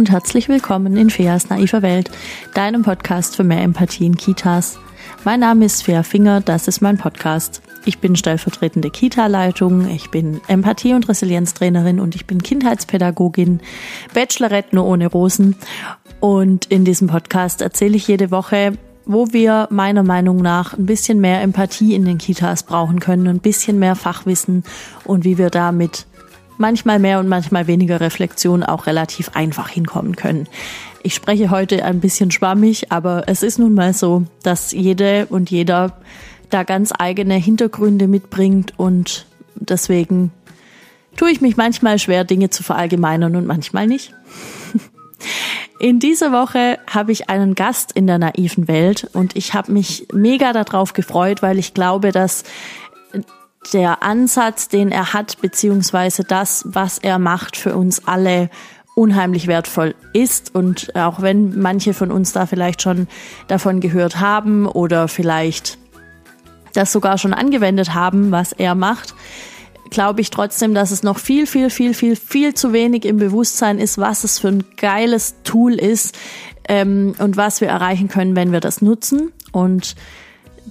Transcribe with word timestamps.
und 0.00 0.10
herzlich 0.10 0.48
willkommen 0.48 0.96
in 0.96 1.10
Feas 1.10 1.50
naiver 1.50 1.82
Welt, 1.82 2.10
deinem 2.54 2.80
Podcast 2.80 3.36
für 3.36 3.44
mehr 3.44 3.60
Empathie 3.60 4.06
in 4.06 4.16
Kitas. 4.16 4.78
Mein 5.24 5.40
Name 5.40 5.66
ist 5.66 5.82
Fea 5.82 6.02
Finger, 6.02 6.40
das 6.40 6.68
ist 6.68 6.80
mein 6.80 6.96
Podcast. 6.96 7.60
Ich 7.84 7.98
bin 7.98 8.16
stellvertretende 8.16 8.88
Kita-Leitung, 8.88 9.90
ich 9.90 10.10
bin 10.10 10.40
Empathie- 10.48 10.94
und 10.94 11.06
Resilienztrainerin 11.06 12.00
und 12.00 12.14
ich 12.14 12.24
bin 12.24 12.42
Kindheitspädagogin, 12.42 13.60
Bachelorette 14.14 14.74
nur 14.74 14.86
ohne 14.86 15.06
Rosen. 15.06 15.54
Und 16.18 16.64
in 16.64 16.86
diesem 16.86 17.08
Podcast 17.08 17.60
erzähle 17.60 17.98
ich 17.98 18.08
jede 18.08 18.30
Woche, 18.30 18.72
wo 19.04 19.34
wir 19.34 19.68
meiner 19.70 20.02
Meinung 20.02 20.38
nach 20.38 20.78
ein 20.78 20.86
bisschen 20.86 21.20
mehr 21.20 21.42
Empathie 21.42 21.94
in 21.94 22.06
den 22.06 22.16
Kitas 22.16 22.62
brauchen 22.62 23.00
können, 23.00 23.28
ein 23.28 23.40
bisschen 23.40 23.78
mehr 23.78 23.96
Fachwissen 23.96 24.64
und 25.04 25.24
wie 25.24 25.36
wir 25.36 25.50
damit 25.50 26.06
manchmal 26.60 26.98
mehr 26.98 27.18
und 27.18 27.28
manchmal 27.28 27.66
weniger 27.66 28.00
Reflexion 28.00 28.62
auch 28.62 28.86
relativ 28.86 29.30
einfach 29.30 29.68
hinkommen 29.68 30.14
können. 30.14 30.46
Ich 31.02 31.14
spreche 31.14 31.50
heute 31.50 31.84
ein 31.84 32.00
bisschen 32.00 32.30
schwammig, 32.30 32.92
aber 32.92 33.24
es 33.26 33.42
ist 33.42 33.58
nun 33.58 33.74
mal 33.74 33.94
so, 33.94 34.24
dass 34.42 34.72
jede 34.72 35.26
und 35.26 35.50
jeder 35.50 35.96
da 36.50 36.62
ganz 36.62 36.92
eigene 36.96 37.34
Hintergründe 37.34 38.06
mitbringt 38.06 38.74
und 38.76 39.26
deswegen 39.54 40.32
tue 41.16 41.30
ich 41.30 41.40
mich 41.40 41.56
manchmal 41.56 41.98
schwer, 41.98 42.24
Dinge 42.24 42.50
zu 42.50 42.62
verallgemeinern 42.62 43.36
und 43.36 43.46
manchmal 43.46 43.86
nicht. 43.86 44.12
In 45.80 45.98
dieser 45.98 46.30
Woche 46.30 46.78
habe 46.86 47.10
ich 47.10 47.30
einen 47.30 47.54
Gast 47.54 47.92
in 47.92 48.06
der 48.06 48.18
naiven 48.18 48.68
Welt 48.68 49.08
und 49.14 49.34
ich 49.34 49.54
habe 49.54 49.72
mich 49.72 50.06
mega 50.12 50.52
darauf 50.52 50.92
gefreut, 50.92 51.40
weil 51.40 51.58
ich 51.58 51.72
glaube, 51.72 52.12
dass 52.12 52.44
der 53.72 54.02
Ansatz, 54.02 54.68
den 54.68 54.90
er 54.90 55.12
hat, 55.12 55.40
beziehungsweise 55.40 56.24
das, 56.24 56.64
was 56.66 56.98
er 56.98 57.18
macht, 57.18 57.56
für 57.56 57.76
uns 57.76 58.06
alle 58.06 58.50
unheimlich 58.94 59.46
wertvoll 59.46 59.94
ist. 60.12 60.54
Und 60.54 60.94
auch 60.96 61.22
wenn 61.22 61.58
manche 61.60 61.94
von 61.94 62.10
uns 62.10 62.32
da 62.32 62.46
vielleicht 62.46 62.82
schon 62.82 63.06
davon 63.48 63.80
gehört 63.80 64.20
haben 64.20 64.66
oder 64.66 65.08
vielleicht 65.08 65.78
das 66.72 66.92
sogar 66.92 67.18
schon 67.18 67.34
angewendet 67.34 67.94
haben, 67.94 68.30
was 68.30 68.52
er 68.52 68.74
macht, 68.74 69.14
glaube 69.90 70.20
ich 70.20 70.30
trotzdem, 70.30 70.72
dass 70.72 70.92
es 70.92 71.02
noch 71.02 71.18
viel, 71.18 71.46
viel, 71.46 71.68
viel, 71.68 71.94
viel, 71.94 72.16
viel 72.16 72.54
zu 72.54 72.72
wenig 72.72 73.04
im 73.04 73.16
Bewusstsein 73.16 73.78
ist, 73.78 73.98
was 73.98 74.24
es 74.24 74.38
für 74.38 74.48
ein 74.48 74.64
geiles 74.76 75.34
Tool 75.42 75.74
ist 75.74 76.16
ähm, 76.68 77.14
und 77.18 77.36
was 77.36 77.60
wir 77.60 77.68
erreichen 77.68 78.08
können, 78.08 78.36
wenn 78.36 78.52
wir 78.52 78.60
das 78.60 78.82
nutzen. 78.82 79.32
Und 79.52 79.96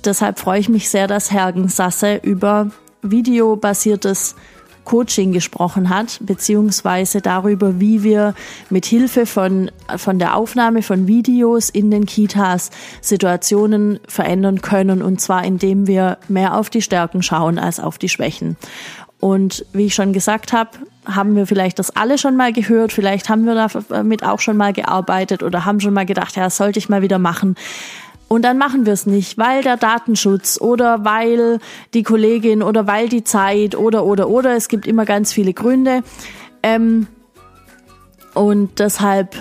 deshalb 0.05 0.39
freue 0.39 0.59
ich 0.59 0.69
mich 0.69 0.89
sehr, 0.89 1.07
dass 1.07 1.31
Hergen 1.31 1.67
Sasse 1.67 2.19
über 2.23 2.71
videobasiertes 3.01 4.35
Coaching 4.89 5.33
gesprochen 5.33 5.89
hat, 5.89 6.17
beziehungsweise 6.21 7.21
darüber, 7.21 7.79
wie 7.79 8.01
wir 8.01 8.33
mit 8.71 8.85
Hilfe 8.85 9.27
von, 9.27 9.69
von 9.97 10.17
der 10.17 10.35
Aufnahme 10.35 10.81
von 10.81 11.07
Videos 11.07 11.69
in 11.69 11.91
den 11.91 12.07
Kitas 12.07 12.71
Situationen 12.99 13.99
verändern 14.07 14.61
können 14.61 15.03
und 15.03 15.21
zwar 15.21 15.43
indem 15.43 15.85
wir 15.85 16.17
mehr 16.27 16.57
auf 16.57 16.71
die 16.71 16.81
Stärken 16.81 17.21
schauen 17.21 17.59
als 17.59 17.79
auf 17.79 17.99
die 17.99 18.09
Schwächen. 18.09 18.57
Und 19.19 19.65
wie 19.73 19.85
ich 19.85 19.95
schon 19.95 20.11
gesagt 20.11 20.53
habe, 20.53 20.71
haben 21.05 21.35
wir 21.35 21.45
vielleicht 21.45 21.77
das 21.77 21.95
alle 21.95 22.17
schon 22.17 22.35
mal 22.35 22.53
gehört, 22.53 22.91
vielleicht 22.91 23.29
haben 23.29 23.45
wir 23.45 23.67
damit 23.89 24.23
auch 24.23 24.39
schon 24.39 24.57
mal 24.57 24.73
gearbeitet 24.73 25.43
oder 25.43 25.65
haben 25.65 25.79
schon 25.81 25.93
mal 25.93 26.05
gedacht, 26.05 26.35
ja, 26.35 26.49
sollte 26.49 26.79
ich 26.79 26.89
mal 26.89 27.01
wieder 27.01 27.19
machen. 27.19 27.55
Und 28.29 28.43
dann 28.43 28.59
machen 28.59 28.85
wir 28.85 28.93
es 28.93 29.07
nicht, 29.07 29.37
weil 29.39 29.63
der 29.63 29.75
Datenschutz 29.75 30.61
oder 30.61 31.03
weil 31.03 31.59
die 31.95 32.03
Kollegin 32.03 32.61
oder 32.61 32.85
weil 32.85 33.09
die 33.09 33.23
Zeit 33.23 33.75
oder 33.75 34.05
oder 34.05 34.29
oder. 34.29 34.55
Es 34.55 34.67
gibt 34.67 34.87
immer 34.87 35.03
ganz 35.03 35.33
viele 35.33 35.51
Gründe. 35.51 36.03
Ähm, 36.61 37.07
und 38.35 38.79
deshalb 38.79 39.35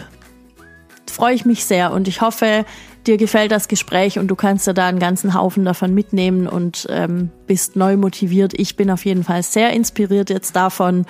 freue 1.07 1.35
ich 1.35 1.45
mich 1.45 1.65
sehr 1.65 1.93
und 1.93 2.09
ich 2.09 2.23
hoffe, 2.23 2.65
dir 3.07 3.19
gefällt 3.19 3.53
das 3.53 3.69
Gespräch 3.69 4.19
und 4.19 4.29
du 4.29 4.37
kannst 4.37 4.67
dir 4.67 4.75
da 4.75 4.87
einen 4.87 4.99
ganzen 4.99 5.35
Haufen 5.35 5.65
davon 5.65 5.93
mitnehmen 5.93 6.47
und 6.47 6.87
ähm, 6.89 7.31
bist 7.47 7.77
neu 7.77 7.97
motiviert. 7.97 8.55
Ich 8.55 8.77
bin 8.77 8.91
auf 8.91 9.05
jeden 9.05 9.25
Fall 9.25 9.43
sehr 9.43 9.73
inspiriert 9.73 10.31
jetzt 10.31 10.57
davon 10.57 11.05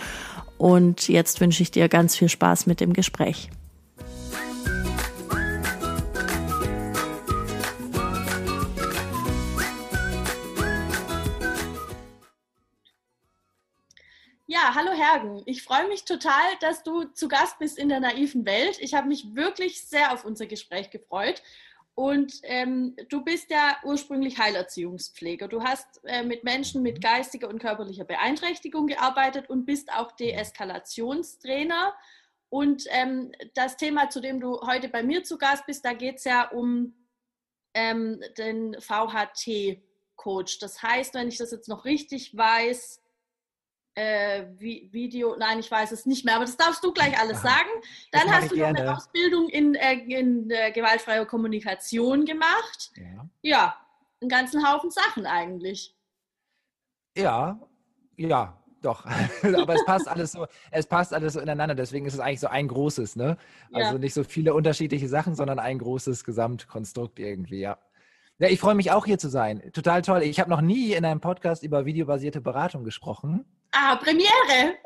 und 0.57 1.09
jetzt 1.09 1.41
wünsche 1.41 1.63
ich 1.63 1.71
dir 1.71 1.89
ganz 1.89 2.17
viel 2.17 2.29
Spaß 2.29 2.67
mit 2.67 2.81
dem 2.81 2.93
Gespräch. 2.93 3.51
Ja, 14.51 14.75
hallo 14.75 14.93
Hergen. 14.93 15.43
Ich 15.45 15.63
freue 15.63 15.89
mich 15.89 16.07
total, 16.07 16.57
dass 16.61 16.83
du 16.83 17.05
zu 17.05 17.29
Gast 17.29 17.59
bist 17.59 17.79
in 17.79 17.91
der 17.91 18.01
naiven 18.01 18.47
Welt. 18.47 18.79
Ich 18.81 18.95
habe 18.95 19.07
mich 19.07 19.35
wirklich 19.35 19.83
sehr 19.83 20.11
auf 20.11 20.25
unser 20.25 20.47
Gespräch 20.47 20.89
gefreut. 20.89 21.43
Und 21.95 22.41
ähm, 22.45 22.97
du 23.11 23.23
bist 23.23 23.51
ja 23.51 23.77
ursprünglich 23.85 24.39
Heilerziehungspfleger. 24.39 25.49
Du 25.49 25.63
hast 25.63 26.01
äh, 26.05 26.23
mit 26.23 26.45
Menschen 26.45 26.83
mit 26.83 27.03
geistiger 27.03 27.47
und 27.47 27.59
körperlicher 27.59 28.07
Beeinträchtigung 28.07 28.87
gearbeitet 28.87 29.51
und 29.51 29.67
bist 29.67 29.93
auch 29.93 30.13
Deeskalationstrainer. 30.13 31.93
Und 32.49 32.85
ähm, 32.89 33.33
das 33.53 33.77
Thema, 33.77 34.09
zu 34.09 34.23
dem 34.23 34.41
du 34.41 34.63
heute 34.63 34.89
bei 34.89 35.03
mir 35.03 35.25
zu 35.25 35.37
Gast 35.37 35.67
bist, 35.67 35.85
da 35.85 35.93
geht 35.93 36.17
es 36.17 36.25
ja 36.25 36.49
um 36.49 36.95
ähm, 37.75 38.19
den 38.39 38.81
VHT-Coach. 38.81 40.59
Das 40.61 40.83
heißt, 40.83 41.13
wenn 41.13 41.29
ich 41.29 41.37
das 41.37 41.51
jetzt 41.51 41.69
noch 41.69 41.85
richtig 41.85 42.35
weiß, 42.35 43.03
äh, 43.99 44.47
Video, 44.59 45.35
nein, 45.37 45.59
ich 45.59 45.71
weiß 45.71 45.91
es 45.91 46.07
nicht 46.07 46.25
mehr, 46.25 46.37
aber 46.37 46.45
das 46.45 46.57
darfst 46.57 46.85
du 46.85 46.93
gleich 46.93 47.19
alles 47.19 47.39
Aha, 47.39 47.49
sagen. 47.49 47.69
Dann 48.13 48.31
hast 48.31 48.53
du 48.53 48.57
noch 48.57 48.67
eine 48.67 48.97
Ausbildung 48.97 49.49
in, 49.49 49.75
äh, 49.75 49.95
in 49.95 50.51
äh, 50.51 50.71
gewaltfreier 50.71 51.27
Kommunikation 51.27 52.25
gemacht. 52.25 52.93
Ja. 52.95 53.29
ja, 53.43 53.77
einen 54.21 54.29
ganzen 54.29 54.67
Haufen 54.67 54.91
Sachen 54.91 55.27
eigentlich. 55.27 55.97
Ja, 57.17 57.59
ja, 58.17 58.57
doch. 58.83 59.05
aber 59.43 59.75
es 59.75 59.85
passt 59.85 60.07
alles 60.07 60.33
so, 60.33 60.47
es 60.71 60.87
passt 60.87 61.13
alles 61.13 61.33
so 61.33 61.41
ineinander. 61.41 61.75
Deswegen 61.75 62.07
ist 62.07 62.15
es 62.15 62.21
eigentlich 62.21 62.41
so 62.41 62.49
ein 62.49 62.69
großes, 62.69 63.17
ne? 63.17 63.37
Also 63.73 63.95
ja. 63.95 63.99
nicht 63.99 64.15
so 64.15 64.23
viele 64.23 64.55
unterschiedliche 64.55 65.09
Sachen, 65.09 65.35
sondern 65.35 65.59
ein 65.59 65.79
großes 65.79 66.23
Gesamtkonstrukt 66.23 67.19
irgendwie, 67.19 67.59
ja. 67.59 67.79
Ja, 68.39 68.47
ich 68.47 68.61
freue 68.61 68.77
mich 68.77 68.93
auch 68.93 69.05
hier 69.05 69.19
zu 69.19 69.29
sein. 69.29 69.73
Total 69.73 70.03
toll. 70.03 70.23
Ich 70.23 70.39
habe 70.39 70.51
noch 70.51 70.61
nie 70.61 70.93
in 70.93 71.05
einem 71.05 71.21
Podcast 71.21 71.65
über 71.65 71.85
videobasierte 71.85 72.41
Beratung 72.41 72.85
gesprochen. 72.85 73.45
Ah, 73.81 73.95
Premiere. 73.95 74.77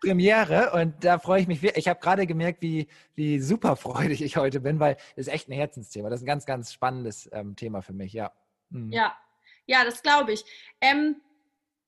Premiere 0.00 0.72
und 0.72 1.04
da 1.04 1.20
freue 1.20 1.42
ich 1.42 1.46
mich. 1.46 1.62
Ich 1.62 1.86
habe 1.86 2.00
gerade 2.00 2.26
gemerkt, 2.26 2.60
wie, 2.60 2.88
wie 3.14 3.38
super 3.38 3.76
freudig 3.76 4.20
ich 4.20 4.36
heute 4.36 4.58
bin, 4.58 4.80
weil 4.80 4.96
es 5.14 5.28
ist 5.28 5.32
echt 5.32 5.48
ein 5.48 5.52
Herzensthema. 5.52 6.10
Das 6.10 6.18
ist 6.18 6.24
ein 6.24 6.26
ganz, 6.26 6.44
ganz 6.44 6.72
spannendes 6.72 7.30
ähm, 7.32 7.54
Thema 7.54 7.82
für 7.82 7.92
mich, 7.92 8.12
ja. 8.12 8.32
Mhm. 8.70 8.90
Ja, 8.90 9.16
ja, 9.66 9.84
das 9.84 10.02
glaube 10.02 10.32
ich. 10.32 10.44
Ähm, 10.80 11.20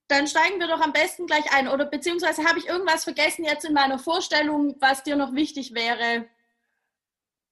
dann 0.06 0.28
steigen 0.28 0.60
wir 0.60 0.68
doch 0.68 0.80
am 0.80 0.92
besten 0.92 1.26
gleich 1.26 1.52
ein. 1.52 1.66
Oder 1.66 1.86
beziehungsweise 1.86 2.44
habe 2.44 2.60
ich 2.60 2.68
irgendwas 2.68 3.02
vergessen 3.02 3.44
jetzt 3.44 3.64
in 3.64 3.74
meiner 3.74 3.98
Vorstellung, 3.98 4.76
was 4.78 5.02
dir 5.02 5.16
noch 5.16 5.34
wichtig 5.34 5.74
wäre? 5.74 6.26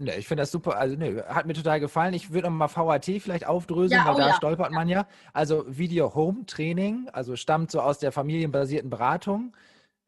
Ne, 0.02 0.16
ich 0.16 0.26
finde 0.26 0.42
das 0.42 0.50
super. 0.50 0.76
Also, 0.76 0.96
ne, 0.96 1.24
hat 1.28 1.46
mir 1.46 1.54
total 1.54 1.78
gefallen. 1.78 2.12
Ich 2.12 2.32
würde 2.32 2.50
nochmal 2.50 2.68
VAT 2.74 3.04
vielleicht 3.04 3.46
aufdröseln, 3.46 4.00
ja, 4.00 4.06
weil 4.06 4.14
oh, 4.16 4.18
da 4.18 4.28
ja. 4.28 4.34
stolpert 4.34 4.72
man 4.72 4.88
ja. 4.88 5.06
Also, 5.32 5.64
Video 5.68 6.12
Home 6.16 6.44
Training, 6.46 7.08
also 7.12 7.36
stammt 7.36 7.70
so 7.70 7.80
aus 7.80 8.00
der 8.00 8.10
familienbasierten 8.10 8.90
Beratung. 8.90 9.56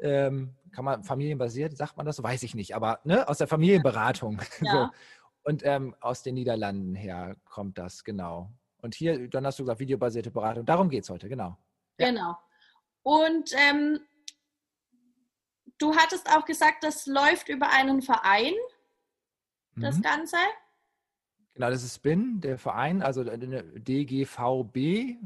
Ähm, 0.01 0.55
kann 0.73 0.85
man 0.85 1.05
familienbasiert, 1.05 1.77
sagt 1.77 1.97
man 1.97 2.07
das? 2.07 2.21
Weiß 2.21 2.43
ich 2.43 2.57
nicht, 2.57 2.75
aber 2.75 2.99
ne, 3.05 3.29
aus 3.29 3.39
der 3.39 3.47
Familienberatung. 3.47 4.41
Ja. 4.61 4.73
so. 4.73 4.89
Und 5.45 5.63
ähm, 5.65 5.95
aus 6.01 6.23
den 6.23 6.35
Niederlanden 6.35 6.95
her 6.95 7.37
kommt 7.45 7.79
das, 7.79 8.03
genau. 8.03 8.51
Und 8.79 8.95
hier, 8.95 9.29
dann 9.29 9.47
hast 9.47 9.59
du 9.59 9.63
gesagt, 9.63 9.79
videobasierte 9.79 10.31
Beratung. 10.31 10.65
Darum 10.65 10.89
geht 10.89 11.05
es 11.05 11.11
heute, 11.11 11.29
genau. 11.29 11.57
Genau. 11.99 12.37
Und 13.03 13.53
ähm, 13.55 14.01
du 15.79 15.95
hattest 15.95 16.35
auch 16.35 16.47
gesagt, 16.47 16.83
das 16.83 17.07
läuft 17.07 17.49
über 17.49 17.69
einen 17.71 18.03
Verein 18.03 18.55
das 19.77 19.99
mhm. 19.99 20.03
Ganze? 20.03 20.37
Genau, 21.55 21.71
das 21.71 21.85
ist 21.85 21.95
SPIN, 21.95 22.41
der 22.41 22.59
Verein, 22.59 23.01
also 23.01 23.23
DGVB. 23.23 24.77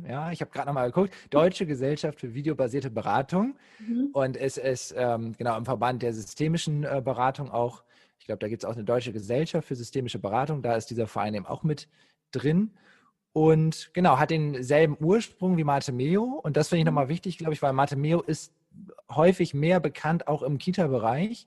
Ja, 0.06 0.30
ich 0.30 0.42
habe 0.42 0.50
gerade 0.50 0.66
nochmal 0.66 0.90
geguckt, 0.90 1.14
Deutsche 1.30 1.64
Gesellschaft 1.64 2.20
für 2.20 2.34
videobasierte 2.34 2.90
Beratung. 2.90 3.56
Mhm. 3.78 4.10
Und 4.12 4.36
es 4.36 4.58
ist 4.58 4.94
ähm, 4.96 5.34
genau 5.38 5.56
im 5.56 5.64
Verband 5.64 6.02
der 6.02 6.12
systemischen 6.12 6.84
äh, 6.84 7.00
Beratung 7.02 7.50
auch, 7.50 7.82
ich 8.18 8.26
glaube, 8.26 8.40
da 8.40 8.48
gibt 8.48 8.62
es 8.62 8.68
auch 8.68 8.74
eine 8.74 8.84
Deutsche 8.84 9.12
Gesellschaft 9.12 9.66
für 9.68 9.74
systemische 9.74 10.18
Beratung, 10.18 10.60
da 10.60 10.76
ist 10.76 10.90
dieser 10.90 11.06
Verein 11.06 11.34
eben 11.34 11.46
auch 11.46 11.62
mit 11.62 11.88
drin. 12.30 12.72
Und 13.32 13.90
genau, 13.94 14.18
hat 14.18 14.30
denselben 14.30 14.98
Ursprung 15.00 15.56
wie 15.56 15.64
Mate 15.64 15.92
Meo. 15.92 16.24
Und 16.42 16.58
das 16.58 16.68
finde 16.68 16.80
ich 16.80 16.84
mhm. 16.84 16.94
nochmal 16.94 17.08
wichtig, 17.08 17.38
glaube 17.38 17.54
ich, 17.54 17.62
weil 17.62 17.72
Mate 17.72 17.96
Meo 17.96 18.20
ist 18.20 18.52
häufig 19.10 19.54
mehr 19.54 19.80
bekannt, 19.80 20.28
auch 20.28 20.42
im 20.42 20.58
Kita-Bereich. 20.58 21.46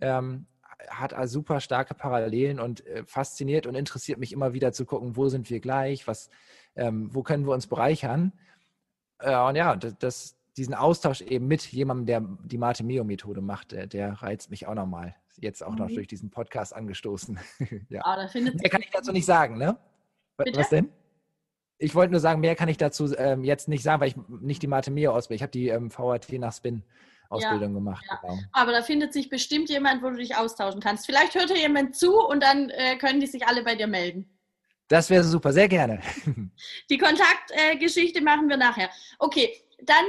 Ähm, 0.00 0.46
hat 0.88 1.12
also 1.14 1.34
super 1.34 1.60
starke 1.60 1.94
Parallelen 1.94 2.60
und 2.60 2.86
äh, 2.86 3.04
fasziniert 3.04 3.66
und 3.66 3.74
interessiert 3.74 4.18
mich 4.18 4.32
immer 4.32 4.52
wieder 4.52 4.72
zu 4.72 4.84
gucken, 4.84 5.16
wo 5.16 5.28
sind 5.28 5.50
wir 5.50 5.60
gleich, 5.60 6.06
was, 6.06 6.30
ähm, 6.76 7.10
wo 7.12 7.22
können 7.22 7.46
wir 7.46 7.52
uns 7.52 7.66
bereichern. 7.66 8.32
Äh, 9.18 9.36
und 9.36 9.56
ja, 9.56 9.76
das, 9.76 9.98
das, 9.98 10.36
diesen 10.56 10.74
Austausch 10.74 11.20
eben 11.20 11.48
mit 11.48 11.66
jemandem, 11.72 12.06
der 12.06 12.20
die 12.46 12.58
Mate-Meo-Methode 12.58 13.40
macht, 13.40 13.72
der, 13.72 13.86
der, 13.86 14.22
reizt 14.22 14.50
mich 14.50 14.66
auch 14.68 14.74
nochmal 14.74 15.16
Jetzt 15.38 15.64
auch 15.64 15.72
mhm. 15.72 15.78
noch 15.78 15.88
durch 15.88 16.06
diesen 16.06 16.30
Podcast 16.30 16.74
angestoßen. 16.74 17.38
ja. 17.88 18.02
Ah, 18.04 18.28
Mehr 18.34 18.70
kann 18.70 18.82
ich 18.82 18.90
dazu 18.90 19.12
nicht 19.12 19.26
sagen, 19.26 19.58
ne? 19.58 19.76
Bitte? 20.36 20.58
Was 20.58 20.68
denn? 20.68 20.90
Ich 21.78 21.94
wollte 21.94 22.12
nur 22.12 22.20
sagen, 22.20 22.40
mehr 22.40 22.54
kann 22.54 22.68
ich 22.68 22.76
dazu 22.76 23.16
ähm, 23.16 23.42
jetzt 23.42 23.68
nicht 23.68 23.82
sagen, 23.82 24.00
weil 24.00 24.08
ich 24.08 24.16
nicht 24.28 24.62
die 24.62 24.68
Mathe 24.68 24.90
Mio 24.90 25.12
ausbilde. 25.12 25.36
Ich 25.36 25.42
habe 25.42 25.50
die 25.50 25.68
ähm, 25.68 25.90
VAT 25.96 26.30
nach 26.32 26.52
Spin 26.52 26.84
Ausbildung 27.28 27.72
ja, 27.72 27.78
gemacht. 27.78 28.04
Ja. 28.08 28.16
Genau. 28.22 28.38
Aber 28.52 28.72
da 28.72 28.82
findet 28.82 29.12
sich 29.12 29.28
bestimmt 29.28 29.68
jemand, 29.68 30.02
wo 30.02 30.10
du 30.10 30.16
dich 30.16 30.36
austauschen 30.36 30.80
kannst. 30.80 31.06
Vielleicht 31.06 31.34
hört 31.34 31.50
dir 31.50 31.58
jemand 31.58 31.96
zu 31.96 32.18
und 32.20 32.42
dann 32.42 32.70
äh, 32.70 32.96
können 32.96 33.20
die 33.20 33.26
sich 33.26 33.46
alle 33.46 33.62
bei 33.62 33.74
dir 33.74 33.86
melden. 33.86 34.30
Das 34.88 35.08
wäre 35.08 35.24
super, 35.24 35.52
sehr 35.52 35.68
gerne. 35.68 36.00
Die 36.90 36.98
Kontaktgeschichte 36.98 38.18
äh, 38.18 38.22
machen 38.22 38.48
wir 38.48 38.56
nachher. 38.56 38.90
Okay, 39.18 39.54
dann 39.82 40.04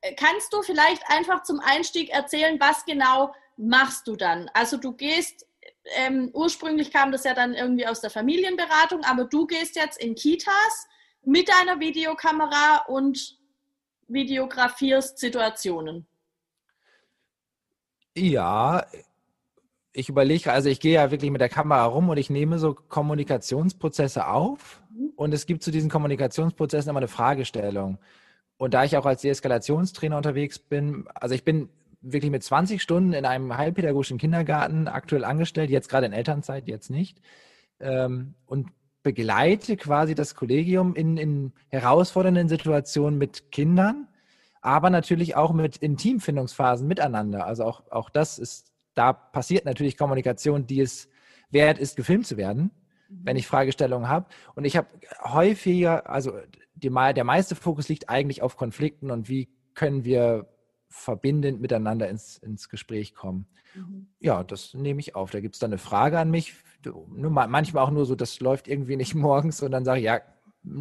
äh, 0.00 0.14
kannst 0.14 0.52
du 0.52 0.62
vielleicht 0.62 1.02
einfach 1.08 1.42
zum 1.42 1.60
Einstieg 1.60 2.10
erzählen, 2.10 2.58
was 2.58 2.84
genau 2.84 3.34
machst 3.56 4.06
du 4.06 4.16
dann? 4.16 4.50
Also 4.54 4.78
du 4.78 4.92
gehst, 4.92 5.46
ähm, 5.96 6.30
ursprünglich 6.32 6.90
kam 6.90 7.12
das 7.12 7.24
ja 7.24 7.34
dann 7.34 7.54
irgendwie 7.54 7.86
aus 7.86 8.00
der 8.00 8.10
Familienberatung, 8.10 9.04
aber 9.04 9.24
du 9.24 9.46
gehst 9.46 9.76
jetzt 9.76 9.98
in 9.98 10.14
Kitas 10.14 10.88
mit 11.22 11.48
deiner 11.48 11.80
Videokamera 11.80 12.84
und 12.86 13.38
videografierst 14.08 15.18
Situationen. 15.18 16.06
Ja, 18.16 18.86
ich 19.92 20.08
überlege, 20.08 20.52
also 20.52 20.68
ich 20.68 20.80
gehe 20.80 20.94
ja 20.94 21.10
wirklich 21.10 21.30
mit 21.30 21.40
der 21.40 21.48
Kamera 21.48 21.84
rum 21.84 22.08
und 22.08 22.16
ich 22.16 22.30
nehme 22.30 22.58
so 22.58 22.74
Kommunikationsprozesse 22.74 24.26
auf 24.26 24.82
mhm. 24.90 25.12
und 25.16 25.34
es 25.34 25.46
gibt 25.46 25.62
zu 25.62 25.70
diesen 25.70 25.90
Kommunikationsprozessen 25.90 26.90
immer 26.90 26.98
eine 26.98 27.08
Fragestellung. 27.08 27.98
Und 28.58 28.74
da 28.74 28.84
ich 28.84 28.96
auch 28.96 29.04
als 29.06 29.22
Deeskalationstrainer 29.22 30.16
unterwegs 30.16 30.58
bin, 30.58 31.06
also 31.14 31.34
ich 31.34 31.44
bin 31.44 31.68
wirklich 32.00 32.30
mit 32.30 32.42
20 32.42 32.80
Stunden 32.80 33.12
in 33.12 33.26
einem 33.26 33.56
heilpädagogischen 33.56 34.18
Kindergarten 34.18 34.88
aktuell 34.88 35.24
angestellt, 35.24 35.70
jetzt 35.70 35.88
gerade 35.88 36.06
in 36.06 36.12
Elternzeit, 36.12 36.68
jetzt 36.68 36.90
nicht, 36.90 37.20
ähm, 37.80 38.34
und 38.46 38.68
begleite 39.02 39.76
quasi 39.76 40.14
das 40.14 40.34
Kollegium 40.34 40.94
in, 40.94 41.16
in 41.16 41.52
herausfordernden 41.68 42.48
Situationen 42.48 43.18
mit 43.18 43.52
Kindern, 43.52 44.08
aber 44.66 44.90
natürlich 44.90 45.36
auch 45.36 45.52
mit 45.52 45.76
Intimfindungsphasen 45.76 46.88
miteinander. 46.88 47.46
Also 47.46 47.62
auch, 47.64 47.84
auch 47.92 48.10
das 48.10 48.36
ist, 48.40 48.72
da 48.94 49.12
passiert 49.12 49.64
natürlich 49.64 49.96
Kommunikation, 49.96 50.66
die 50.66 50.80
es 50.80 51.08
wert 51.50 51.78
ist, 51.78 51.96
gefilmt 51.96 52.26
zu 52.26 52.36
werden, 52.36 52.72
mhm. 53.08 53.20
wenn 53.22 53.36
ich 53.36 53.46
Fragestellungen 53.46 54.08
habe. 54.08 54.26
Und 54.56 54.64
ich 54.64 54.76
habe 54.76 54.88
häufiger, 55.22 56.10
also 56.10 56.32
die, 56.74 56.90
der 56.90 57.24
meiste 57.24 57.54
Fokus 57.54 57.88
liegt 57.88 58.08
eigentlich 58.08 58.42
auf 58.42 58.56
Konflikten 58.56 59.12
und 59.12 59.28
wie 59.28 59.48
können 59.74 60.04
wir 60.04 60.48
verbindend 60.88 61.60
miteinander 61.60 62.08
ins, 62.08 62.38
ins 62.38 62.68
Gespräch 62.68 63.14
kommen. 63.14 63.46
Mhm. 63.72 64.08
Ja, 64.18 64.42
das 64.42 64.74
nehme 64.74 64.98
ich 64.98 65.14
auf. 65.14 65.30
Da 65.30 65.38
gibt 65.38 65.54
es 65.54 65.60
dann 65.60 65.70
eine 65.70 65.78
Frage 65.78 66.18
an 66.18 66.32
mich. 66.32 66.54
Manchmal 67.06 67.84
auch 67.84 67.90
nur 67.92 68.04
so, 68.04 68.16
das 68.16 68.40
läuft 68.40 68.66
irgendwie 68.66 68.96
nicht 68.96 69.14
morgens 69.26 69.62
und 69.62 69.70
dann 69.70 69.84
sage 69.84 70.00
ich, 70.00 70.06
ja, 70.06 70.22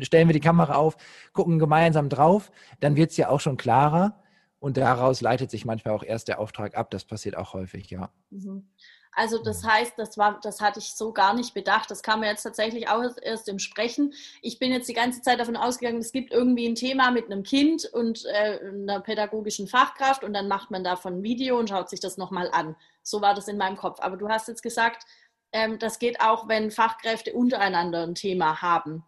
stellen 0.01 0.27
wir 0.27 0.33
die 0.33 0.39
Kamera 0.39 0.75
auf, 0.75 0.97
gucken 1.33 1.59
gemeinsam 1.59 2.09
drauf, 2.09 2.51
dann 2.79 2.95
wird 2.95 3.11
es 3.11 3.17
ja 3.17 3.29
auch 3.29 3.39
schon 3.39 3.57
klarer 3.57 4.21
und 4.59 4.77
daraus 4.77 5.21
leitet 5.21 5.51
sich 5.51 5.65
manchmal 5.65 5.93
auch 5.93 6.03
erst 6.03 6.27
der 6.27 6.39
Auftrag 6.39 6.75
ab. 6.75 6.89
Das 6.91 7.05
passiert 7.05 7.37
auch 7.37 7.53
häufig, 7.53 7.89
ja. 7.89 8.09
Mhm. 8.31 8.67
Also 9.15 9.41
das 9.41 9.63
heißt, 9.63 9.93
das 9.97 10.17
war, 10.17 10.39
das 10.41 10.59
hatte 10.59 10.79
ich 10.79 10.93
so 10.93 11.13
gar 11.13 11.33
nicht 11.33 11.53
bedacht. 11.53 11.89
Das 11.89 12.03
kam 12.03 12.19
mir 12.19 12.27
jetzt 12.27 12.43
tatsächlich 12.43 12.89
auch 12.89 13.01
erst 13.21 13.47
im 13.47 13.59
Sprechen. 13.59 14.13
Ich 14.41 14.59
bin 14.59 14.71
jetzt 14.71 14.89
die 14.89 14.93
ganze 14.93 15.21
Zeit 15.21 15.39
davon 15.39 15.55
ausgegangen, 15.55 15.99
es 15.99 16.11
gibt 16.11 16.33
irgendwie 16.33 16.67
ein 16.67 16.75
Thema 16.75 17.11
mit 17.11 17.31
einem 17.31 17.43
Kind 17.43 17.85
und 17.85 18.25
äh, 18.25 18.59
einer 18.67 18.99
pädagogischen 18.99 19.67
Fachkraft 19.67 20.23
und 20.23 20.33
dann 20.33 20.49
macht 20.49 20.69
man 20.69 20.83
davon 20.83 21.19
ein 21.19 21.23
Video 21.23 21.57
und 21.57 21.69
schaut 21.69 21.89
sich 21.89 22.01
das 22.01 22.17
nochmal 22.17 22.49
an. 22.51 22.75
So 23.03 23.21
war 23.21 23.33
das 23.33 23.47
in 23.47 23.57
meinem 23.57 23.77
Kopf. 23.77 23.99
Aber 24.01 24.17
du 24.17 24.27
hast 24.27 24.49
jetzt 24.49 24.63
gesagt, 24.63 25.05
ähm, 25.53 25.79
das 25.79 25.99
geht 25.99 26.19
auch, 26.19 26.49
wenn 26.49 26.69
Fachkräfte 26.69 27.33
untereinander 27.33 28.03
ein 28.03 28.15
Thema 28.15 28.61
haben. 28.61 29.05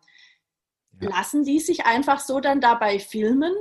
Ja. 1.01 1.09
Lassen 1.09 1.43
die 1.43 1.59
sich 1.59 1.85
einfach 1.85 2.19
so 2.19 2.39
dann 2.39 2.61
dabei 2.61 2.99
filmen? 2.99 3.53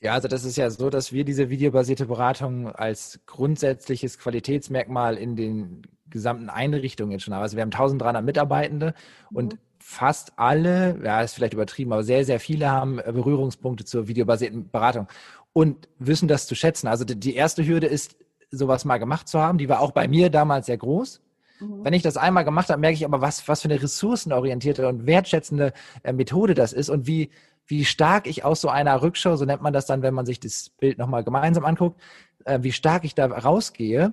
Ja, 0.00 0.12
also 0.12 0.28
das 0.28 0.44
ist 0.44 0.56
ja 0.56 0.68
so, 0.70 0.90
dass 0.90 1.12
wir 1.12 1.24
diese 1.24 1.48
videobasierte 1.48 2.06
Beratung 2.06 2.68
als 2.68 3.20
grundsätzliches 3.26 4.18
Qualitätsmerkmal 4.18 5.16
in 5.16 5.36
den 5.36 5.82
gesamten 6.08 6.50
Einrichtungen 6.50 7.12
jetzt 7.12 7.24
schon 7.24 7.34
haben. 7.34 7.42
Also 7.42 7.56
wir 7.56 7.62
haben 7.62 7.72
1300 7.72 8.24
Mitarbeitende 8.24 8.94
mhm. 9.30 9.36
und 9.36 9.58
fast 9.78 10.32
alle, 10.36 11.00
ja, 11.04 11.22
ist 11.22 11.34
vielleicht 11.34 11.54
übertrieben, 11.54 11.92
aber 11.92 12.02
sehr, 12.02 12.24
sehr 12.24 12.40
viele 12.40 12.70
haben 12.70 12.96
Berührungspunkte 12.96 13.84
zur 13.84 14.08
videobasierten 14.08 14.70
Beratung 14.70 15.08
und 15.52 15.88
wissen 15.98 16.28
das 16.28 16.46
zu 16.46 16.54
schätzen. 16.54 16.88
Also 16.88 17.04
die 17.04 17.34
erste 17.34 17.66
Hürde 17.66 17.86
ist, 17.86 18.16
sowas 18.50 18.84
mal 18.84 18.98
gemacht 18.98 19.28
zu 19.28 19.40
haben. 19.40 19.58
Die 19.58 19.68
war 19.68 19.80
auch 19.80 19.92
bei 19.92 20.08
mir 20.08 20.30
damals 20.30 20.66
sehr 20.66 20.78
groß. 20.78 21.20
Mhm. 21.60 21.84
Wenn 21.84 21.92
ich 21.92 22.02
das 22.02 22.16
einmal 22.16 22.44
gemacht 22.44 22.70
habe, 22.70 22.80
merke 22.80 22.94
ich 22.94 23.04
aber, 23.04 23.20
was, 23.20 23.46
was 23.48 23.62
für 23.62 23.68
eine 23.68 23.82
ressourcenorientierte 23.82 24.86
und 24.88 25.06
wertschätzende 25.06 25.72
äh, 26.02 26.12
Methode 26.12 26.54
das 26.54 26.72
ist 26.72 26.88
und 26.88 27.06
wie, 27.06 27.30
wie 27.66 27.84
stark 27.84 28.26
ich 28.26 28.44
aus 28.44 28.60
so 28.60 28.68
einer 28.68 29.02
Rückschau, 29.02 29.36
so 29.36 29.44
nennt 29.44 29.62
man 29.62 29.72
das 29.72 29.86
dann, 29.86 30.02
wenn 30.02 30.14
man 30.14 30.26
sich 30.26 30.40
das 30.40 30.70
Bild 30.70 30.98
nochmal 30.98 31.24
gemeinsam 31.24 31.64
anguckt, 31.64 32.00
äh, 32.44 32.58
wie 32.62 32.72
stark 32.72 33.04
ich 33.04 33.14
da 33.14 33.26
rausgehe, 33.26 34.12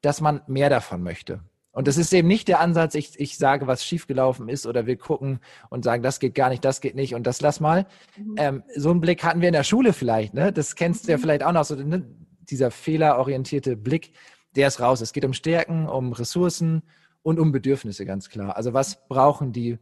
dass 0.00 0.20
man 0.20 0.40
mehr 0.46 0.70
davon 0.70 1.02
möchte. 1.02 1.40
Und 1.76 1.88
das 1.88 1.98
ist 1.98 2.14
eben 2.14 2.26
nicht 2.26 2.48
der 2.48 2.60
Ansatz, 2.60 2.94
ich, 2.94 3.20
ich 3.20 3.36
sage, 3.36 3.66
was 3.66 3.84
schiefgelaufen 3.84 4.48
ist 4.48 4.66
oder 4.66 4.86
wir 4.86 4.96
gucken 4.96 5.40
und 5.68 5.84
sagen, 5.84 6.02
das 6.02 6.20
geht 6.20 6.34
gar 6.34 6.48
nicht, 6.48 6.64
das 6.64 6.80
geht 6.80 6.94
nicht 6.94 7.14
und 7.14 7.26
das 7.26 7.42
lass 7.42 7.60
mal. 7.60 7.86
Mhm. 8.16 8.34
Ähm, 8.38 8.62
so 8.74 8.90
einen 8.90 9.02
Blick 9.02 9.22
hatten 9.22 9.42
wir 9.42 9.48
in 9.48 9.52
der 9.52 9.62
Schule 9.62 9.92
vielleicht, 9.92 10.32
ne? 10.32 10.54
Das 10.54 10.74
kennst 10.74 11.06
du 11.06 11.10
ja 11.10 11.18
mhm. 11.18 11.20
vielleicht 11.20 11.42
auch 11.42 11.52
noch, 11.52 11.64
so 11.64 11.74
ne? 11.74 12.06
dieser 12.48 12.70
fehlerorientierte 12.70 13.76
Blick, 13.76 14.14
der 14.56 14.68
ist 14.68 14.80
raus. 14.80 15.00
Es 15.00 15.12
geht 15.12 15.24
um 15.24 15.32
Stärken, 15.32 15.88
um 15.88 16.12
Ressourcen 16.12 16.82
und 17.22 17.38
um 17.38 17.52
Bedürfnisse, 17.52 18.04
ganz 18.06 18.28
klar. 18.28 18.56
Also 18.56 18.72
was 18.72 19.06
brauchen 19.08 19.52
die 19.52 19.78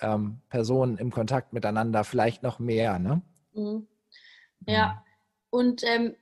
ähm, 0.00 0.40
Personen 0.48 0.98
im 0.98 1.10
Kontakt 1.10 1.52
miteinander 1.52 2.04
vielleicht 2.04 2.42
noch 2.42 2.58
mehr. 2.58 2.98
Ne? 2.98 3.22
Mhm. 3.52 3.86
Ja, 4.66 5.04
und 5.50 5.82
ähm, 5.84 6.14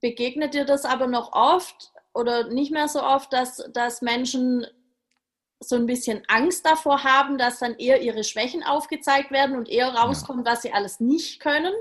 begegnet 0.00 0.54
dir 0.54 0.64
das 0.64 0.84
aber 0.84 1.06
noch 1.06 1.32
oft 1.32 1.92
oder 2.14 2.48
nicht 2.48 2.72
mehr 2.72 2.88
so 2.88 3.02
oft, 3.02 3.32
dass, 3.32 3.68
dass 3.72 4.02
Menschen 4.02 4.66
so 5.60 5.76
ein 5.76 5.86
bisschen 5.86 6.22
Angst 6.28 6.64
davor 6.64 7.04
haben, 7.04 7.36
dass 7.36 7.58
dann 7.58 7.74
eher 7.74 8.00
ihre 8.00 8.24
Schwächen 8.24 8.62
aufgezeigt 8.62 9.30
werden 9.30 9.56
und 9.56 9.68
eher 9.68 9.88
rauskommt, 9.88 10.46
ja. 10.46 10.52
was 10.52 10.62
sie 10.62 10.72
alles 10.72 11.00
nicht 11.00 11.40
können? 11.40 11.72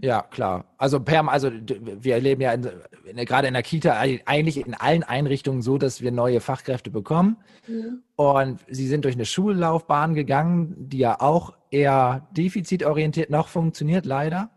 Ja, 0.00 0.22
klar. 0.22 0.64
Also 0.76 0.98
per, 1.00 1.28
also 1.28 1.50
wir 1.52 2.14
erleben 2.14 2.42
ja 2.42 2.52
in, 2.52 2.68
in, 3.04 3.16
gerade 3.24 3.46
in 3.46 3.54
der 3.54 3.62
Kita 3.62 3.96
eigentlich 4.24 4.58
in 4.58 4.74
allen 4.74 5.04
Einrichtungen 5.04 5.62
so, 5.62 5.78
dass 5.78 6.00
wir 6.02 6.10
neue 6.10 6.40
Fachkräfte 6.40 6.90
bekommen. 6.90 7.36
Mhm. 7.68 8.02
Und 8.16 8.60
sie 8.68 8.88
sind 8.88 9.04
durch 9.04 9.14
eine 9.14 9.24
Schullaufbahn 9.24 10.14
gegangen, 10.14 10.74
die 10.76 10.98
ja 10.98 11.20
auch 11.20 11.54
eher 11.70 12.26
defizitorientiert 12.32 13.30
noch 13.30 13.48
funktioniert, 13.48 14.04
leider. 14.04 14.50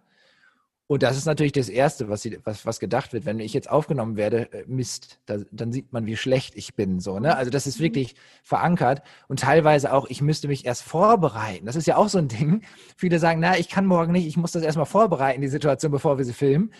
Und 0.89 1.03
das 1.03 1.17
ist 1.17 1.25
natürlich 1.25 1.51
das 1.51 1.67
Erste, 1.67 2.07
was, 2.07 2.21
sie, 2.21 2.39
was, 2.45 2.65
was 2.65 2.79
gedacht 2.79 3.11
wird. 3.11 3.25
Wenn 3.25 3.41
ich 3.41 3.53
jetzt 3.53 3.69
aufgenommen 3.69 4.15
werde, 4.15 4.51
äh, 4.53 4.63
Mist, 4.67 5.19
da, 5.25 5.39
dann 5.51 5.73
sieht 5.73 5.91
man, 5.91 6.05
wie 6.05 6.15
schlecht 6.15 6.55
ich 6.55 6.75
bin. 6.75 7.01
So, 7.01 7.19
ne? 7.19 7.35
Also 7.35 7.51
das 7.51 7.67
ist 7.67 7.79
mhm. 7.79 7.83
wirklich 7.83 8.15
verankert. 8.41 9.01
Und 9.27 9.41
teilweise 9.41 9.91
auch, 9.91 10.07
ich 10.07 10.21
müsste 10.21 10.47
mich 10.47 10.65
erst 10.65 10.83
vorbereiten. 10.83 11.65
Das 11.65 11.75
ist 11.75 11.87
ja 11.87 11.97
auch 11.97 12.07
so 12.07 12.19
ein 12.19 12.27
Ding. 12.29 12.61
Viele 12.95 13.19
sagen, 13.19 13.41
na, 13.41 13.57
ich 13.57 13.67
kann 13.67 13.85
morgen 13.85 14.13
nicht, 14.13 14.27
ich 14.27 14.37
muss 14.37 14.53
das 14.53 14.63
erstmal 14.63 14.85
vorbereiten, 14.85 15.41
die 15.41 15.49
Situation, 15.49 15.91
bevor 15.91 16.17
wir 16.17 16.25
sie 16.25 16.33
filmen. 16.33 16.71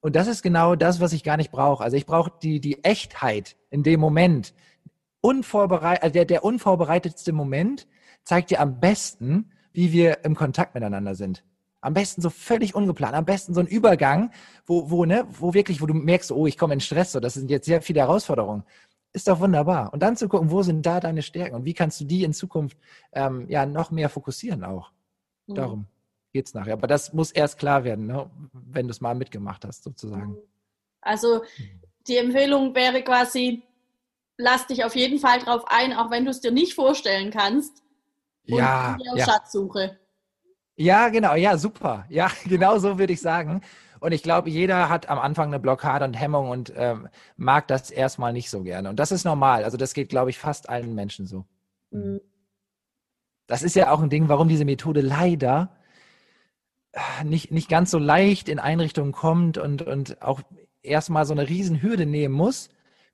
Und 0.00 0.16
das 0.16 0.28
ist 0.28 0.42
genau 0.42 0.76
das, 0.76 1.00
was 1.00 1.14
ich 1.14 1.24
gar 1.24 1.38
nicht 1.38 1.50
brauche. 1.50 1.82
Also 1.82 1.96
ich 1.96 2.04
brauche 2.04 2.32
die, 2.42 2.60
die 2.60 2.84
Echtheit 2.84 3.56
in 3.70 3.82
dem 3.82 4.00
Moment. 4.00 4.52
Unvorbereit, 5.22 6.02
also 6.02 6.12
der, 6.12 6.26
der 6.26 6.44
unvorbereitetste 6.44 7.32
Moment 7.32 7.86
zeigt 8.22 8.50
dir 8.50 8.60
am 8.60 8.80
besten, 8.80 9.50
wie 9.72 9.92
wir 9.92 10.24
im 10.24 10.34
Kontakt 10.34 10.74
miteinander 10.74 11.14
sind. 11.14 11.42
Am 11.86 11.94
besten 11.94 12.20
so 12.20 12.30
völlig 12.30 12.74
ungeplant, 12.74 13.14
am 13.14 13.24
besten 13.24 13.54
so 13.54 13.60
ein 13.60 13.68
Übergang, 13.68 14.32
wo, 14.66 14.90
wo, 14.90 15.04
ne, 15.04 15.24
wo 15.30 15.54
wirklich, 15.54 15.80
wo 15.80 15.86
du 15.86 15.94
merkst, 15.94 16.32
oh, 16.32 16.48
ich 16.48 16.58
komme 16.58 16.74
in 16.74 16.80
Stress, 16.80 17.12
so, 17.12 17.20
das 17.20 17.34
sind 17.34 17.48
jetzt 17.48 17.64
sehr 17.64 17.80
viele 17.80 18.00
Herausforderungen. 18.00 18.64
Ist 19.12 19.28
doch 19.28 19.38
wunderbar. 19.38 19.92
Und 19.92 20.00
dann 20.00 20.16
zu 20.16 20.28
gucken, 20.28 20.50
wo 20.50 20.64
sind 20.64 20.84
da 20.84 20.98
deine 20.98 21.22
Stärken 21.22 21.54
und 21.54 21.64
wie 21.64 21.74
kannst 21.74 22.00
du 22.00 22.04
die 22.04 22.24
in 22.24 22.32
Zukunft 22.32 22.76
ähm, 23.12 23.46
ja 23.48 23.66
noch 23.66 23.92
mehr 23.92 24.08
fokussieren 24.08 24.64
auch. 24.64 24.90
Mhm. 25.46 25.54
Darum 25.54 25.86
geht 26.32 26.48
es 26.48 26.54
nachher. 26.54 26.72
Aber 26.72 26.88
das 26.88 27.12
muss 27.12 27.30
erst 27.30 27.56
klar 27.56 27.84
werden, 27.84 28.08
ne, 28.08 28.28
wenn 28.52 28.88
du 28.88 28.90
es 28.90 29.00
mal 29.00 29.14
mitgemacht 29.14 29.64
hast, 29.64 29.84
sozusagen. 29.84 30.32
Mhm. 30.32 30.38
Also 31.02 31.42
die 32.08 32.16
Empfehlung 32.16 32.74
wäre 32.74 33.02
quasi, 33.02 33.62
lass 34.36 34.66
dich 34.66 34.84
auf 34.84 34.96
jeden 34.96 35.20
Fall 35.20 35.38
drauf 35.38 35.62
ein, 35.68 35.92
auch 35.92 36.10
wenn 36.10 36.24
du 36.24 36.32
es 36.32 36.40
dir 36.40 36.50
nicht 36.50 36.74
vorstellen 36.74 37.30
kannst. 37.30 37.84
Und 38.48 38.58
ja, 38.58 38.96
ja. 39.14 39.24
Schatzsuche. 39.24 40.00
Ja, 40.76 41.08
genau, 41.08 41.34
ja, 41.34 41.56
super. 41.56 42.04
Ja, 42.08 42.30
genau 42.44 42.78
so 42.78 42.98
würde 42.98 43.12
ich 43.12 43.20
sagen. 43.20 43.62
Und 43.98 44.12
ich 44.12 44.22
glaube, 44.22 44.50
jeder 44.50 44.88
hat 44.88 45.08
am 45.08 45.18
Anfang 45.18 45.48
eine 45.48 45.58
Blockade 45.58 46.04
und 46.04 46.14
Hemmung 46.14 46.50
und 46.50 46.72
ähm, 46.76 47.08
mag 47.36 47.66
das 47.66 47.90
erstmal 47.90 48.32
nicht 48.32 48.50
so 48.50 48.62
gerne. 48.62 48.90
Und 48.90 48.98
das 48.98 49.10
ist 49.10 49.24
normal. 49.24 49.64
Also 49.64 49.78
das 49.78 49.94
geht, 49.94 50.10
glaube 50.10 50.30
ich, 50.30 50.38
fast 50.38 50.68
allen 50.68 50.94
Menschen 50.94 51.26
so. 51.26 51.46
Mhm. 51.90 52.20
Das 53.46 53.62
ist 53.62 53.74
ja 53.74 53.90
auch 53.90 54.02
ein 54.02 54.10
Ding, 54.10 54.28
warum 54.28 54.48
diese 54.48 54.64
Methode 54.64 55.00
leider 55.00 55.70
äh, 56.92 57.24
nicht, 57.24 57.52
nicht 57.52 57.68
ganz 57.70 57.90
so 57.90 57.98
leicht 57.98 58.48
in 58.48 58.58
Einrichtungen 58.58 59.12
kommt 59.12 59.56
und, 59.56 59.82
und 59.82 60.20
auch 60.20 60.42
erstmal 60.82 61.24
so 61.24 61.32
eine 61.32 61.48
Riesenhürde 61.48 62.04
nehmen 62.04 62.34
muss, 62.34 62.68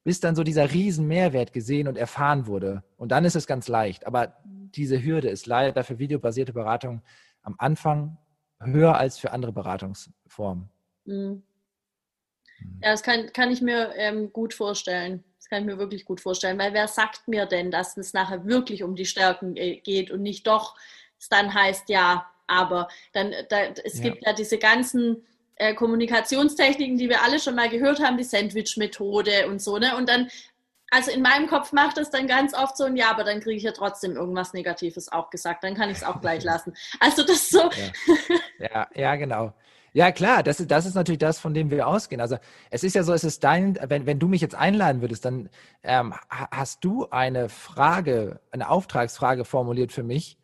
bis 0.05 0.19
dann 0.19 0.35
so 0.35 0.43
dieser 0.43 0.73
riesen 0.73 1.07
Mehrwert 1.07 1.53
gesehen 1.53 1.87
und 1.87 1.97
erfahren 1.97 2.47
wurde. 2.47 2.83
Und 2.97 3.13
dann 3.13 3.25
ist 3.25 3.37
es 3.37 3.47
ganz 3.47 3.69
leicht. 3.69 4.07
Aber 4.07 4.37
diese 4.45 5.03
Hürde 5.03 5.29
ist 5.29 5.47
leider 5.47 5.85
für 5.85 5.99
videobasierte 5.99 6.53
Beratung 6.53 7.03
am 7.43 7.55
Anfang 7.59 8.19
höher 8.61 8.97
als 8.97 9.19
für 9.19 9.33
andere 9.33 9.53
Beratungsformen. 9.53 10.71
Mhm. 11.05 11.43
Ja, 12.81 12.93
das 12.93 13.03
kann, 13.03 13.33
kann 13.33 13.51
ich 13.51 13.61
mir 13.61 13.93
ähm, 13.97 14.33
gut 14.33 14.55
vorstellen. 14.55 15.25
Das 15.37 15.49
kann 15.49 15.63
ich 15.63 15.67
mir 15.67 15.79
wirklich 15.79 16.05
gut 16.05 16.21
vorstellen, 16.21 16.59
weil 16.59 16.73
wer 16.73 16.87
sagt 16.87 17.27
mir 17.27 17.47
denn, 17.47 17.71
dass 17.71 17.97
es 17.97 18.13
nachher 18.13 18.47
wirklich 18.47 18.83
um 18.83 18.95
die 18.95 19.05
Stärken 19.05 19.55
geht 19.55 20.11
und 20.11 20.23
nicht 20.23 20.47
doch, 20.47 20.77
es 21.19 21.29
dann 21.29 21.53
heißt, 21.53 21.89
ja, 21.89 22.27
aber 22.47 22.89
dann, 23.13 23.33
da, 23.49 23.63
es 23.85 23.99
ja. 23.99 24.05
gibt 24.05 24.25
ja 24.25 24.33
diese 24.33 24.59
ganzen 24.59 25.25
äh, 25.57 25.75
Kommunikationstechniken, 25.75 26.97
die 26.97 27.09
wir 27.09 27.23
alle 27.23 27.39
schon 27.39 27.55
mal 27.55 27.69
gehört 27.69 28.01
haben, 28.01 28.17
die 28.17 28.25
Sandwich-Methode 28.25 29.49
und 29.49 29.61
so, 29.61 29.79
ne? 29.79 29.97
Und 29.97 30.09
dann, 30.09 30.29
also 30.93 31.11
in 31.11 31.23
meinem 31.23 31.47
Kopf 31.47 31.73
macht 31.73 31.97
das 31.97 32.11
dann 32.11 32.27
ganz 32.27 32.53
oft 32.55 32.77
so 32.77 32.85
ein 32.85 32.97
Ja, 32.97 33.11
aber 33.11 33.25
dann 33.25 33.41
kriege 33.41 33.57
ich 33.57 33.63
ja 33.63 33.73
trotzdem 33.73 34.13
irgendwas 34.15 34.53
Negatives 34.53 35.11
auch 35.11 35.31
gesagt, 35.31 35.65
dann 35.65 35.75
kann 35.75 35.89
ich 35.89 35.97
es 35.97 36.05
auch 36.05 36.21
gleich 36.21 36.45
lassen. 36.45 36.75
Also 37.01 37.25
das 37.25 37.49
so. 37.49 37.71
Ja, 38.59 38.69
ja, 38.75 38.89
ja 38.95 39.17
genau. 39.17 39.55
Ja, 39.95 40.13
klar, 40.13 40.43
das 40.43 40.61
ist, 40.61 40.71
das 40.71 40.85
ist 40.85 40.95
natürlich 40.95 41.19
das, 41.19 41.39
von 41.39 41.55
dem 41.55 41.71
wir 41.71 41.87
ausgehen. 41.87 42.21
Also 42.21 42.37
es 42.71 42.85
ist 42.85 42.95
ja 42.95 43.05
so, 43.05 43.15
es 43.15 43.25
ist 43.25 43.43
dein, 43.43 43.79
wenn, 43.89 44.05
wenn 44.05 44.19
du 44.19 44.29
mich 44.29 44.43
jetzt 44.43 44.55
einladen 44.55 45.01
würdest, 45.01 45.25
dann 45.25 45.49
ähm, 45.83 46.15
hast 46.29 46.85
du 46.85 47.09
eine 47.11 47.49
Frage, 47.49 48.41
eine 48.51 48.69
Auftragsfrage 48.69 49.47
formuliert 49.47 49.93
für 49.93 50.03
mich 50.03 50.37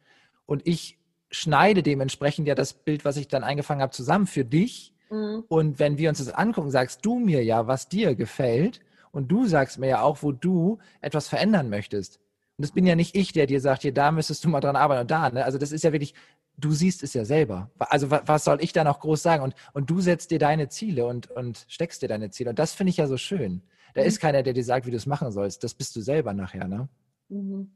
und 0.47 0.67
ich 0.67 0.99
schneide 1.31 1.83
dementsprechend 1.83 2.49
ja 2.49 2.55
das 2.55 2.73
Bild, 2.73 3.05
was 3.05 3.19
ich 3.19 3.29
dann 3.29 3.45
eingefangen 3.45 3.83
habe, 3.83 3.93
zusammen 3.93 4.27
für 4.27 4.47
dich. 4.47 4.95
Mhm. 5.11 5.45
Und 5.49 5.79
wenn 5.79 5.99
wir 5.99 6.09
uns 6.09 6.19
das 6.19 6.33
angucken, 6.33 6.71
sagst 6.71 7.05
du 7.05 7.19
mir 7.19 7.45
ja, 7.45 7.67
was 7.67 7.91
dir 7.91 8.15
gefällt 8.15 8.81
und 9.19 9.29
du 9.29 9.47
sagst 9.47 9.79
mir 9.79 9.89
ja 9.89 10.03
auch, 10.03 10.23
wo 10.23 10.33
du 10.33 10.79
etwas 11.01 11.29
verändern 11.29 11.69
möchtest. 11.69 12.19
Und 12.57 12.63
das 12.63 12.73
bin 12.73 12.87
ja 12.87 12.97
nicht 12.97 13.15
ich, 13.15 13.33
der 13.33 13.47
dir 13.47 13.61
sagt, 13.61 13.83
hier, 13.83 13.93
da 13.93 14.11
müsstest 14.11 14.45
du 14.45 14.49
mal 14.49 14.61
dran 14.61 14.77
arbeiten 14.77 15.03
und 15.03 15.11
da. 15.11 15.31
Ne? 15.31 15.45
Also 15.45 15.59
das 15.59 15.73
ist 15.73 15.85
ja 15.85 15.93
wirklich 15.93 16.15
du 16.59 16.73
siehst 16.73 17.03
es 17.03 17.15
ja 17.15 17.25
selber. 17.25 17.71
Also 17.79 18.11
was 18.11 18.45
soll 18.45 18.63
ich 18.63 18.73
da 18.73 18.85
noch 18.85 19.01
groß 19.01 19.23
sagen? 19.23 19.43
Und, 19.43 19.55
und 19.73 19.89
du 19.89 20.01
setzt 20.01 20.31
dir 20.31 20.39
deine 20.39 20.69
Ziele 20.69 21.07
und, 21.07 21.31
und 21.31 21.65
steckst 21.69 22.03
dir 22.03 22.09
deine 22.09 22.31
Ziele. 22.31 22.51
Und 22.51 22.59
das 22.59 22.75
finde 22.75 22.91
ich 22.91 22.97
ja 22.97 23.07
so 23.07 23.17
schön. 23.17 23.63
Da 23.95 24.03
mhm. 24.03 24.09
ist 24.09 24.21
keiner, 24.21 24.43
der 24.43 24.53
dir 24.53 24.65
sagt, 24.65 24.87
wie 24.87 24.91
du 24.91 24.97
es 24.97 25.07
machen 25.07 25.31
sollst. 25.31 25.65
Das 25.65 25.75
bist 25.75 25.95
du 25.97 26.01
selber 26.01 26.35
nachher, 26.35 26.67
ne? 26.67 26.89
Mhm. 27.29 27.73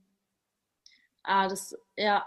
Ah, 1.22 1.48
das, 1.48 1.76
ja. 1.96 2.26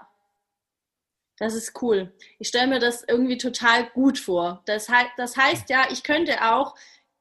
Das 1.37 1.53
ist 1.53 1.81
cool. 1.81 2.13
Ich 2.39 2.47
stelle 2.47 2.67
mir 2.67 2.79
das 2.79 3.03
irgendwie 3.05 3.37
total 3.37 3.89
gut 3.89 4.17
vor. 4.17 4.63
Das, 4.65 4.87
he 4.87 5.05
das 5.17 5.35
heißt 5.35 5.69
ja, 5.69 5.87
ich 5.91 6.03
könnte 6.03 6.53
auch 6.53 6.75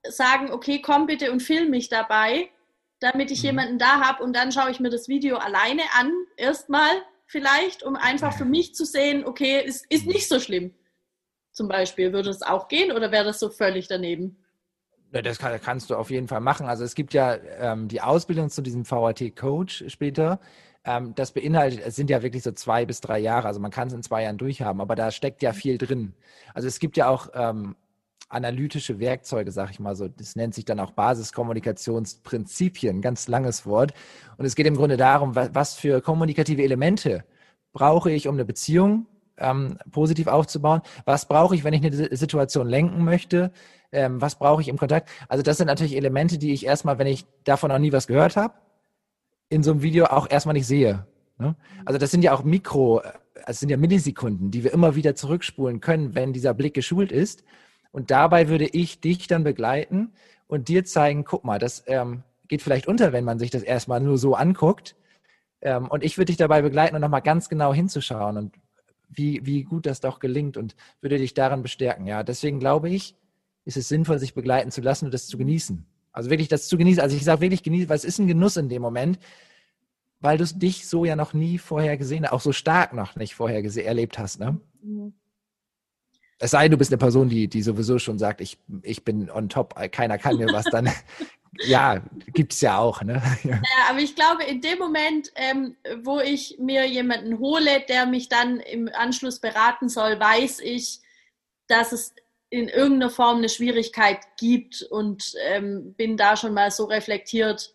sagen, 0.08 0.50
okay, 0.50 0.80
komm 0.80 1.06
bitte 1.06 1.32
und 1.32 1.42
film 1.42 1.70
mich 1.70 1.88
dabei, 1.88 2.48
damit 3.00 3.30
ich 3.30 3.40
mhm. 3.40 3.46
jemanden 3.46 3.78
da 3.78 4.00
habe 4.00 4.22
und 4.22 4.34
dann 4.34 4.52
schaue 4.52 4.70
ich 4.70 4.80
mir 4.80 4.90
das 4.90 5.08
Video 5.08 5.36
alleine 5.36 5.82
an, 5.98 6.12
erstmal 6.36 6.90
vielleicht, 7.26 7.82
um 7.82 7.96
einfach 7.96 8.36
für 8.36 8.44
mich 8.44 8.74
zu 8.74 8.84
sehen, 8.84 9.24
okay, 9.24 9.62
es 9.66 9.84
ist 9.88 10.06
nicht 10.06 10.28
so 10.28 10.40
schlimm. 10.40 10.74
Zum 11.52 11.68
Beispiel, 11.68 12.12
würde 12.12 12.30
es 12.30 12.42
auch 12.42 12.68
gehen 12.68 12.92
oder 12.92 13.12
wäre 13.12 13.24
das 13.24 13.38
so 13.40 13.48
völlig 13.48 13.86
daneben? 13.88 14.36
Das 15.10 15.38
kann, 15.38 15.60
kannst 15.60 15.90
du 15.90 15.96
auf 15.96 16.10
jeden 16.10 16.26
Fall 16.26 16.40
machen. 16.40 16.66
Also 16.66 16.82
es 16.82 16.96
gibt 16.96 17.14
ja 17.14 17.36
ähm, 17.58 17.86
die 17.86 18.00
Ausbildung 18.00 18.50
zu 18.50 18.62
diesem 18.62 18.88
VAT-Coach 18.88 19.84
später. 19.86 20.40
Ähm, 20.84 21.14
das 21.14 21.32
beinhaltet, 21.32 21.80
es 21.86 21.94
sind 21.96 22.10
ja 22.10 22.22
wirklich 22.22 22.42
so 22.42 22.50
zwei 22.52 22.84
bis 22.84 23.00
drei 23.00 23.18
Jahre, 23.18 23.46
also 23.46 23.58
man 23.58 23.70
kann 23.70 23.88
es 23.88 23.94
in 23.94 24.02
zwei 24.02 24.24
Jahren 24.24 24.36
durchhaben, 24.36 24.80
aber 24.82 24.96
da 24.96 25.10
steckt 25.10 25.42
ja 25.42 25.52
viel 25.52 25.78
drin. 25.78 26.14
Also 26.52 26.68
es 26.68 26.78
gibt 26.78 26.96
ja 26.96 27.08
auch 27.08 27.28
ähm, 27.32 27.74
analytische 28.34 29.00
Werkzeuge, 29.00 29.52
sag 29.52 29.70
ich 29.70 29.80
mal 29.80 29.96
so. 29.96 30.08
Das 30.08 30.36
nennt 30.36 30.54
sich 30.54 30.64
dann 30.64 30.80
auch 30.80 30.92
Basiskommunikationsprinzipien, 30.92 33.00
ganz 33.00 33.28
langes 33.28 33.66
Wort. 33.66 33.94
Und 34.36 34.44
es 34.44 34.54
geht 34.54 34.66
im 34.66 34.76
Grunde 34.76 34.96
darum, 34.96 35.34
was 35.34 35.74
für 35.74 36.00
kommunikative 36.00 36.62
Elemente 36.62 37.24
brauche 37.72 38.10
ich, 38.10 38.28
um 38.28 38.34
eine 38.34 38.44
Beziehung 38.44 39.06
ähm, 39.38 39.78
positiv 39.90 40.26
aufzubauen? 40.26 40.80
Was 41.04 41.26
brauche 41.26 41.54
ich, 41.54 41.64
wenn 41.64 41.74
ich 41.74 41.84
eine 41.84 42.16
Situation 42.16 42.68
lenken 42.68 43.04
möchte? 43.04 43.52
Ähm, 43.92 44.20
was 44.20 44.36
brauche 44.36 44.62
ich 44.62 44.68
im 44.68 44.78
Kontakt? 44.78 45.08
Also 45.28 45.42
das 45.42 45.56
sind 45.56 45.66
natürlich 45.66 45.96
Elemente, 45.96 46.38
die 46.38 46.52
ich 46.52 46.66
erstmal, 46.66 46.98
wenn 46.98 47.06
ich 47.06 47.26
davon 47.44 47.70
noch 47.70 47.78
nie 47.78 47.92
was 47.92 48.06
gehört 48.06 48.36
habe, 48.36 48.54
in 49.48 49.62
so 49.62 49.72
einem 49.72 49.82
Video 49.82 50.06
auch 50.06 50.30
erstmal 50.30 50.54
nicht 50.54 50.66
sehe. 50.66 51.06
Ne? 51.38 51.56
Also 51.84 51.98
das 51.98 52.10
sind 52.10 52.22
ja 52.22 52.32
auch 52.32 52.44
Mikro, 52.44 53.00
äh, 53.00 53.12
es 53.46 53.60
sind 53.60 53.68
ja 53.68 53.76
Millisekunden, 53.76 54.50
die 54.50 54.64
wir 54.64 54.72
immer 54.72 54.94
wieder 54.94 55.14
zurückspulen 55.14 55.80
können, 55.80 56.14
wenn 56.14 56.32
dieser 56.32 56.54
Blick 56.54 56.74
geschult 56.74 57.12
ist. 57.12 57.44
Und 57.94 58.10
dabei 58.10 58.48
würde 58.48 58.66
ich 58.66 59.00
dich 59.00 59.28
dann 59.28 59.44
begleiten 59.44 60.10
und 60.48 60.66
dir 60.66 60.84
zeigen, 60.84 61.22
guck 61.22 61.44
mal, 61.44 61.60
das 61.60 61.84
ähm, 61.86 62.24
geht 62.48 62.60
vielleicht 62.60 62.88
unter, 62.88 63.12
wenn 63.12 63.22
man 63.22 63.38
sich 63.38 63.52
das 63.52 63.62
erstmal 63.62 64.00
nur 64.00 64.18
so 64.18 64.34
anguckt. 64.34 64.96
Ähm, 65.60 65.86
und 65.86 66.02
ich 66.02 66.18
würde 66.18 66.26
dich 66.26 66.36
dabei 66.36 66.60
begleiten 66.60 66.96
und 66.96 67.02
nochmal 67.02 67.22
ganz 67.22 67.48
genau 67.48 67.72
hinzuschauen 67.72 68.36
und 68.36 68.56
wie, 69.08 69.46
wie 69.46 69.62
gut 69.62 69.86
das 69.86 70.00
doch 70.00 70.18
gelingt 70.18 70.56
und 70.56 70.74
würde 71.02 71.18
dich 71.18 71.34
daran 71.34 71.62
bestärken. 71.62 72.08
Ja, 72.08 72.24
deswegen 72.24 72.58
glaube 72.58 72.90
ich, 72.90 73.14
ist 73.64 73.76
es 73.76 73.88
sinnvoll, 73.88 74.18
sich 74.18 74.34
begleiten 74.34 74.72
zu 74.72 74.80
lassen 74.80 75.04
und 75.04 75.14
das 75.14 75.28
zu 75.28 75.38
genießen. 75.38 75.86
Also 76.10 76.30
wirklich 76.30 76.48
das 76.48 76.66
zu 76.66 76.76
genießen. 76.76 77.00
Also 77.00 77.14
ich 77.16 77.22
sage 77.22 77.42
wirklich 77.42 77.62
genießen, 77.62 77.88
weil 77.88 77.96
es 77.96 78.04
ist 78.04 78.18
ein 78.18 78.26
Genuss 78.26 78.56
in 78.56 78.68
dem 78.68 78.82
Moment, 78.82 79.20
weil 80.18 80.36
du 80.36 80.44
dich 80.44 80.88
so 80.88 81.04
ja 81.04 81.14
noch 81.14 81.32
nie 81.32 81.58
vorher 81.58 81.96
gesehen 81.96 82.26
auch 82.26 82.40
so 82.40 82.50
stark 82.50 82.92
noch 82.92 83.14
nicht 83.14 83.36
vorher 83.36 83.62
erlebt 83.62 84.18
hast. 84.18 84.40
Ne? 84.40 84.58
Mhm. 84.82 85.14
Es 86.38 86.50
sei 86.50 86.62
denn, 86.64 86.72
du 86.72 86.76
bist 86.76 86.90
eine 86.90 86.98
Person, 86.98 87.28
die, 87.28 87.48
die 87.48 87.62
sowieso 87.62 87.98
schon 87.98 88.18
sagt, 88.18 88.40
ich, 88.40 88.58
ich 88.82 89.04
bin 89.04 89.30
on 89.30 89.48
top, 89.48 89.74
keiner 89.92 90.18
kann 90.18 90.36
mir 90.36 90.52
was, 90.52 90.64
dann 90.64 90.90
ja, 91.60 92.02
gibt 92.32 92.52
es 92.52 92.60
ja 92.60 92.78
auch. 92.78 93.02
Ne? 93.02 93.22
Ja. 93.44 93.60
aber 93.88 94.00
ich 94.00 94.14
glaube, 94.14 94.44
in 94.44 94.60
dem 94.60 94.78
Moment, 94.78 95.30
ähm, 95.36 95.76
wo 96.02 96.20
ich 96.20 96.56
mir 96.58 96.86
jemanden 96.86 97.38
hole, 97.38 97.84
der 97.88 98.06
mich 98.06 98.28
dann 98.28 98.60
im 98.60 98.88
Anschluss 98.92 99.40
beraten 99.40 99.88
soll, 99.88 100.18
weiß 100.18 100.60
ich, 100.60 101.00
dass 101.68 101.92
es 101.92 102.14
in 102.50 102.68
irgendeiner 102.68 103.10
Form 103.10 103.38
eine 103.38 103.48
Schwierigkeit 103.48 104.18
gibt 104.38 104.82
und 104.82 105.34
ähm, 105.46 105.94
bin 105.94 106.16
da 106.16 106.36
schon 106.36 106.54
mal 106.54 106.70
so 106.70 106.84
reflektiert, 106.84 107.74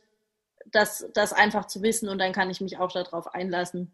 dass 0.72 1.10
das 1.14 1.34
einfach 1.34 1.66
zu 1.66 1.82
wissen 1.82 2.08
und 2.10 2.20
dann 2.20 2.32
kann 2.32 2.50
ich 2.50 2.62
mich 2.62 2.78
auch 2.78 2.92
darauf 2.92 3.34
einlassen. 3.34 3.92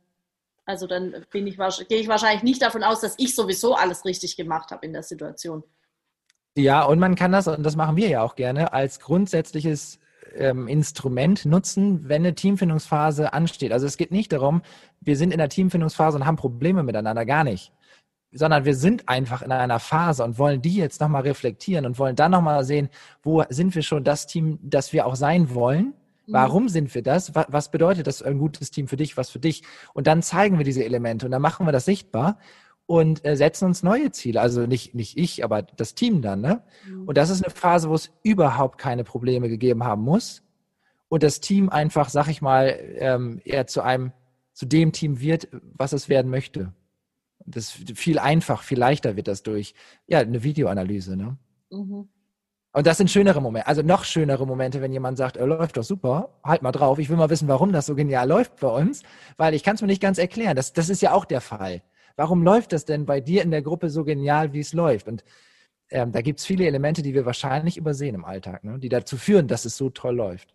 Also 0.65 0.87
dann 0.87 1.25
bin 1.31 1.45
ich, 1.47 1.57
gehe 1.87 1.99
ich 1.99 2.07
wahrscheinlich 2.07 2.43
nicht 2.43 2.61
davon 2.61 2.83
aus, 2.83 3.01
dass 3.01 3.15
ich 3.17 3.35
sowieso 3.35 3.75
alles 3.75 4.03
richtig 4.03 4.35
gemacht 4.35 4.71
habe 4.71 4.85
in 4.85 4.93
der 4.93 5.03
Situation. 5.03 5.63
Ja, 6.57 6.83
und 6.83 6.99
man 6.99 7.15
kann 7.15 7.31
das, 7.31 7.47
und 7.47 7.63
das 7.63 7.75
machen 7.75 7.97
wir 7.97 8.07
ja 8.07 8.21
auch 8.23 8.35
gerne, 8.35 8.73
als 8.73 8.99
grundsätzliches 8.99 9.99
ähm, 10.35 10.67
Instrument 10.67 11.45
nutzen, 11.45 12.07
wenn 12.07 12.23
eine 12.23 12.33
Teamfindungsphase 12.33 13.33
ansteht. 13.33 13.71
Also 13.71 13.85
es 13.85 13.97
geht 13.97 14.11
nicht 14.11 14.31
darum, 14.31 14.61
wir 15.01 15.17
sind 15.17 15.31
in 15.31 15.37
der 15.37 15.49
Teamfindungsphase 15.49 16.17
und 16.17 16.25
haben 16.25 16.37
Probleme 16.37 16.81
miteinander, 16.81 17.25
gar 17.25 17.43
nicht. 17.43 17.71
Sondern 18.31 18.65
wir 18.65 18.75
sind 18.75 19.07
einfach 19.07 19.41
in 19.41 19.51
einer 19.51 19.79
Phase 19.79 20.23
und 20.23 20.37
wollen 20.39 20.61
die 20.61 20.75
jetzt 20.75 20.99
nochmal 20.99 21.21
reflektieren 21.21 21.85
und 21.85 21.99
wollen 21.99 22.15
dann 22.15 22.31
nochmal 22.31 22.63
sehen, 22.63 22.89
wo 23.21 23.43
sind 23.49 23.75
wir 23.75 23.83
schon 23.83 24.03
das 24.03 24.25
Team, 24.25 24.59
das 24.61 24.93
wir 24.93 25.05
auch 25.05 25.15
sein 25.15 25.53
wollen. 25.53 25.93
Warum 26.27 26.69
sind 26.69 26.93
wir 26.95 27.03
das? 27.03 27.35
Was 27.35 27.71
bedeutet 27.71 28.07
das 28.07 28.21
ein 28.21 28.37
gutes 28.37 28.71
Team 28.71 28.87
für 28.87 28.97
dich, 28.97 29.17
was 29.17 29.29
für 29.29 29.39
dich? 29.39 29.63
Und 29.93 30.07
dann 30.07 30.21
zeigen 30.21 30.57
wir 30.57 30.65
diese 30.65 30.83
Elemente 30.83 31.25
und 31.25 31.31
dann 31.31 31.41
machen 31.41 31.65
wir 31.67 31.71
das 31.71 31.85
sichtbar 31.85 32.39
und 32.85 33.25
äh, 33.25 33.35
setzen 33.35 33.65
uns 33.65 33.83
neue 33.83 34.11
Ziele. 34.11 34.41
Also 34.41 34.65
nicht, 34.67 34.93
nicht 34.93 35.17
ich, 35.17 35.43
aber 35.43 35.63
das 35.63 35.95
Team 35.95 36.21
dann. 36.21 36.41
Ne? 36.41 36.61
Mhm. 36.87 37.07
Und 37.07 37.17
das 37.17 37.29
ist 37.29 37.43
eine 37.43 37.53
Phase, 37.53 37.89
wo 37.89 37.95
es 37.95 38.11
überhaupt 38.23 38.77
keine 38.77 39.03
Probleme 39.03 39.49
gegeben 39.49 39.83
haben 39.83 40.03
muss. 40.03 40.43
Und 41.07 41.23
das 41.23 41.39
Team 41.39 41.69
einfach, 41.69 42.09
sag 42.09 42.27
ich 42.27 42.41
mal, 42.41 42.77
ähm, 42.97 43.41
eher 43.43 43.67
zu 43.67 43.81
einem, 43.81 44.11
zu 44.53 44.65
dem 44.65 44.91
Team 44.91 45.19
wird, 45.19 45.47
was 45.51 45.93
es 45.93 46.09
werden 46.09 46.29
möchte. 46.31 46.73
Das 47.45 47.71
viel 47.71 48.17
einfach, 48.17 48.63
viel 48.63 48.79
leichter 48.79 49.15
wird 49.15 49.27
das 49.27 49.43
durch 49.43 49.75
ja 50.07 50.19
eine 50.19 50.43
Videoanalyse. 50.43 51.15
Ne? 51.15 51.37
Mhm. 51.71 52.09
Und 52.75 52.85
das 52.87 52.97
sind 52.97 53.09
schönere 53.09 53.41
Momente, 53.41 53.67
also 53.67 53.83
noch 53.83 54.03
schönere 54.03 54.45
Momente, 54.45 54.81
wenn 54.81 54.91
jemand 54.91 55.17
sagt, 55.17 55.37
er 55.37 55.47
läuft 55.47 55.77
doch 55.77 55.83
super, 55.83 56.35
halt 56.43 56.61
mal 56.61 56.73
drauf, 56.73 56.99
ich 56.99 57.07
will 57.07 57.15
mal 57.15 57.29
wissen, 57.29 57.47
warum 57.47 57.71
das 57.71 57.85
so 57.85 57.95
genial 57.95 58.27
läuft 58.27 58.59
bei 58.59 58.67
uns, 58.67 59.01
weil 59.37 59.53
ich 59.53 59.63
kann 59.63 59.75
es 59.75 59.81
mir 59.81 59.87
nicht 59.87 60.01
ganz 60.01 60.17
erklären. 60.17 60.57
Das, 60.57 60.73
das 60.73 60.89
ist 60.89 61.01
ja 61.01 61.13
auch 61.13 61.23
der 61.23 61.39
Fall. 61.39 61.83
Warum 62.17 62.43
läuft 62.43 62.73
das 62.73 62.83
denn 62.83 63.05
bei 63.05 63.21
dir 63.21 63.43
in 63.43 63.51
der 63.51 63.61
Gruppe 63.61 63.89
so 63.89 64.03
genial, 64.03 64.51
wie 64.51 64.59
es 64.59 64.73
läuft? 64.73 65.07
Und 65.07 65.23
ähm, 65.89 66.11
da 66.11 66.19
gibt 66.19 66.41
es 66.41 66.45
viele 66.45 66.65
Elemente, 66.65 67.01
die 67.01 67.13
wir 67.13 67.25
wahrscheinlich 67.25 67.77
übersehen 67.77 68.13
im 68.13 68.25
Alltag, 68.25 68.65
ne? 68.65 68.77
die 68.77 68.89
dazu 68.89 69.15
führen, 69.15 69.47
dass 69.47 69.63
es 69.63 69.77
so 69.77 69.89
toll 69.89 70.17
läuft. 70.17 70.53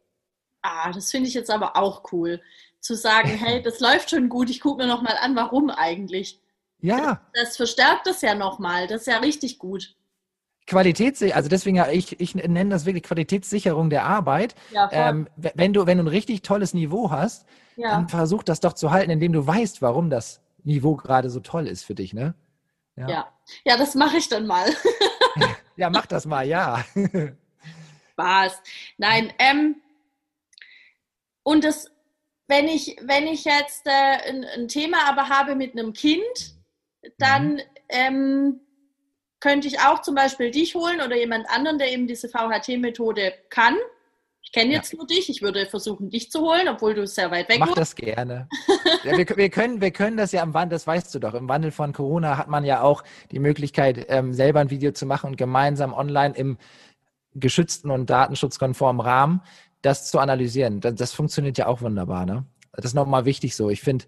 Ah, 0.61 0.93
das 0.93 1.11
finde 1.11 1.27
ich 1.27 1.33
jetzt 1.33 1.51
aber 1.51 1.79
auch 1.79 2.13
cool. 2.13 2.43
Zu 2.81 2.97
sagen, 2.97 3.31
hey, 3.31 3.63
das 3.63 3.81
läuft 3.81 4.11
schon 4.11 4.29
gut, 4.29 4.51
ich 4.51 4.61
gucke 4.61 4.83
mir 4.83 4.89
nochmal 4.89 5.17
an, 5.23 5.35
warum 5.37 5.71
eigentlich. 5.71 6.39
Ja. 6.83 7.23
Das, 7.33 7.45
das 7.45 7.57
verstärkt 7.57 8.07
das 8.07 8.21
ja 8.21 8.35
nochmal. 8.35 8.89
Das 8.89 9.01
ist 9.01 9.07
ja 9.07 9.21
richtig 9.21 9.59
gut. 9.59 9.97
Qualitätssicherung, 10.67 11.37
also 11.37 11.49
deswegen 11.49 11.77
ja, 11.77 11.89
ich, 11.89 12.21
ich 12.21 12.35
nenne 12.35 12.71
das 12.71 12.87
wirklich 12.87 13.03
Qualitätssicherung 13.03 13.91
der 13.91 14.05
Arbeit. 14.05 14.55
Ja, 14.71 14.89
ähm, 14.93 15.29
wenn 15.37 15.73
du, 15.73 15.87
wenn 15.87 15.99
du 15.99 16.05
ein 16.05 16.09
richtig 16.09 16.43
tolles 16.43 16.75
Niveau 16.75 17.11
hast, 17.11 17.47
ja. 17.77 17.91
dann 17.91 18.09
versuch 18.09 18.43
das 18.43 18.61
doch 18.61 18.75
zu 18.75 18.91
halten, 18.91 19.11
indem 19.11 19.33
du 19.33 19.47
weißt, 19.47 19.83
warum 19.83 20.11
das 20.11 20.41
Niveau 20.63 20.95
gerade 20.97 21.31
so 21.31 21.41
toll 21.41 21.67
ist 21.67 21.85
für 21.85 21.95
dich, 21.95 22.15
ne? 22.15 22.35
Ja, 22.97 23.09
ja, 23.09 23.33
ja 23.65 23.77
das 23.77 23.95
mache 23.95 24.19
ich 24.19 24.29
dann 24.29 24.47
mal. 24.47 24.69
ja, 25.77 25.91
mach 25.91 26.07
das 26.07 26.27
mal, 26.27 26.47
ja. 26.47 26.85
Spaß. 28.13 28.63
Nein, 28.99 29.33
ähm, 29.39 29.77
Und 31.43 31.65
das, 31.65 31.91
wenn 32.49 32.69
ich, 32.69 32.97
wenn 33.03 33.27
ich 33.27 33.45
jetzt 33.45 33.87
äh, 33.87 34.29
ein, 34.29 34.45
ein, 34.45 34.69
Thema 34.69 35.09
aber 35.09 35.29
habe 35.29 35.55
mit 35.55 35.73
einem 35.73 35.93
Kind, 35.93 36.55
dann 37.19 37.55
mhm. 37.55 37.61
ähm, 37.89 38.61
könnte 39.41 39.69
ich 39.69 39.81
auch 39.81 40.03
zum 40.03 40.15
Beispiel 40.15 40.51
dich 40.51 40.75
holen 40.75 41.01
oder 41.01 41.17
jemand 41.17 41.49
anderen, 41.51 41.79
der 41.79 41.93
eben 41.93 42.07
diese 42.07 42.29
VHT-Methode 42.29 43.33
kann. 43.49 43.77
Ich 44.43 44.53
kenne 44.53 44.73
jetzt 44.73 44.93
ja. 44.93 44.97
nur 44.97 45.07
dich, 45.07 45.29
ich 45.29 45.43
würde 45.43 45.67
versuchen, 45.67 46.11
dich 46.11 46.31
zu 46.31 46.41
holen, 46.41 46.69
obwohl 46.69 46.95
du 46.95 47.07
sehr 47.07 47.31
weit 47.31 47.49
weg 47.49 47.59
bist. 47.59 47.71
Mach 47.71 47.75
das 47.75 47.95
gerne. 47.95 48.49
ja, 49.05 49.17
wir, 49.17 49.37
wir, 49.37 49.51
können, 49.51 49.81
wir 49.81 49.91
können 49.91 50.17
das 50.17 50.33
ja 50.33 50.43
im 50.43 50.55
Wandel, 50.55 50.77
das 50.77 50.87
weißt 50.87 51.15
du 51.15 51.19
doch, 51.19 51.35
im 51.35 51.49
Wandel 51.49 51.71
von 51.71 51.93
Corona 51.93 52.37
hat 52.37 52.49
man 52.49 52.65
ja 52.65 52.83
auch 52.83 53.05
die 53.31 53.39
Möglichkeit, 53.39 54.07
ähm, 54.09 54.33
selber 54.33 54.61
ein 54.61 54.71
Video 54.71 54.93
zu 54.93 55.07
machen 55.07 55.31
und 55.31 55.37
gemeinsam 55.37 55.93
online 55.93 56.35
im 56.37 56.59
geschützten 57.35 57.91
und 57.91 58.11
datenschutzkonformen 58.11 59.01
Rahmen 59.01 59.43
das 59.83 60.11
zu 60.11 60.19
analysieren. 60.19 60.81
Das, 60.81 60.95
das 60.95 61.13
funktioniert 61.13 61.59
ja 61.59 61.67
auch 61.67 61.81
wunderbar. 61.81 62.27
Ne? 62.27 62.45
Das 62.73 62.87
ist 62.87 62.95
nochmal 62.95 63.25
wichtig 63.25 63.57
so. 63.57 63.71
Ich 63.71 63.81
finde, 63.81 64.07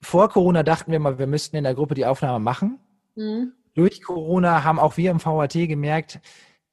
vor 0.00 0.28
Corona 0.28 0.62
dachten 0.62 0.92
wir 0.92 0.98
mal, 0.98 1.18
wir 1.18 1.26
müssten 1.26 1.56
in 1.56 1.64
der 1.64 1.74
Gruppe 1.74 1.94
die 1.94 2.06
Aufnahme 2.06 2.38
machen. 2.38 2.78
Mhm. 3.14 3.52
Durch 3.78 4.02
Corona 4.02 4.64
haben 4.64 4.80
auch 4.80 4.96
wir 4.96 5.12
im 5.12 5.24
VAT 5.24 5.52
gemerkt, 5.52 6.18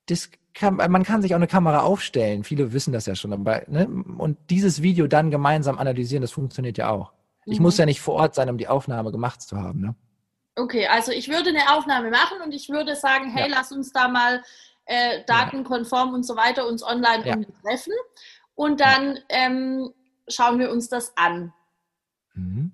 das 0.08 0.32
kann, 0.56 0.76
man 0.76 1.04
kann 1.04 1.22
sich 1.22 1.34
auch 1.34 1.38
eine 1.38 1.46
Kamera 1.46 1.82
aufstellen. 1.82 2.44
Viele 2.44 2.74
wissen 2.74 2.94
das 2.94 3.06
ja 3.06 3.14
schon. 3.14 3.32
Aber, 3.32 3.62
ne? 3.68 3.88
Und 4.18 4.40
dieses 4.50 4.82
Video 4.82 5.06
dann 5.06 5.30
gemeinsam 5.30 5.78
analysieren, 5.78 6.22
das 6.22 6.32
funktioniert 6.32 6.80
ja 6.80 6.90
auch. 6.90 7.12
Mhm. 7.46 7.54
Ich 7.54 7.60
muss 7.60 7.78
ja 7.78 7.86
nicht 7.86 8.02
vor 8.02 8.16
Ort 8.16 8.34
sein, 8.34 8.50
um 8.50 8.58
die 8.58 8.68
Aufnahme 8.68 9.12
gemacht 9.12 9.44
zu 9.44 9.58
haben. 9.58 9.82
Ne? 9.82 9.96
Okay, 10.56 10.88
also 10.88 11.12
ich 11.12 11.28
würde 11.28 11.50
eine 11.50 11.76
Aufnahme 11.76 12.10
machen 12.10 12.42
und 12.44 12.54
ich 12.54 12.70
würde 12.70 12.96
sagen, 12.96 13.30
hey, 13.36 13.52
ja. 13.52 13.56
lass 13.56 13.72
uns 13.72 13.92
da 13.92 14.08
mal 14.08 14.42
äh, 14.86 15.24
datenkonform 15.28 16.12
und 16.14 16.24
so 16.24 16.36
weiter 16.36 16.68
uns 16.68 16.82
online 16.82 17.24
ja. 17.24 17.36
treffen. 17.62 17.94
Und 18.56 18.80
dann 18.80 19.20
ähm, 19.30 19.94
schauen 20.28 20.58
wir 20.58 20.72
uns 20.72 20.90
das 20.90 21.16
an. 21.18 21.54
Mhm. 22.34 22.72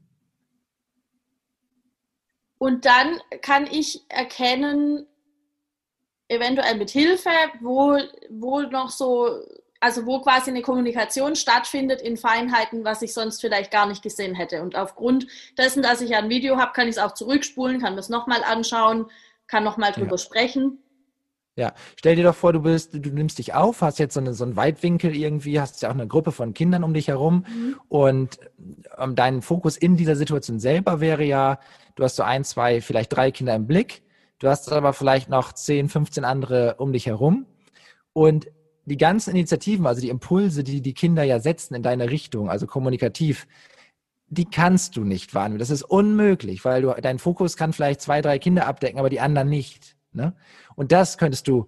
Und 2.62 2.86
dann 2.86 3.20
kann 3.42 3.66
ich 3.66 4.04
erkennen, 4.08 5.08
eventuell 6.28 6.78
mit 6.78 6.92
Hilfe, 6.92 7.32
wo, 7.60 7.98
wo 8.30 8.62
noch 8.62 8.92
so, 8.92 9.44
also 9.80 10.06
wo 10.06 10.22
quasi 10.22 10.52
eine 10.52 10.62
Kommunikation 10.62 11.36
stattfindet 11.36 12.04
in 12.04 12.18
Feinheiten, 12.18 12.86
was 12.86 13.02
ich 13.02 13.16
sonst 13.16 13.42
vielleicht 13.42 13.72
gar 13.72 13.88
nicht 13.88 14.04
gesehen 14.04 14.36
hätte. 14.36 14.62
Und 14.62 14.76
aufgrund 14.76 15.26
dessen, 15.58 15.82
dass 15.82 16.02
ich 16.02 16.16
ein 16.16 16.30
Video 16.30 16.58
habe, 16.58 16.72
kann 16.74 16.88
ich 16.88 16.98
es 16.98 17.02
auch 17.02 17.16
zurückspulen, 17.16 17.82
kann 17.82 17.96
das 17.96 18.10
nochmal 18.10 18.44
anschauen, 18.44 19.10
kann 19.48 19.64
nochmal 19.64 19.92
drüber 19.92 20.18
ja. 20.18 20.18
sprechen. 20.20 20.81
Ja, 21.62 21.74
stell 21.96 22.16
dir 22.16 22.24
doch 22.24 22.36
vor, 22.36 22.54
du 22.54 22.62
bist, 22.62 22.94
du 22.94 23.10
nimmst 23.10 23.38
dich 23.38 23.54
auf, 23.54 23.82
hast 23.82 24.00
jetzt 24.00 24.16
so, 24.16 24.20
eine, 24.20 24.34
so 24.34 24.44
einen 24.44 24.56
Weitwinkel 24.56 25.16
irgendwie, 25.16 25.60
hast 25.60 25.82
ja 25.82 25.90
auch 25.90 25.94
eine 25.94 26.08
Gruppe 26.08 26.32
von 26.32 26.54
Kindern 26.54 26.84
um 26.84 26.94
dich 26.94 27.08
herum 27.08 27.46
mhm. 27.48 27.76
und 27.88 28.40
ähm, 28.98 29.16
dein 29.16 29.42
Fokus 29.42 29.78
in 29.78 29.96
dieser 29.96 30.16
Situation 30.16 30.60
selber 30.60 31.00
wäre 31.00 31.24
ja, 31.24 31.60
du 31.96 32.04
hast 32.04 32.16
so 32.16 32.24
ein, 32.24 32.44
zwei, 32.44 32.82
vielleicht 32.82 33.16
drei 33.16 33.32
Kinder 33.32 33.56
im 33.56 33.68
Blick 33.68 34.02
Du 34.42 34.50
hast 34.50 34.72
aber 34.72 34.92
vielleicht 34.94 35.30
noch 35.30 35.54
10, 35.54 35.88
15 35.88 36.26
andere 36.26 36.76
um 36.80 36.92
dich 36.92 37.06
herum. 37.06 37.46
Und 38.12 38.48
die 38.86 38.98
ganzen 38.98 39.30
Initiativen, 39.36 39.86
also 39.86 40.02
die 40.02 40.10
Impulse, 40.10 40.64
die 40.64 40.82
die 40.82 40.96
Kinder 40.96 41.24
ja 41.24 41.40
setzen 41.40 41.76
in 41.76 41.84
deine 41.84 42.10
Richtung, 42.10 42.50
also 42.50 42.66
kommunikativ, 42.66 43.48
die 44.30 44.46
kannst 44.46 44.98
du 44.98 45.04
nicht 45.04 45.36
wahrnehmen. 45.36 45.60
Das 45.60 45.70
ist 45.70 45.84
unmöglich, 45.84 46.66
weil 46.66 46.82
du, 46.82 46.92
dein 47.00 47.20
Fokus 47.20 47.56
kann 47.56 47.72
vielleicht 47.72 48.02
zwei, 48.02 48.24
drei 48.24 48.40
Kinder 48.40 48.66
abdecken, 48.66 48.98
aber 48.98 49.12
die 49.12 49.20
anderen 49.20 49.48
nicht. 49.48 49.96
Ne? 50.14 50.36
Und 50.76 50.92
das 50.92 51.18
könntest 51.18 51.48
du 51.48 51.68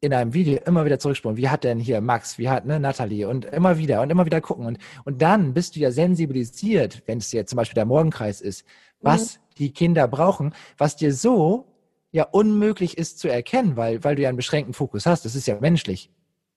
in 0.00 0.12
einem 0.12 0.34
Video 0.34 0.58
immer 0.66 0.84
wieder 0.84 0.98
zurückspulen. 0.98 1.36
Wie 1.36 1.48
hat 1.48 1.62
denn 1.62 1.78
hier 1.78 2.00
Max, 2.00 2.36
wie 2.36 2.48
hat 2.48 2.66
ne, 2.66 2.80
Nathalie 2.80 3.28
und 3.28 3.44
immer 3.44 3.78
wieder 3.78 4.02
und 4.02 4.10
immer 4.10 4.26
wieder 4.26 4.40
gucken. 4.40 4.66
Und, 4.66 4.78
und 5.04 5.22
dann 5.22 5.54
bist 5.54 5.76
du 5.76 5.80
ja 5.80 5.92
sensibilisiert, 5.92 7.02
wenn 7.06 7.18
es 7.18 7.30
jetzt 7.30 7.50
zum 7.50 7.56
Beispiel 7.56 7.76
der 7.76 7.84
Morgenkreis 7.84 8.40
ist, 8.40 8.64
was 9.00 9.36
mhm. 9.36 9.40
die 9.58 9.72
Kinder 9.72 10.08
brauchen, 10.08 10.54
was 10.76 10.96
dir 10.96 11.14
so 11.14 11.66
ja 12.10 12.24
unmöglich 12.24 12.98
ist 12.98 13.20
zu 13.20 13.28
erkennen, 13.28 13.76
weil, 13.76 14.02
weil 14.02 14.16
du 14.16 14.22
ja 14.22 14.28
einen 14.28 14.36
beschränkten 14.36 14.74
Fokus 14.74 15.06
hast. 15.06 15.24
Das 15.24 15.36
ist 15.36 15.46
ja 15.46 15.58
menschlich. 15.60 16.10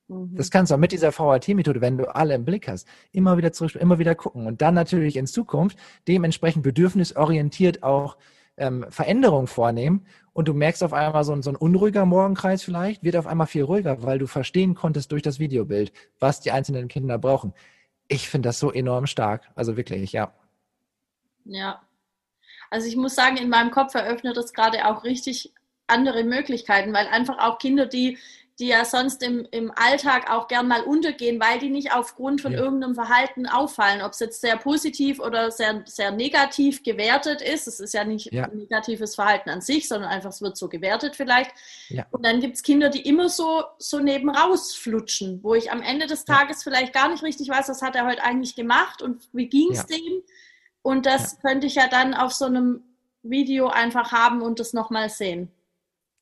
Mhm. 0.08 0.36
Das 0.36 0.50
kannst 0.50 0.72
du 0.72 0.76
auch 0.76 0.80
mit 0.80 0.92
dieser 0.92 1.18
VAT-Methode, 1.18 1.82
wenn 1.82 1.98
du 1.98 2.14
alle 2.14 2.34
im 2.34 2.46
Blick 2.46 2.68
hast, 2.68 2.88
immer 3.12 3.38
wieder 3.38 3.52
zurück, 3.52 3.76
immer 3.76 4.00
wieder 4.00 4.16
gucken 4.16 4.48
und 4.48 4.62
dann 4.62 4.74
natürlich 4.74 5.18
in 5.18 5.28
Zukunft 5.28 5.78
dementsprechend 6.08 6.64
bedürfnisorientiert 6.64 7.84
auch 7.84 8.18
ähm, 8.58 8.86
Veränderungen 8.90 9.48
vornehmen 9.48 10.06
und 10.34 10.48
du 10.48 10.54
merkst 10.54 10.84
auf 10.84 10.94
einmal 10.94 11.24
so 11.24 11.34
ein, 11.34 11.42
so 11.42 11.50
ein 11.50 11.56
unruhiger 11.56 12.06
Morgenkreis 12.06 12.64
vielleicht, 12.64 13.04
wird 13.04 13.16
auf 13.16 13.28
einmal 13.28 13.48
viel 13.48 13.64
ruhiger, 13.64 14.04
weil 14.04 14.20
du 14.20 14.28
verstehen 14.28 14.76
konntest 14.76 15.12
durch 15.12 15.22
das 15.22 15.40
Videobild, 15.40 15.92
was 16.20 16.42
die 16.42 16.52
einzelnen 16.52 16.88
Kinder 16.88 17.18
brauchen. 17.18 17.54
Ich 18.08 18.30
finde 18.30 18.50
das 18.50 18.60
so 18.60 18.72
enorm 18.72 19.08
stark. 19.08 19.50
Also 19.56 19.78
wirklich, 19.78 20.12
ja. 20.12 20.34
Ja, 21.46 21.82
also 22.70 22.88
ich 22.88 22.96
muss 22.96 23.16
sagen, 23.16 23.38
in 23.38 23.50
meinem 23.50 23.72
Kopf 23.72 23.96
eröffnet 23.96 24.38
das 24.38 24.54
gerade 24.54 24.86
auch 24.86 25.04
richtig 25.04 25.54
andere 25.88 26.24
Möglichkeiten, 26.24 26.94
weil 26.94 27.08
einfach 27.08 27.38
auch 27.40 27.60
Kinder, 27.60 27.86
die, 27.86 28.18
die 28.60 28.68
ja 28.68 28.86
sonst 28.86 29.22
im, 29.22 29.46
im 29.52 29.72
Alltag 29.76 30.32
auch 30.32 30.48
gern 30.48 30.70
mal 30.70 30.82
untergehen, 30.82 31.42
weil 31.42 31.60
die 31.60 31.70
nicht 31.70 31.94
aufgrund 31.94 32.42
von 32.42 32.54
ja. 32.54 32.60
irgendeinem 32.60 32.96
Verhalten 32.96 33.48
auffallen, 33.48 34.02
ob 34.02 34.14
es 34.14 34.20
jetzt 34.20 34.40
sehr 34.40 34.56
positiv 34.56 35.20
oder 35.20 35.52
sehr, 35.52 35.84
sehr 35.86 36.12
negativ 36.12 36.82
gewertet 36.82 37.42
ist. 37.42 37.68
Es 37.68 37.82
ist 37.82 37.94
ja 37.94 38.06
nicht 38.06 38.32
ja. 38.32 38.48
negatives 38.48 39.16
Verhalten 39.16 39.50
an 39.50 39.60
sich, 39.60 39.90
sondern 39.90 40.10
einfach 40.10 40.30
es 40.30 40.42
wird 40.42 40.56
so 40.56 40.70
gewertet 40.70 41.18
vielleicht. 41.18 41.52
Ja. 41.90 42.06
Und 42.12 42.26
dann 42.26 42.40
gibt 42.40 42.56
es 42.56 42.64
Kinder, 42.64 42.90
die 42.90 43.02
immer 43.02 43.28
so, 43.28 43.64
so 43.78 44.00
neben 44.00 44.30
rausflutschen, 44.30 45.44
wo 45.44 45.54
ich 45.54 45.74
am 45.74 45.82
Ende 45.82 46.08
des 46.08 46.24
Tages 46.24 46.64
vielleicht 46.64 46.94
gar 46.94 47.10
nicht 47.10 47.24
richtig 47.24 47.50
weiß, 47.50 47.68
was 47.68 47.82
hat 47.82 47.98
er 47.98 48.06
heute 48.06 48.24
eigentlich 48.24 48.56
gemacht 48.56 49.02
und 49.02 49.28
wie 49.34 49.48
ging 49.48 49.72
es 49.72 49.86
dem. 49.86 50.22
Und 50.82 51.06
das 51.06 51.42
könnte 51.42 51.68
ich 51.68 51.76
ja 51.76 51.90
dann 51.90 52.14
auf 52.14 52.32
so 52.32 52.46
einem 52.46 52.84
Video 53.22 53.68
einfach 53.68 54.14
haben 54.14 54.42
und 54.42 54.62
das 54.62 54.72
nochmal 54.72 55.10
sehen. 55.10 55.52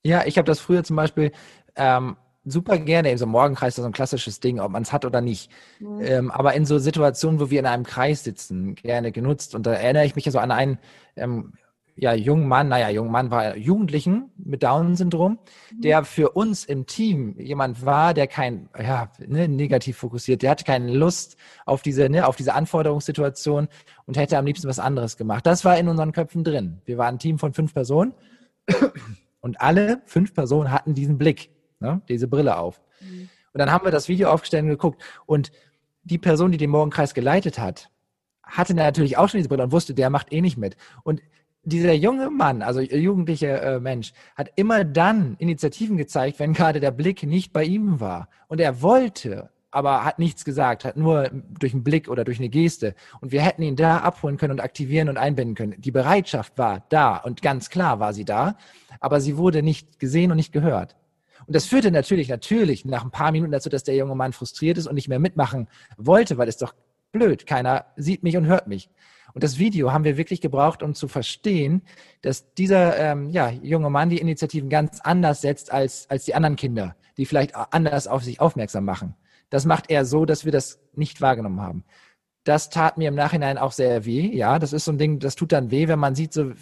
Ja, 0.02 0.26
ich 0.26 0.36
habe 0.36 0.46
das 0.46 0.58
früher 0.58 0.82
zum 0.82 0.96
Beispiel 0.96 1.30
ähm, 1.76 2.16
super 2.44 2.78
gerne, 2.78 3.10
in 3.10 3.18
so 3.18 3.24
einem 3.24 3.32
Morgenkreis, 3.32 3.74
das 3.74 3.78
ist 3.78 3.84
so 3.84 3.88
ein 3.88 3.92
klassisches 3.92 4.40
Ding, 4.40 4.60
ob 4.60 4.70
man 4.70 4.82
es 4.82 4.92
hat 4.92 5.04
oder 5.04 5.20
nicht. 5.20 5.50
Mhm. 5.80 6.00
Ähm, 6.02 6.30
aber 6.30 6.54
in 6.54 6.66
so 6.66 6.78
Situationen, 6.78 7.40
wo 7.40 7.50
wir 7.50 7.60
in 7.60 7.66
einem 7.66 7.84
Kreis 7.84 8.24
sitzen, 8.24 8.74
gerne 8.74 9.12
genutzt. 9.12 9.54
Und 9.54 9.66
da 9.66 9.72
erinnere 9.72 10.04
ich 10.04 10.14
mich 10.16 10.24
ja 10.24 10.32
so 10.32 10.38
an 10.38 10.50
einen 10.50 10.78
ähm, 11.16 11.54
ja, 11.96 12.12
jungen 12.12 12.48
Mann, 12.48 12.68
naja, 12.68 12.90
jungen 12.90 13.12
Mann 13.12 13.30
war 13.30 13.56
Jugendlichen 13.56 14.30
mit 14.36 14.62
Down-Syndrom, 14.62 15.38
mhm. 15.72 15.80
der 15.80 16.04
für 16.04 16.30
uns 16.30 16.64
im 16.64 16.86
Team 16.86 17.38
jemand 17.38 17.84
war, 17.86 18.14
der 18.14 18.26
kein, 18.26 18.68
ja, 18.76 19.10
ne, 19.26 19.48
negativ 19.48 19.98
fokussiert, 19.98 20.42
der 20.42 20.50
hatte 20.50 20.64
keine 20.64 20.92
Lust 20.92 21.36
auf 21.66 21.82
diese, 21.82 22.08
ne, 22.08 22.26
auf 22.26 22.36
diese 22.36 22.54
Anforderungssituation 22.54 23.68
und 24.06 24.16
hätte 24.16 24.36
am 24.38 24.46
liebsten 24.46 24.68
was 24.68 24.78
anderes 24.78 25.16
gemacht. 25.16 25.46
Das 25.46 25.64
war 25.64 25.78
in 25.78 25.88
unseren 25.88 26.12
Köpfen 26.12 26.42
drin. 26.42 26.80
Wir 26.84 26.98
waren 26.98 27.16
ein 27.16 27.18
Team 27.18 27.38
von 27.38 27.52
fünf 27.52 27.72
Personen 27.74 28.14
und 29.40 29.60
alle 29.60 30.02
fünf 30.06 30.34
Personen 30.34 30.72
hatten 30.72 30.94
diesen 30.94 31.16
Blick, 31.16 31.50
ne, 31.84 32.00
diese 32.08 32.28
Brille 32.28 32.56
auf. 32.56 32.80
Mhm. 33.00 33.28
Und 33.52 33.58
dann 33.58 33.70
haben 33.70 33.84
wir 33.84 33.92
das 33.92 34.08
Video 34.08 34.30
aufgestellt 34.30 34.64
und 34.64 34.70
geguckt 34.70 35.02
und 35.26 35.52
die 36.02 36.18
Person, 36.18 36.52
die 36.52 36.58
den 36.58 36.70
Morgenkreis 36.70 37.14
geleitet 37.14 37.58
hat, 37.58 37.90
hatte 38.42 38.74
natürlich 38.74 39.16
auch 39.16 39.28
schon 39.28 39.38
diese 39.38 39.48
Brille 39.48 39.62
und 39.64 39.72
wusste, 39.72 39.94
der 39.94 40.10
macht 40.10 40.32
eh 40.32 40.40
nicht 40.40 40.58
mit. 40.58 40.76
Und 41.02 41.22
dieser 41.64 41.94
junge 41.94 42.30
Mann, 42.30 42.62
also 42.62 42.80
jugendliche 42.80 43.60
äh, 43.60 43.80
Mensch, 43.80 44.12
hat 44.36 44.50
immer 44.56 44.84
dann 44.84 45.36
Initiativen 45.38 45.96
gezeigt, 45.96 46.38
wenn 46.38 46.52
gerade 46.52 46.78
der 46.80 46.90
Blick 46.90 47.22
nicht 47.22 47.52
bei 47.52 47.64
ihm 47.64 48.00
war. 48.00 48.28
Und 48.48 48.60
er 48.60 48.82
wollte, 48.82 49.48
aber 49.70 50.04
hat 50.04 50.18
nichts 50.18 50.44
gesagt, 50.44 50.84
hat 50.84 50.96
nur 50.96 51.30
durch 51.58 51.72
einen 51.72 51.82
Blick 51.82 52.08
oder 52.08 52.24
durch 52.24 52.38
eine 52.38 52.50
Geste. 52.50 52.94
Und 53.20 53.32
wir 53.32 53.40
hätten 53.40 53.62
ihn 53.62 53.76
da 53.76 53.98
abholen 53.98 54.36
können 54.36 54.52
und 54.52 54.60
aktivieren 54.60 55.08
und 55.08 55.16
einbinden 55.16 55.54
können. 55.54 55.80
Die 55.80 55.90
Bereitschaft 55.90 56.58
war 56.58 56.84
da 56.90 57.16
und 57.16 57.40
ganz 57.40 57.70
klar 57.70 57.98
war 57.98 58.12
sie 58.12 58.26
da, 58.26 58.56
aber 59.00 59.20
sie 59.20 59.38
wurde 59.38 59.62
nicht 59.62 59.98
gesehen 59.98 60.30
und 60.30 60.36
nicht 60.36 60.52
gehört. 60.52 60.96
Und 61.46 61.54
das 61.54 61.66
führte 61.66 61.90
natürlich, 61.90 62.28
natürlich 62.28 62.84
nach 62.84 63.04
ein 63.04 63.10
paar 63.10 63.32
Minuten 63.32 63.52
dazu, 63.52 63.68
dass 63.68 63.84
der 63.84 63.96
junge 63.96 64.14
Mann 64.14 64.32
frustriert 64.32 64.78
ist 64.78 64.86
und 64.86 64.94
nicht 64.94 65.08
mehr 65.08 65.18
mitmachen 65.18 65.68
wollte, 65.96 66.38
weil 66.38 66.48
es 66.48 66.56
doch 66.56 66.74
blöd, 67.12 67.46
keiner 67.46 67.86
sieht 67.96 68.22
mich 68.22 68.36
und 68.36 68.46
hört 68.46 68.66
mich. 68.66 68.90
Und 69.34 69.42
das 69.42 69.58
Video 69.58 69.92
haben 69.92 70.04
wir 70.04 70.16
wirklich 70.16 70.40
gebraucht, 70.40 70.82
um 70.82 70.94
zu 70.94 71.08
verstehen, 71.08 71.82
dass 72.22 72.54
dieser 72.54 72.96
ähm, 72.98 73.30
ja, 73.30 73.50
junge 73.50 73.90
Mann 73.90 74.10
die 74.10 74.18
Initiativen 74.18 74.68
ganz 74.68 75.00
anders 75.00 75.40
setzt 75.40 75.72
als, 75.72 76.08
als 76.08 76.24
die 76.24 76.34
anderen 76.34 76.56
Kinder, 76.56 76.96
die 77.16 77.26
vielleicht 77.26 77.54
anders 77.54 78.06
auf 78.06 78.22
sich 78.22 78.40
aufmerksam 78.40 78.84
machen. 78.84 79.16
Das 79.50 79.64
macht 79.64 79.90
er 79.90 80.04
so, 80.04 80.24
dass 80.24 80.44
wir 80.44 80.52
das 80.52 80.80
nicht 80.94 81.20
wahrgenommen 81.20 81.60
haben. 81.60 81.84
Das 82.44 82.70
tat 82.70 82.98
mir 82.98 83.08
im 83.08 83.14
Nachhinein 83.14 83.58
auch 83.58 83.72
sehr 83.72 84.04
weh. 84.04 84.30
Ja, 84.36 84.58
das 84.58 84.72
ist 84.72 84.84
so 84.84 84.92
ein 84.92 84.98
Ding, 84.98 85.18
das 85.18 85.34
tut 85.34 85.50
dann 85.50 85.70
weh, 85.70 85.88
wenn 85.88 85.98
man 85.98 86.14
sieht, 86.14 86.32
so 86.32 86.52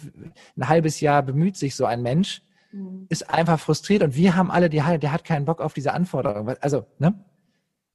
ein 0.57 0.69
halbes 0.69 0.99
Jahr 0.99 1.21
bemüht 1.21 1.57
sich 1.57 1.75
so 1.75 1.85
ein 1.85 2.01
Mensch, 2.01 2.41
mhm. 2.73 3.05
ist 3.09 3.29
einfach 3.29 3.59
frustriert 3.59 4.03
und 4.03 4.15
wir 4.15 4.35
haben 4.35 4.51
alle 4.51 4.69
die, 4.69 4.77
der 4.77 5.11
hat 5.11 5.23
keinen 5.23 5.45
Bock 5.45 5.61
auf 5.61 5.73
diese 5.73 5.93
Anforderungen. 5.93 6.55
Also, 6.59 6.85
ne? 6.99 7.13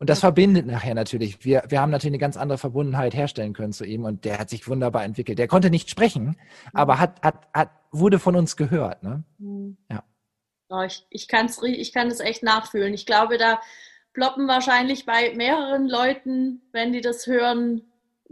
Und 0.01 0.09
das 0.09 0.21
verbindet 0.21 0.65
nachher 0.65 0.95
natürlich. 0.95 1.45
Wir, 1.45 1.65
wir 1.69 1.81
haben 1.81 1.91
natürlich 1.91 2.13
eine 2.13 2.21
ganz 2.21 2.37
andere 2.37 2.57
Verbundenheit 2.59 3.15
herstellen 3.15 3.53
können 3.53 3.73
zu 3.73 3.85
ihm 3.85 4.05
und 4.05 4.25
der 4.25 4.39
hat 4.39 4.49
sich 4.49 4.69
wunderbar 4.69 5.05
entwickelt. 5.05 5.41
Der 5.41 5.49
konnte 5.49 5.71
nicht 5.71 5.91
sprechen, 5.91 6.37
aber 6.73 7.01
hat, 7.01 7.21
hat, 7.23 7.49
hat, 7.53 7.71
wurde 7.91 8.21
von 8.21 8.37
uns 8.37 8.57
gehört. 8.57 9.03
Ne? 9.03 9.25
Mhm. 9.39 9.77
Ja. 9.91 10.05
Oh, 10.69 10.83
ich, 10.83 11.05
ich, 11.11 11.27
kann's, 11.27 11.61
ich 11.63 11.93
kann 11.93 12.09
es 12.09 12.21
echt 12.21 12.45
nachfühlen. 12.45 12.95
Ich 12.95 13.07
glaube, 13.07 13.39
da 13.39 13.61
ploppen 14.13 14.47
wahrscheinlich 14.47 15.05
bei 15.05 15.35
mehreren 15.35 15.89
Leuten, 15.89 16.63
wenn 16.71 16.93
die 16.93 17.01
das 17.01 17.27
hören, 17.27 17.83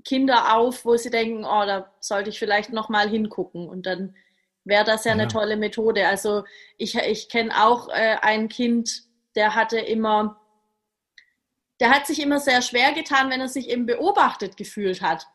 Kinder 0.04 0.56
auf, 0.56 0.85
wo 0.85 0.96
sie 0.96 1.11
denken, 1.11 1.44
oh, 1.44 1.64
da 1.66 1.90
sollte 2.00 2.30
ich 2.30 2.38
vielleicht 2.38 2.72
noch 2.72 2.88
mal 2.88 3.09
hingucken 3.09 3.68
und 3.68 3.87
dann 3.87 4.14
wäre 4.66 4.85
das 4.85 5.05
ja, 5.05 5.12
ja, 5.12 5.14
eine 5.14 5.29
tolle 5.29 5.57
Methode. 5.57 6.07
Also 6.07 6.44
ich, 6.76 6.96
ich 6.96 7.29
kenne 7.29 7.64
auch 7.64 7.88
äh, 7.88 8.16
ein 8.20 8.48
Kind, 8.48 9.05
der 9.35 9.55
hatte 9.55 9.79
immer, 9.79 10.40
der 11.81 11.90
hat 11.90 12.07
sich 12.07 12.20
immer 12.20 12.40
sehr 12.40 12.61
schwer 12.62 12.92
getan, 12.92 13.31
wenn 13.31 13.40
er 13.40 13.48
sich 13.48 13.70
eben 13.70 13.87
beobachtet 13.87 14.57
gefühlt 14.57 15.00
hat. 15.00 15.26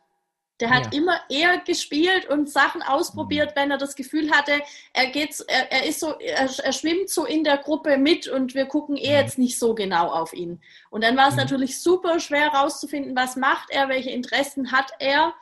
Der 0.60 0.70
hat 0.70 0.94
ja. 0.94 1.00
immer 1.00 1.20
eher 1.28 1.58
gespielt 1.58 2.28
und 2.28 2.48
Sachen 2.48 2.84
ausprobiert, 2.84 3.52
mhm. 3.52 3.60
wenn 3.60 3.72
er 3.72 3.78
das 3.78 3.96
Gefühl 3.96 4.30
hatte, 4.30 4.62
er 4.94 5.08
geht, 5.08 5.36
er, 5.48 5.72
er 5.72 5.86
ist 5.88 6.00
so, 6.00 6.20
er, 6.20 6.48
er, 6.64 6.72
schwimmt 6.72 7.10
so 7.10 7.26
in 7.26 7.44
der 7.44 7.58
Gruppe 7.58 7.98
mit 7.98 8.28
und 8.28 8.54
wir 8.54 8.66
gucken 8.68 8.96
eh 8.96 9.10
mhm. 9.10 9.16
jetzt 9.16 9.40
nicht 9.40 9.58
so 9.58 9.74
genau 9.74 10.10
auf 10.10 10.34
ihn. 10.34 10.62
Und 10.92 11.04
dann 11.04 11.18
war 11.18 11.30
es 11.30 11.34
mhm. 11.34 11.42
natürlich 11.42 11.82
super 11.82 12.20
schwer 12.20 12.52
herauszufinden, 12.52 13.16
was 13.16 13.38
macht 13.38 13.72
er, 13.72 13.90
welche 13.90 14.12
Interessen 14.12 14.72
hat 14.72 14.92
er, 15.00 15.34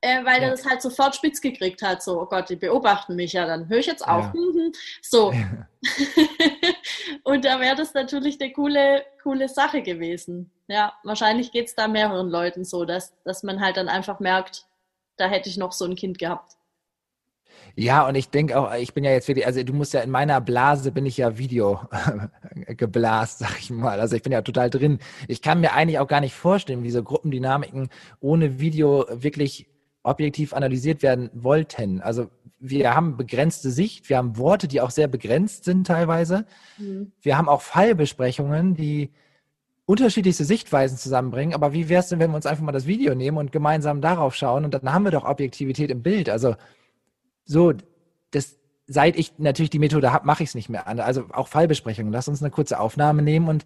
äh, 0.00 0.24
weil 0.24 0.40
ja. 0.40 0.48
er 0.48 0.50
das 0.50 0.66
halt 0.66 0.80
sofort 0.80 1.14
spitz 1.14 1.40
gekriegt 1.40 1.82
hat. 1.82 2.02
So, 2.02 2.20
oh 2.20 2.26
Gott, 2.26 2.48
die 2.48 2.56
beobachten 2.56 3.16
mich 3.16 3.34
ja, 3.34 3.46
dann 3.46 3.68
höre 3.68 3.78
ich 3.78 3.86
jetzt 3.86 4.06
auf. 4.06 4.26
Ja. 4.26 4.32
Mhm. 4.34 4.72
So. 5.02 5.32
Ja. 5.32 5.66
und 7.24 7.44
da 7.44 7.60
wäre 7.60 7.76
das 7.76 7.94
natürlich 7.94 8.40
eine 8.40 8.52
coole, 8.52 9.04
coole 9.22 9.48
Sache 9.48 9.82
gewesen. 9.82 10.50
Ja, 10.68 10.94
wahrscheinlich 11.04 11.52
geht 11.52 11.68
es 11.68 11.74
da 11.74 11.88
mehreren 11.88 12.30
Leuten 12.30 12.64
so, 12.64 12.84
dass, 12.84 13.14
dass 13.24 13.42
man 13.42 13.60
halt 13.60 13.76
dann 13.76 13.88
einfach 13.88 14.20
merkt, 14.20 14.66
da 15.16 15.28
hätte 15.28 15.48
ich 15.48 15.56
noch 15.56 15.72
so 15.72 15.84
ein 15.84 15.96
Kind 15.96 16.18
gehabt. 16.18 16.56
Ja, 17.76 18.06
und 18.06 18.14
ich 18.14 18.30
denke 18.30 18.58
auch, 18.58 18.72
ich 18.74 18.94
bin 18.94 19.04
ja 19.04 19.10
jetzt 19.10 19.28
wirklich, 19.28 19.46
also 19.46 19.62
du 19.62 19.72
musst 19.72 19.92
ja 19.92 20.00
in 20.00 20.10
meiner 20.10 20.40
Blase 20.40 20.92
bin 20.92 21.06
ich 21.06 21.18
ja 21.18 21.38
Video 21.38 21.80
geblast, 22.66 23.40
sag 23.40 23.58
ich 23.58 23.70
mal. 23.70 24.00
Also 24.00 24.16
ich 24.16 24.22
bin 24.22 24.32
ja 24.32 24.42
total 24.42 24.70
drin. 24.70 24.98
Ich 25.28 25.42
kann 25.42 25.60
mir 25.60 25.72
eigentlich 25.72 25.98
auch 25.98 26.08
gar 26.08 26.20
nicht 26.20 26.34
vorstellen, 26.34 26.82
wie 26.82 26.90
so 26.90 27.02
Gruppendynamiken 27.02 27.88
ohne 28.20 28.60
Video 28.60 29.06
wirklich 29.10 29.68
objektiv 30.02 30.52
analysiert 30.54 31.02
werden 31.02 31.30
wollten. 31.32 32.00
Also 32.00 32.30
wir 32.58 32.94
haben 32.94 33.16
begrenzte 33.16 33.70
Sicht, 33.70 34.08
wir 34.08 34.18
haben 34.18 34.36
Worte, 34.36 34.68
die 34.68 34.80
auch 34.80 34.90
sehr 34.90 35.08
begrenzt 35.08 35.64
sind 35.64 35.86
teilweise. 35.86 36.46
Mhm. 36.78 37.12
Wir 37.20 37.36
haben 37.36 37.48
auch 37.48 37.62
Fallbesprechungen, 37.62 38.74
die 38.74 39.10
unterschiedlichste 39.86 40.44
Sichtweisen 40.44 40.96
zusammenbringen. 40.98 41.54
Aber 41.54 41.72
wie 41.72 41.88
wäre 41.88 42.00
es 42.00 42.08
denn, 42.08 42.20
wenn 42.20 42.30
wir 42.30 42.36
uns 42.36 42.46
einfach 42.46 42.62
mal 42.62 42.72
das 42.72 42.86
Video 42.86 43.14
nehmen 43.14 43.38
und 43.38 43.50
gemeinsam 43.50 44.00
darauf 44.00 44.34
schauen 44.34 44.64
und 44.64 44.74
dann 44.74 44.92
haben 44.92 45.04
wir 45.04 45.10
doch 45.10 45.24
Objektivität 45.24 45.90
im 45.90 46.02
Bild. 46.02 46.28
Also 46.28 46.54
so, 47.44 47.72
das, 48.30 48.56
seit 48.86 49.16
ich 49.16 49.38
natürlich 49.38 49.70
die 49.70 49.78
Methode 49.78 50.12
habe, 50.12 50.26
mache 50.26 50.42
ich 50.42 50.50
es 50.50 50.54
nicht 50.54 50.68
mehr. 50.68 50.86
Also 50.86 51.24
auch 51.32 51.48
Fallbesprechungen. 51.48 52.12
Lass 52.12 52.28
uns 52.28 52.42
eine 52.42 52.50
kurze 52.50 52.78
Aufnahme 52.78 53.22
nehmen 53.22 53.48
und 53.48 53.64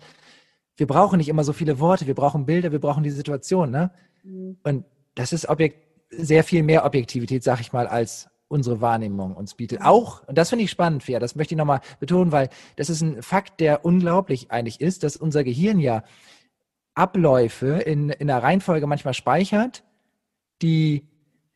wir 0.77 0.87
brauchen 0.87 1.19
nicht 1.19 1.29
immer 1.29 1.45
so 1.45 1.53
viele 1.53 1.79
Worte, 1.79 2.07
wir 2.07 2.15
brauchen 2.15 2.47
Bilder, 2.47 2.73
wir 2.73 2.81
brauchen 2.81 3.03
die 3.03 3.11
Situation. 3.11 3.71
Ne? 3.71 3.91
Mhm. 4.23 4.57
Und 4.63 4.85
das 5.15 5.33
ist 5.33 5.49
objekt 5.49 5.84
sehr 6.11 6.45
viel 6.45 6.63
mehr 6.63 6.85
Objektivität, 6.85 7.43
sag 7.43 7.61
ich 7.61 7.73
mal, 7.73 7.87
als 7.87 8.29
unsere 8.49 8.81
Wahrnehmung 8.81 9.35
uns 9.35 9.55
bietet. 9.55 9.83
Auch, 9.83 10.27
und 10.29 10.39
das 10.39 10.51
finde 10.51 10.65
ich 10.65 10.71
spannend, 10.71 11.03
Fia, 11.03 11.19
das 11.19 11.35
möchte 11.35 11.55
ich 11.55 11.59
nochmal 11.59 11.81
betonen, 11.99 12.31
weil 12.31 12.51
das 12.77 12.91
ist 12.91 13.01
ein 13.01 13.23
Fakt, 13.23 13.61
der 13.61 13.85
unglaublich 13.85 14.51
eigentlich 14.51 14.81
ist, 14.81 15.03
dass 15.03 15.17
unser 15.17 15.45
Gehirn 15.45 15.81
ja 15.81 16.05
Abläufe 16.95 17.67
in, 17.67 18.11
in 18.11 18.31
einer 18.31 18.43
Reihenfolge 18.43 18.87
manchmal 18.87 19.15
speichert, 19.15 19.83
die, 20.63 21.09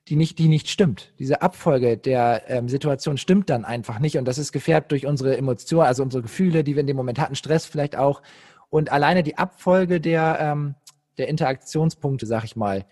die, 0.09 0.17
nicht, 0.17 0.39
die 0.39 0.49
nicht 0.49 0.69
stimmt. 0.69 1.13
Diese 1.19 1.43
Abfolge 1.43 1.97
der 1.97 2.43
ähm, 2.49 2.69
Situation 2.69 3.19
stimmt 3.19 3.49
dann 3.49 3.65
einfach 3.65 4.01
nicht 4.01 4.19
und 4.19 4.25
das 4.25 4.39
ist 4.39 4.53
gefärbt 4.53 4.91
durch 4.91 5.07
unsere 5.07 5.37
Emotionen, 5.37 5.87
also 5.87 6.03
unsere 6.03 6.23
Gefühle, 6.23 6.65
die 6.65 6.75
wir 6.75 6.81
in 6.81 6.87
dem 6.89 6.97
Moment 6.97 7.21
hatten, 7.21 7.37
Stress 7.37 7.67
vielleicht 7.67 7.97
auch. 7.97 8.23
Und 8.71 8.91
alleine 8.91 9.23
die 9.23 9.39
Abfolge 9.39 10.01
der, 10.01 10.39
ähm, 10.41 10.75
der 11.17 11.29
Interaktionspunkte, 11.29 12.27
sag 12.27 12.45
ich 12.45 12.57
mal, 12.57 12.85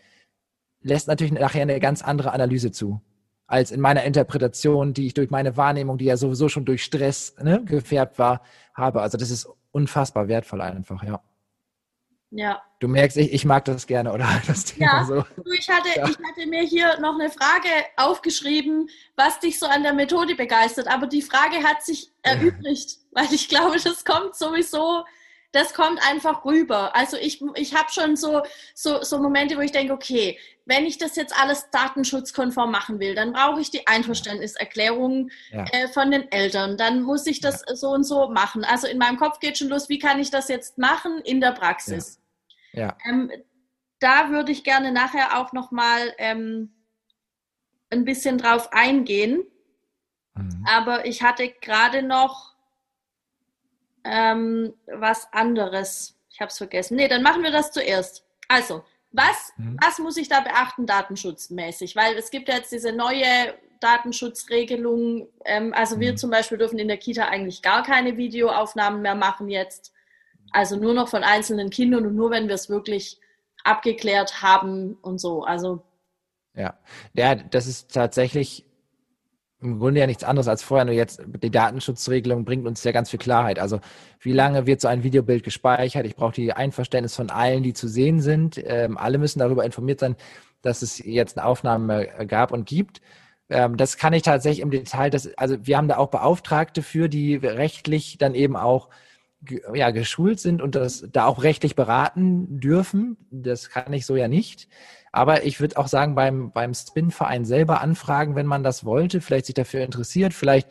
lässt 0.87 1.09
natürlich 1.09 1.33
nachher 1.33 1.63
eine 1.63 1.81
ganz 1.81 2.03
andere 2.03 2.33
Analyse 2.33 2.71
zu 2.71 3.01
als 3.47 3.71
in 3.71 3.81
meiner 3.81 4.05
Interpretation, 4.05 4.93
die 4.93 5.07
ich 5.07 5.15
durch 5.15 5.31
meine 5.31 5.57
Wahrnehmung, 5.57 5.99
die 5.99 6.07
ja 6.07 6.17
sowieso 6.17 6.49
schon 6.49 6.65
durch 6.65 6.83
Stress 6.83 7.37
ne, 7.41 7.63
gefärbt 7.65 8.19
war, 8.19 8.43
habe. 8.75 9.03
Also 9.03 9.19
das 9.19 9.31
ist 9.31 9.49
unfassbar 9.71 10.29
wertvoll 10.29 10.61
einfach, 10.61 11.03
ja. 11.03 11.23
Ja. 12.31 12.61
Du 12.81 12.89
merkst, 12.89 13.17
ich, 13.17 13.33
ich 13.33 13.45
mag 13.45 13.65
das 13.67 13.87
gerne, 13.87 14.13
oder? 14.13 14.29
Das 14.47 14.65
Thema 14.65 14.99
ja, 14.99 15.05
so. 15.05 15.25
Du, 15.43 15.53
ich, 15.53 15.69
hatte, 15.69 15.89
ja. 15.95 16.09
ich 16.09 16.17
hatte 16.19 16.47
mir 16.49 16.63
hier 16.63 16.99
noch 17.01 17.15
eine 17.15 17.31
Frage 17.31 17.69
aufgeschrieben, 17.97 18.89
was 19.15 19.39
dich 19.39 19.59
so 19.59 19.67
an 19.67 19.85
der 19.85 19.93
Methode 19.93 20.35
begeistert. 20.35 20.89
Aber 20.89 21.07
die 21.07 21.23
Frage 21.23 21.63
hat 21.63 21.83
sich 21.83 22.11
erübrigt, 22.23 22.99
weil 23.13 23.33
ich 23.33 23.49
glaube, 23.49 23.77
das 23.83 24.05
kommt 24.05 24.35
sowieso 24.35 25.05
das 25.53 25.75
kommt 25.75 26.01
einfach 26.09 26.45
rüber. 26.45 26.95
Also 26.95 27.17
ich, 27.17 27.43
ich 27.55 27.75
habe 27.75 27.91
schon 27.91 28.17
so, 28.17 28.43
so, 28.75 29.03
so 29.03 29.19
Momente, 29.19 29.57
wo 29.57 29.61
ich 29.61 29.73
denke, 29.73 29.93
okay, 29.93 30.39
wenn 30.67 30.85
ich 30.85 30.99
das 30.99 31.17
jetzt 31.17 31.39
alles 31.41 31.71
datenschutzkonform 31.71 32.71
machen 32.71 32.99
will, 32.99 33.15
dann 33.15 33.33
brauche 33.33 33.61
ich 33.61 33.71
die 33.71 33.87
Einverständniserklärung 33.87 35.31
ja. 35.53 35.65
äh, 35.73 35.89
von 35.89 36.11
den 36.11 36.31
Eltern. 36.33 36.77
Dann 36.77 37.03
muss 37.03 37.27
ich 37.27 37.41
das 37.41 37.65
ja. 37.69 37.77
so 37.77 37.91
und 37.91 38.05
so 38.05 38.29
machen. 38.29 38.65
Also 38.65 38.89
in 38.89 38.99
meinem 38.99 39.17
Kopf 39.17 39.39
geht 39.39 39.59
schon 39.59 39.69
los, 39.69 39.89
wie 39.89 39.99
kann 39.99 40.19
ich 40.19 40.31
das 40.31 40.49
jetzt 40.49 40.77
machen 40.77 41.21
in 41.21 41.41
der 41.41 41.53
Praxis? 41.53 42.21
Ja. 42.73 42.87
ja. 42.87 42.97
Ähm, 43.09 43.31
da 44.01 44.31
würde 44.31 44.53
ich 44.53 44.65
gerne 44.65 44.93
nachher 44.93 45.39
auch 45.39 45.53
nochmal 45.53 46.13
ähm, 46.19 46.75
ein 47.91 48.05
bisschen 48.05 48.37
drauf 48.39 48.73
eingehen. 48.73 49.45
Mhm. 50.35 50.67
Aber 50.69 51.07
ich 51.07 51.23
hatte 51.23 51.49
gerade 51.61 52.03
noch 52.03 52.56
ähm, 54.07 54.75
was 54.87 55.33
anderes. 55.33 56.17
Ich 56.31 56.41
habe 56.41 56.51
es 56.51 56.59
vergessen. 56.59 56.97
Nee, 56.97 57.09
dann 57.09 57.23
machen 57.23 57.43
wir 57.43 57.51
das 57.51 57.73
zuerst. 57.73 58.25
Also, 58.49 58.85
was, 59.13 59.53
mhm. 59.57 59.79
was 59.83 59.99
muss 59.99 60.17
ich 60.17 60.29
da 60.29 60.41
beachten 60.41 60.87
datenschutzmäßig? 60.87 61.97
Weil 61.97 62.17
es 62.17 62.31
gibt 62.31 62.49
ja 62.49 62.57
jetzt 62.57 62.73
diese 62.73 62.93
neue 62.93 63.55
Datenschutzregelung. 63.81 65.29
Ähm, 65.45 65.73
also 65.75 65.97
mhm. 65.97 66.01
wir 66.01 66.17
zum 66.17 66.31
Beispiel 66.31 66.59
dürfen 66.59 66.79
in 66.79 66.89
der 66.89 66.99
Kita 66.99 67.27
eigentlich 67.27 67.63
gar 67.63 67.83
keine 67.83 68.17
Videoaufnahmen 68.17 69.03
mehr 69.03 69.15
machen 69.15 69.49
jetzt. 69.49 69.93
Also 70.53 70.77
nur 70.77 70.95
noch 70.95 71.09
von 71.09 71.25
einzelnen 71.25 71.71
Kindern 71.71 72.07
und 72.07 72.15
nur 72.15 72.31
wenn 72.31 72.49
wir 72.49 72.55
es 72.55 72.69
wirklich 72.69 73.19
abgeklärt 73.65 74.43
haben 74.43 74.95
und 75.03 75.19
so. 75.19 75.43
Also 75.43 75.83
ja, 76.55 76.79
ja, 77.15 77.35
das 77.35 77.67
ist 77.67 77.93
tatsächlich 77.93 78.65
im 79.61 79.79
Grunde 79.79 80.01
ja 80.01 80.07
nichts 80.07 80.25
anderes 80.25 80.49
als 80.49 80.63
vorher, 80.63 80.85
nur 80.85 80.95
jetzt 80.95 81.23
die 81.43 81.51
Datenschutzregelung 81.51 82.45
bringt 82.45 82.67
uns 82.67 82.85
ja 82.85 82.93
ganz 82.93 83.11
viel 83.11 83.19
Klarheit. 83.19 83.59
Also 83.59 83.81
wie 84.21 84.33
lange 84.33 84.67
wird 84.67 84.81
so 84.81 84.89
ein 84.89 85.03
Videobild 85.03 85.45
gespeichert? 85.45 86.07
Ich 86.07 86.17
brauche 86.17 86.35
die 86.35 86.53
Einverständnis 86.53 87.17
von 87.17 87.31
allen, 87.31 87.63
die 87.63 87.73
zu 87.73 87.89
sehen 87.89 88.21
sind. 88.21 88.63
Ähm, 88.65 88.99
alle 88.99 89.19
müssen 89.19 89.39
darüber 89.39 89.65
informiert 89.65 90.01
sein, 90.01 90.17
dass 90.63 90.83
es 90.83 90.99
jetzt 90.99 91.39
eine 91.39 91.47
Aufnahme 91.47 92.09
äh, 92.19 92.27
gab 92.27 92.53
und 92.53 92.67
gibt. 92.67 93.01
Ähm, 93.49 93.77
das 93.77 93.97
kann 93.97 94.13
ich 94.13 94.23
tatsächlich 94.23 94.61
im 94.61 94.71
Detail, 94.71 95.11
das, 95.11 95.33
also 95.37 95.57
wir 95.63 95.77
haben 95.77 95.89
da 95.89 95.97
auch 95.97 96.09
Beauftragte 96.11 96.83
für, 96.83 97.09
die 97.09 97.37
rechtlich 97.37 98.19
dann 98.19 98.35
eben 98.35 98.57
auch 98.57 98.91
ja, 99.75 99.91
geschult 99.91 100.41
sind 100.41 100.63
und 100.63 100.75
das 100.75 101.07
da 101.13 101.27
auch 101.27 101.43
rechtlich 101.43 101.77
beraten 101.77 102.61
dürfen. 102.61 103.17
Das 103.31 103.71
kann 103.71 103.93
ich 103.93 104.07
so 104.07 104.17
ja 104.17 104.29
nicht. 104.29 104.69
Aber 105.13 105.45
ich 105.45 105.61
würde 105.61 105.79
auch 105.79 105.89
sagen, 105.89 106.15
beim, 106.15 106.53
beim 106.53 106.75
Spin-Verein 106.75 107.45
selber 107.45 107.81
anfragen, 107.81 108.35
wenn 108.35 108.47
man 108.47 108.63
das 108.63 108.85
wollte, 108.85 109.21
vielleicht 109.21 109.47
sich 109.47 109.55
dafür 109.55 109.83
interessiert, 109.83 110.35
vielleicht 110.35 110.69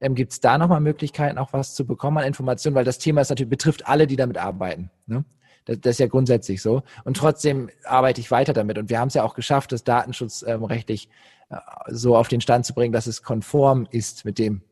ähm, 0.00 0.14
gibt 0.14 0.32
es 0.32 0.40
da 0.40 0.58
nochmal 0.58 0.80
Möglichkeiten, 0.80 1.38
auch 1.38 1.52
was 1.52 1.74
zu 1.74 1.86
bekommen 1.86 2.18
an 2.18 2.24
Informationen, 2.24 2.76
weil 2.76 2.84
das 2.84 2.98
Thema 2.98 3.20
ist 3.20 3.30
natürlich, 3.30 3.50
betrifft 3.50 3.86
alle, 3.86 4.06
die 4.06 4.16
damit 4.16 4.38
arbeiten. 4.38 4.90
Ne? 5.06 5.24
Das, 5.64 5.80
das, 5.80 5.90
ist 5.92 5.98
ja 5.98 6.06
grundsätzlich 6.06 6.62
so. 6.62 6.82
Und 7.04 7.16
trotzdem 7.16 7.70
arbeite 7.84 8.20
ich 8.20 8.30
weiter 8.30 8.52
damit. 8.52 8.78
Und 8.78 8.90
wir 8.90 8.98
haben 8.98 9.08
es 9.08 9.14
ja 9.14 9.24
auch 9.24 9.34
geschafft, 9.34 9.72
das 9.72 9.84
datenschutzrechtlich 9.84 11.08
ähm, 11.50 11.58
äh, 11.58 11.92
so 11.92 12.16
auf 12.16 12.28
den 12.28 12.40
Stand 12.40 12.66
zu 12.66 12.74
bringen, 12.74 12.92
dass 12.92 13.06
es 13.06 13.22
konform 13.22 13.86
ist 13.90 14.24
mit 14.24 14.38
dem. 14.38 14.62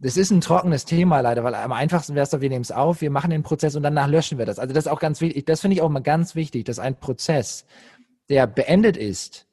Das 0.00 0.16
ist 0.16 0.30
ein 0.30 0.40
trockenes 0.40 0.84
Thema 0.84 1.20
leider, 1.20 1.42
weil 1.42 1.54
am 1.56 1.72
einfachsten 1.72 2.14
wäre 2.14 2.22
es 2.22 2.30
doch, 2.30 2.40
wir 2.40 2.48
nehmen 2.48 2.62
es 2.62 2.70
auf, 2.70 3.00
wir 3.00 3.10
machen 3.10 3.30
den 3.30 3.42
Prozess 3.42 3.74
und 3.74 3.82
danach 3.82 4.06
löschen 4.06 4.38
wir 4.38 4.46
das. 4.46 4.60
Also 4.60 4.72
das 4.72 4.86
ist 4.86 4.90
auch 4.90 5.00
ganz 5.00 5.20
wichtig, 5.20 5.44
das 5.46 5.60
finde 5.60 5.74
ich 5.74 5.82
auch 5.82 5.88
mal 5.88 6.00
ganz 6.00 6.36
wichtig, 6.36 6.64
dass 6.64 6.78
ein 6.78 6.94
Prozess 6.98 7.66
der 8.28 8.46
beendet 8.46 8.96
ist, 8.96 9.46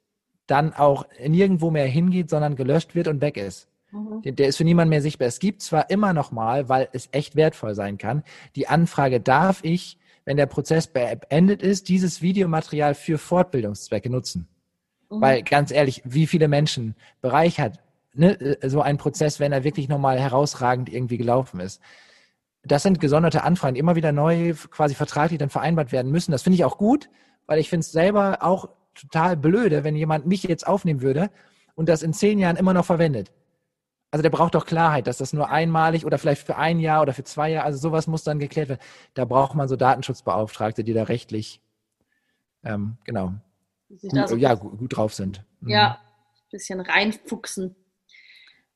dann 0.47 0.73
auch 0.73 1.05
nirgendwo 1.25 1.71
mehr 1.71 1.88
hingeht, 1.88 2.29
sondern 2.29 2.55
gelöscht 2.55 2.93
wird 2.93 3.08
und 3.08 3.21
weg 3.21 3.38
ist. 3.38 3.67
Mhm. 3.91 4.21
Der 4.23 4.47
ist 4.47 4.58
für 4.58 4.63
niemanden 4.63 4.89
mehr 4.89 5.01
sichtbar. 5.01 5.27
Es 5.27 5.39
gibt 5.39 5.62
zwar 5.62 5.89
immer 5.89 6.13
noch 6.13 6.31
mal, 6.31 6.69
weil 6.69 6.89
es 6.91 7.10
echt 7.12 7.36
wertvoll 7.36 7.73
sein 7.73 7.97
kann, 7.97 8.23
die 8.55 8.67
Anfrage, 8.67 9.19
darf 9.19 9.63
ich, 9.63 9.97
wenn 10.25 10.38
der 10.38 10.47
Prozess 10.47 10.88
beendet 10.88 11.62
ist, 11.62 11.88
dieses 11.89 12.21
Videomaterial 12.21 12.95
für 12.95 13.17
Fortbildungszwecke 13.17 14.10
nutzen? 14.10 14.47
Mhm. 15.10 15.21
Weil 15.21 15.43
ganz 15.43 15.71
ehrlich, 15.71 16.01
wie 16.05 16.27
viele 16.27 16.47
Menschen 16.47 16.95
bereichert 17.21 17.79
ne, 18.15 18.39
äh, 18.39 18.69
so 18.69 18.82
ein 18.82 18.97
Prozess, 18.97 19.39
wenn 19.39 19.51
er 19.51 19.63
wirklich 19.63 19.88
nochmal 19.89 20.19
herausragend 20.19 20.89
irgendwie 20.89 21.17
gelaufen 21.17 21.60
ist? 21.60 21.82
Das 22.63 22.84
sind 22.84 22.99
gesonderte 22.99 23.43
Anfragen, 23.43 23.75
die 23.75 23.80
immer 23.80 23.95
wieder 23.95 24.12
neu 24.12 24.54
quasi 24.71 24.95
vertraglich 24.95 25.38
dann 25.39 25.49
vereinbart 25.49 25.91
werden 25.91 26.12
müssen. 26.12 26.32
Das 26.32 26.41
finde 26.41 26.56
ich 26.56 26.65
auch 26.65 26.78
gut, 26.78 27.10
weil 27.45 27.60
ich 27.60 27.69
finde 27.69 27.82
es 27.82 27.91
selber 27.91 28.39
auch 28.41 28.69
total 28.95 29.38
blöde, 29.38 29.84
wenn 29.84 29.95
jemand 29.95 30.25
mich 30.25 30.43
jetzt 30.43 30.65
aufnehmen 30.65 31.01
würde 31.01 31.30
und 31.75 31.89
das 31.89 32.01
in 32.01 32.13
zehn 32.13 32.39
Jahren 32.39 32.56
immer 32.56 32.73
noch 32.73 32.86
verwendet. 32.86 33.32
Also 34.12 34.21
der 34.21 34.30
braucht 34.30 34.56
doch 34.56 34.65
Klarheit, 34.65 35.08
dass 35.08 35.17
das 35.17 35.34
nur 35.34 35.49
einmalig 35.49 36.06
oder 36.06 36.17
vielleicht 36.17 36.45
für 36.45 36.56
ein 36.56 36.80
Jahr 36.80 37.01
oder 37.01 37.13
für 37.13 37.25
zwei 37.25 37.51
Jahre, 37.51 37.65
also 37.65 37.78
sowas 37.78 38.08
muss 38.08 38.23
dann 38.23 38.39
geklärt 38.39 38.69
werden. 38.69 38.82
Da 39.13 39.25
braucht 39.25 39.56
man 39.56 39.67
so 39.67 39.75
Datenschutzbeauftragte, 39.75 40.86
die 40.86 40.93
da 40.93 41.04
rechtlich, 41.04 41.62
ähm, 42.63 42.97
genau, 43.04 43.34
gut, 43.89 44.39
ja, 44.39 44.54
gut, 44.54 44.78
gut, 44.78 44.95
drauf 44.95 45.13
sind. 45.13 45.43
Mhm. 45.60 45.69
Ja, 45.69 45.91
ein 45.95 46.49
bisschen 46.49 46.80
reinfuchsen. 46.80 47.75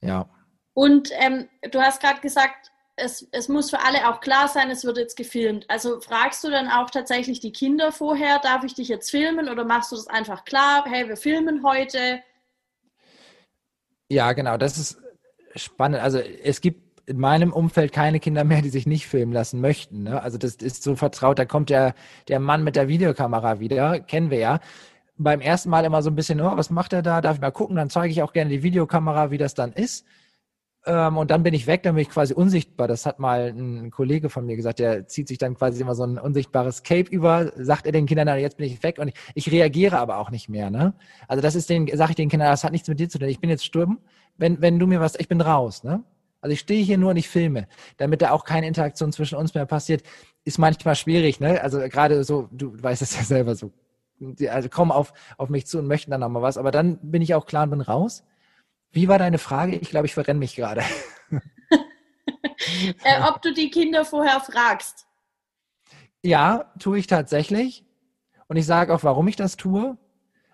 Ja. 0.02 0.30
Und 0.74 1.10
ähm, 1.14 1.50
du 1.72 1.82
hast 1.82 2.02
gerade 2.02 2.22
gesagt, 2.22 2.72
es, 2.96 3.28
es 3.32 3.48
muss 3.48 3.70
für 3.70 3.80
alle 3.80 4.10
auch 4.10 4.20
klar 4.20 4.48
sein, 4.48 4.70
es 4.70 4.84
wird 4.84 4.98
jetzt 4.98 5.18
gefilmt. 5.18 5.66
Also 5.70 6.00
fragst 6.02 6.44
du 6.44 6.50
dann 6.50 6.68
auch 6.68 6.90
tatsächlich 6.90 7.40
die 7.40 7.52
Kinder 7.52 7.92
vorher, 7.92 8.40
darf 8.40 8.64
ich 8.64 8.74
dich 8.74 8.88
jetzt 8.88 9.10
filmen 9.10 9.50
oder 9.50 9.66
machst 9.66 9.92
du 9.92 9.96
das 9.96 10.08
einfach 10.08 10.46
klar, 10.46 10.84
hey, 10.88 11.08
wir 11.08 11.18
filmen 11.18 11.64
heute? 11.64 12.22
Ja, 14.10 14.34
genau, 14.34 14.58
das 14.58 14.78
ist 14.78 14.98
spannend. 15.56 16.02
Also 16.02 16.20
es 16.20 16.62
gibt 16.62 16.90
in 17.10 17.20
meinem 17.20 17.52
Umfeld 17.52 17.92
keine 17.92 18.20
Kinder 18.20 18.44
mehr, 18.44 18.62
die 18.62 18.70
sich 18.70 18.86
nicht 18.86 19.08
filmen 19.08 19.34
lassen 19.34 19.62
möchten. 19.62 20.04
Ne? 20.04 20.22
Also 20.22 20.38
das 20.38 20.56
ist 20.56 20.84
so 20.84 20.96
vertraut, 20.96 21.40
da 21.40 21.46
kommt 21.46 21.72
der, 21.72 21.96
der 22.28 22.40
Mann 22.40 22.64
mit 22.64 22.76
der 22.76 22.88
Videokamera 22.88 23.60
wieder, 23.60 24.00
kennen 24.00 24.30
wir 24.30 24.38
ja. 24.38 24.60
Beim 25.20 25.42
ersten 25.42 25.70
Mal 25.70 25.86
immer 25.86 26.02
so 26.02 26.10
ein 26.10 26.16
bisschen, 26.16 26.42
oh, 26.42 26.58
was 26.58 26.70
macht 26.70 26.94
er 26.94 27.02
da? 27.02 27.22
Darf 27.22 27.36
ich 27.36 27.42
mal 27.42 27.52
gucken? 27.52 27.76
Dann 27.76 27.90
zeige 27.90 28.12
ich 28.12 28.24
auch 28.24 28.34
gerne 28.34 28.50
die 28.50 28.64
Videokamera, 28.64 29.32
wie 29.32 29.38
das 29.38 29.54
dann 29.54 29.74
ist. 29.74 30.06
Ähm, 30.86 31.18
und 31.18 31.30
dann 31.30 31.44
bin 31.44 31.54
ich 31.54 31.68
weg, 31.68 31.84
dann 31.84 31.96
bin 31.96 32.02
ich 32.04 32.10
quasi 32.10 32.34
unsichtbar. 32.34 32.88
Das 32.88 33.06
hat 33.06 33.20
mal 33.20 33.50
ein 33.50 33.92
Kollege 33.92 34.30
von 34.30 34.46
mir 34.46 34.56
gesagt, 34.56 34.80
der 34.80 35.08
zieht 35.08 35.28
sich 35.28 35.38
dann 35.38 35.56
quasi 35.56 35.82
immer 35.82 35.94
so 35.94 36.04
ein 36.04 36.18
unsichtbares 36.18 36.84
Cape 36.84 37.12
über, 37.12 37.52
sagt 37.58 37.86
er 37.86 37.92
den 37.92 38.06
Kindern, 38.06 38.28
na, 38.28 38.38
jetzt 38.38 38.58
bin 38.58 38.66
ich 38.66 38.82
weg 38.82 38.98
und 38.98 39.10
ich, 39.10 39.16
ich 39.36 39.52
reagiere 39.52 40.00
aber 40.00 40.18
auch 40.18 40.32
nicht 40.32 40.48
mehr. 40.48 40.70
Ne? 40.70 40.94
Also 41.28 41.42
das 41.42 41.56
ist 41.56 41.70
den, 41.70 41.88
sage 41.96 42.12
ich 42.12 42.16
den 42.16 42.30
Kindern, 42.30 42.50
das 42.50 42.64
hat 42.64 42.72
nichts 42.72 42.88
mit 42.88 43.00
dir 43.00 43.10
zu 43.10 43.20
tun. 43.20 43.28
Ich 43.28 43.42
bin 43.42 43.50
jetzt 43.50 43.66
stumm, 43.66 44.00
wenn, 44.38 44.62
wenn 44.62 44.80
du 44.80 44.88
mir 44.88 45.02
was, 45.02 45.16
ich 45.20 45.28
bin 45.28 45.42
raus. 45.42 45.84
Ne? 45.84 46.04
Also 46.42 46.54
ich 46.54 46.62
stehe 46.62 46.84
hier 46.84 46.98
nur 46.98 47.12
und 47.12 47.18
ich 47.18 47.28
filme, 47.28 47.68
damit 47.98 48.22
da 48.22 48.32
auch 48.32 48.46
keine 48.46 48.68
Interaktion 48.68 49.12
zwischen 49.12 49.38
uns 49.38 49.54
mehr 49.54 49.66
passiert, 49.66 50.04
ist 50.46 50.58
manchmal 50.58 50.96
schwierig. 50.96 51.42
Ne? 51.42 51.62
Also 51.62 51.80
gerade 51.80 52.24
so, 52.24 52.48
du 52.52 52.82
weißt 52.82 53.02
es 53.02 53.16
ja 53.18 53.24
selber 53.24 53.56
so. 53.56 53.72
Die, 54.20 54.50
also 54.50 54.70
kommen 54.70 54.92
auf, 54.92 55.14
auf 55.38 55.50
mich 55.50 55.66
zu 55.66 55.80
und 55.80 55.88
möchten 55.88 56.12
dann 56.12 56.22
nochmal 56.22 56.42
was, 56.42 56.58
aber 56.58 56.72
dann 56.72 57.00
bin 57.02 57.22
ich 57.22 57.34
auch 57.36 57.46
klar 57.46 57.64
und 57.64 57.72
bin 57.72 57.82
raus. 57.82 58.24
Wie 58.92 59.08
war 59.08 59.20
deine 59.20 59.38
Frage? 59.38 59.76
Ich 59.76 59.90
glaube, 59.90 60.08
ich 60.08 60.14
verrenne 60.14 60.40
mich 60.40 60.56
gerade. 60.56 60.84
äh, 63.04 63.22
ob 63.28 63.42
du 63.42 63.54
die 63.54 63.70
Kinder 63.70 64.04
vorher 64.06 64.40
fragst. 64.40 65.08
Ja, 66.24 66.72
tue 66.80 67.00
ich 67.00 67.08
tatsächlich. 67.08 67.86
Und 68.48 68.58
ich 68.58 68.66
sage 68.66 68.94
auch, 68.94 69.04
warum 69.04 69.28
ich 69.28 69.36
das 69.36 69.58
tue. 69.58 69.98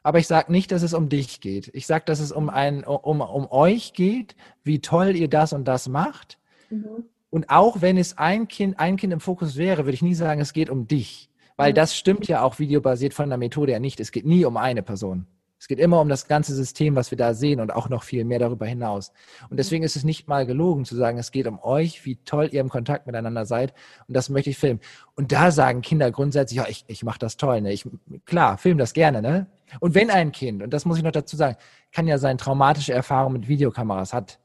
Aber 0.04 0.20
ich 0.20 0.28
sage 0.28 0.52
nicht, 0.52 0.72
dass 0.72 0.84
es 0.84 0.94
um 0.94 1.10
dich 1.10 1.42
geht. 1.42 1.72
Ich 1.74 1.88
sage, 1.88 2.06
dass 2.06 2.20
es 2.20 2.32
um, 2.32 2.50
ein, 2.50 2.84
um, 2.84 3.22
um 3.22 3.50
euch 3.50 3.94
geht, 3.94 4.36
wie 4.64 4.80
toll 4.80 5.16
ihr 5.16 5.30
das 5.30 5.52
und 5.52 5.66
das 5.66 5.88
macht. 5.88 6.38
Mhm. 6.70 7.06
Und 7.32 7.50
auch 7.50 7.82
wenn 7.82 7.98
es 7.98 8.18
ein 8.18 8.48
Kind, 8.48 8.80
ein 8.80 8.98
Kind 8.98 9.12
im 9.14 9.20
Fokus 9.20 9.56
wäre, 9.56 9.86
würde 9.86 9.96
ich 9.96 10.04
nie 10.04 10.14
sagen, 10.14 10.40
es 10.42 10.54
geht 10.54 10.70
um 10.70 10.88
dich. 10.88 11.30
Weil 11.58 11.72
mhm. 11.72 11.76
das 11.76 11.96
stimmt 11.96 12.28
ja 12.28 12.42
auch 12.42 12.60
videobasiert 12.60 13.14
von 13.14 13.30
der 13.30 13.38
Methode 13.38 13.72
her 13.72 13.80
nicht. 13.80 14.00
Es 14.00 14.12
geht 14.12 14.26
nie 14.26 14.46
um 14.46 14.58
eine 14.58 14.84
Person. 14.84 15.28
Es 15.58 15.68
geht 15.68 15.80
immer 15.80 16.02
um 16.02 16.10
das 16.10 16.28
ganze 16.28 16.54
System, 16.54 16.96
was 16.96 17.12
wir 17.12 17.18
da 17.18 17.34
sehen 17.34 17.60
und 17.60 17.74
auch 17.74 17.90
noch 17.90 18.04
viel 18.04 18.26
mehr 18.26 18.40
darüber 18.40 18.66
hinaus. 18.66 19.14
Und 19.50 19.58
deswegen 19.58 19.84
ist 19.84 19.96
es 19.96 20.04
nicht 20.04 20.28
mal 20.28 20.46
gelogen 20.46 20.86
zu 20.86 20.96
sagen, 20.96 21.18
es 21.18 21.32
geht 21.32 21.48
um 21.48 21.60
euch, 21.60 22.06
wie 22.06 22.18
toll 22.18 22.50
ihr 22.52 22.62
im 22.62 22.70
Kontakt 22.70 23.08
miteinander 23.08 23.46
seid 23.46 23.74
und 24.08 24.16
das 24.16 24.30
möchte 24.30 24.50
ich 24.50 24.58
filmen. 24.58 24.82
Und 25.16 25.32
da 25.32 25.52
sagen 25.52 25.82
Kinder 25.82 26.12
grundsätzlich, 26.12 26.58
ja, 26.58 26.68
ich, 26.68 26.84
ich 26.88 27.04
mache 27.04 27.20
das 27.20 27.38
toll. 27.38 27.62
Ne? 27.62 27.72
Ich, 27.72 27.88
klar, 28.26 28.58
film 28.58 28.78
das 28.78 28.94
gerne. 28.94 29.22
Ne? 29.22 29.48
Und 29.80 29.96
wenn 29.96 30.12
ein 30.12 30.32
Kind, 30.32 30.62
und 30.62 30.72
das 30.72 30.86
muss 30.86 30.98
ich 30.98 31.04
noch 31.04 31.12
dazu 31.12 31.36
sagen, 31.38 31.56
kann 31.92 32.06
ja 32.06 32.18
sein 32.18 32.38
traumatische 32.38 32.94
Erfahrung 32.94 33.34
mit 33.34 33.48
Videokameras 33.48 34.14
hat, 34.14 34.40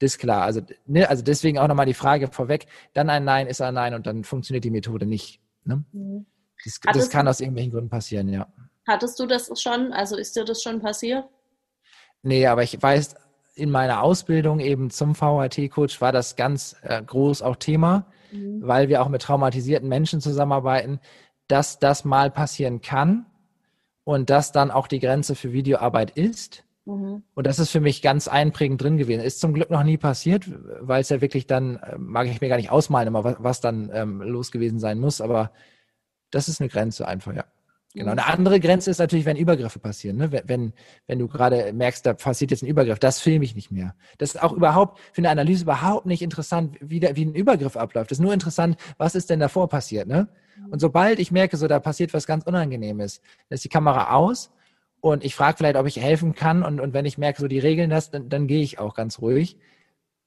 das 0.00 0.12
ist 0.12 0.18
klar. 0.18 0.42
Also, 0.42 0.60
ne, 0.86 1.08
also 1.08 1.24
deswegen 1.24 1.58
auch 1.58 1.68
nochmal 1.68 1.86
die 1.86 1.94
Frage 1.94 2.28
vorweg, 2.28 2.66
dann 2.94 3.10
ein 3.10 3.24
Nein 3.24 3.46
ist 3.46 3.60
ein 3.60 3.74
Nein 3.74 3.94
und 3.94 4.06
dann 4.06 4.22
funktioniert 4.22 4.64
die 4.64 4.70
Methode 4.70 5.06
nicht. 5.06 5.40
Ne? 5.64 5.84
Mhm. 5.92 6.26
Das, 6.64 6.80
das 6.80 7.10
kann 7.10 7.28
aus 7.28 7.40
irgendwelchen 7.40 7.72
Gründen 7.72 7.90
passieren, 7.90 8.28
ja. 8.28 8.46
Hattest 8.86 9.18
du 9.20 9.26
das 9.26 9.50
schon? 9.60 9.92
Also 9.92 10.16
ist 10.16 10.34
dir 10.34 10.44
das 10.44 10.62
schon 10.62 10.80
passiert? 10.80 11.24
Nee, 12.22 12.46
aber 12.46 12.62
ich 12.62 12.82
weiß, 12.82 13.14
in 13.54 13.70
meiner 13.70 14.02
Ausbildung 14.02 14.60
eben 14.60 14.90
zum 14.90 15.14
VHT-Coach 15.14 16.00
war 16.00 16.12
das 16.12 16.36
ganz 16.36 16.76
äh, 16.82 17.02
groß 17.02 17.42
auch 17.42 17.56
Thema, 17.56 18.06
mhm. 18.32 18.60
weil 18.62 18.88
wir 18.88 19.02
auch 19.02 19.08
mit 19.08 19.22
traumatisierten 19.22 19.88
Menschen 19.88 20.20
zusammenarbeiten, 20.20 21.00
dass 21.48 21.78
das 21.78 22.04
mal 22.04 22.30
passieren 22.30 22.80
kann 22.80 23.26
und 24.04 24.30
dass 24.30 24.52
dann 24.52 24.70
auch 24.70 24.86
die 24.86 25.00
Grenze 25.00 25.34
für 25.34 25.52
Videoarbeit 25.52 26.10
ist. 26.12 26.64
Mhm. 26.84 27.22
Und 27.34 27.46
das 27.46 27.58
ist 27.58 27.70
für 27.70 27.80
mich 27.80 28.00
ganz 28.00 28.28
einprägend 28.28 28.82
drin 28.82 28.96
gewesen. 28.96 29.20
Ist 29.20 29.40
zum 29.40 29.52
Glück 29.52 29.70
noch 29.70 29.82
nie 29.82 29.98
passiert, 29.98 30.48
weil 30.80 31.02
es 31.02 31.10
ja 31.10 31.20
wirklich 31.20 31.46
dann, 31.46 31.76
äh, 31.76 31.98
mag 31.98 32.26
ich 32.28 32.40
mir 32.40 32.48
gar 32.48 32.56
nicht 32.56 32.70
ausmalen, 32.70 33.08
immer 33.08 33.24
was, 33.24 33.36
was 33.38 33.60
dann 33.60 33.90
ähm, 33.92 34.22
los 34.22 34.50
gewesen 34.50 34.78
sein 34.78 34.98
muss, 34.98 35.20
aber 35.20 35.50
das 36.30 36.48
ist 36.48 36.60
eine 36.60 36.68
Grenze 36.68 37.06
einfach, 37.06 37.34
ja. 37.34 37.44
Genau. 37.94 38.12
Eine 38.12 38.26
andere 38.26 38.60
Grenze 38.60 38.90
ist 38.90 38.98
natürlich, 38.98 39.24
wenn 39.24 39.36
Übergriffe 39.36 39.78
passieren. 39.78 40.18
Ne? 40.18 40.30
Wenn, 40.44 40.74
wenn 41.06 41.18
du 41.18 41.26
gerade 41.26 41.72
merkst, 41.72 42.04
da 42.04 42.12
passiert 42.12 42.50
jetzt 42.50 42.62
ein 42.62 42.66
Übergriff, 42.66 42.98
das 42.98 43.18
filme 43.18 43.44
ich 43.44 43.54
nicht 43.54 43.70
mehr. 43.70 43.94
Das 44.18 44.34
ist 44.34 44.42
auch 44.42 44.52
überhaupt 44.52 45.00
für 45.12 45.18
eine 45.18 45.30
Analyse 45.30 45.64
überhaupt 45.64 46.04
nicht 46.04 46.20
interessant, 46.20 46.76
wie, 46.80 47.00
der, 47.00 47.16
wie 47.16 47.24
ein 47.24 47.34
Übergriff 47.34 47.76
abläuft. 47.76 48.10
Das 48.10 48.18
ist 48.18 48.22
nur 48.22 48.34
interessant, 48.34 48.76
was 48.98 49.14
ist 49.14 49.30
denn 49.30 49.40
davor 49.40 49.68
passiert. 49.70 50.06
Ne? 50.06 50.28
Mhm. 50.58 50.72
Und 50.72 50.80
sobald 50.80 51.18
ich 51.18 51.32
merke, 51.32 51.56
so 51.56 51.66
da 51.66 51.80
passiert 51.80 52.12
was 52.12 52.26
ganz 52.26 52.44
Unangenehmes, 52.44 53.22
dann 53.48 53.54
ist 53.54 53.64
die 53.64 53.70
Kamera 53.70 54.14
aus 54.14 54.50
und 55.00 55.24
ich 55.24 55.34
frage 55.34 55.56
vielleicht, 55.56 55.76
ob 55.76 55.86
ich 55.86 55.98
helfen 55.98 56.34
kann. 56.34 56.62
Und, 56.62 56.80
und 56.80 56.92
wenn 56.92 57.06
ich 57.06 57.16
merke, 57.16 57.40
so 57.40 57.48
die 57.48 57.58
regeln 57.58 57.88
das, 57.88 58.10
dann, 58.10 58.28
dann 58.28 58.46
gehe 58.46 58.62
ich 58.62 58.78
auch 58.78 58.94
ganz 58.94 59.18
ruhig, 59.20 59.56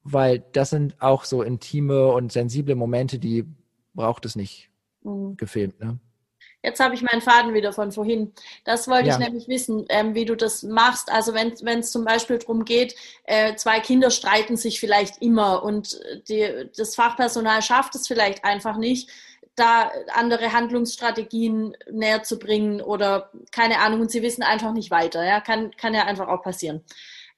weil 0.03 0.43
das 0.51 0.71
sind 0.71 0.99
auch 0.99 1.25
so 1.25 1.43
intime 1.43 2.07
und 2.07 2.31
sensible 2.31 2.73
Momente, 2.73 3.19
die 3.19 3.45
braucht 3.93 4.25
es 4.25 4.35
nicht 4.35 4.70
mhm. 5.03 5.37
gefilmt. 5.37 5.79
Ne? 5.79 5.99
Jetzt 6.63 6.79
habe 6.79 6.93
ich 6.93 7.01
meinen 7.01 7.21
Faden 7.21 7.53
wieder 7.53 7.73
von 7.73 7.91
vorhin. 7.91 8.33
Das 8.65 8.87
wollte 8.87 9.09
ja. 9.09 9.13
ich 9.13 9.19
nämlich 9.19 9.47
wissen, 9.47 9.85
ähm, 9.89 10.13
wie 10.13 10.25
du 10.25 10.35
das 10.35 10.61
machst. 10.61 11.11
Also 11.11 11.33
wenn 11.33 11.79
es 11.79 11.91
zum 11.91 12.05
Beispiel 12.05 12.37
darum 12.37 12.65
geht, 12.65 12.95
äh, 13.23 13.55
zwei 13.55 13.79
Kinder 13.79 14.11
streiten 14.11 14.57
sich 14.57 14.79
vielleicht 14.79 15.21
immer 15.21 15.63
und 15.63 15.99
die, 16.29 16.69
das 16.77 16.95
Fachpersonal 16.95 17.61
schafft 17.63 17.95
es 17.95 18.07
vielleicht 18.07 18.45
einfach 18.45 18.77
nicht, 18.77 19.09
da 19.55 19.91
andere 20.13 20.53
Handlungsstrategien 20.53 21.75
näher 21.91 22.23
zu 22.23 22.39
bringen 22.39 22.79
oder 22.79 23.31
keine 23.51 23.79
Ahnung 23.79 24.01
und 24.01 24.11
sie 24.11 24.21
wissen 24.21 24.43
einfach 24.43 24.71
nicht 24.71 24.91
weiter. 24.91 25.25
Ja, 25.25 25.41
kann, 25.41 25.71
kann 25.75 25.93
ja 25.93 26.05
einfach 26.05 26.27
auch 26.27 26.43
passieren. 26.43 26.81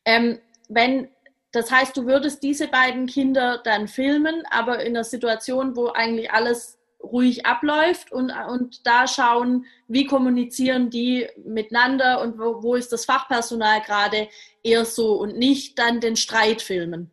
Ähm, 0.05 0.39
wenn 0.67 1.07
das 1.53 1.71
heißt, 1.71 1.95
du 1.95 2.07
würdest 2.07 2.41
diese 2.41 2.67
beiden 2.67 3.05
Kinder 3.05 3.61
dann 3.63 3.87
filmen, 3.87 4.43
aber 4.49 4.79
in 4.81 4.95
einer 4.95 5.03
Situation, 5.03 5.75
wo 5.75 5.89
eigentlich 5.89 6.31
alles 6.31 6.79
ruhig 7.03 7.45
abläuft 7.45 8.11
und, 8.11 8.31
und 8.49 8.87
da 8.87 9.07
schauen, 9.07 9.65
wie 9.87 10.05
kommunizieren 10.05 10.89
die 10.89 11.27
miteinander 11.45 12.21
und 12.21 12.39
wo, 12.39 12.63
wo 12.63 12.75
ist 12.75 12.91
das 12.93 13.05
Fachpersonal 13.05 13.81
gerade 13.81 14.29
eher 14.63 14.85
so 14.85 15.13
und 15.13 15.37
nicht 15.37 15.77
dann 15.77 15.99
den 15.99 16.15
Streit 16.15 16.61
filmen. 16.61 17.11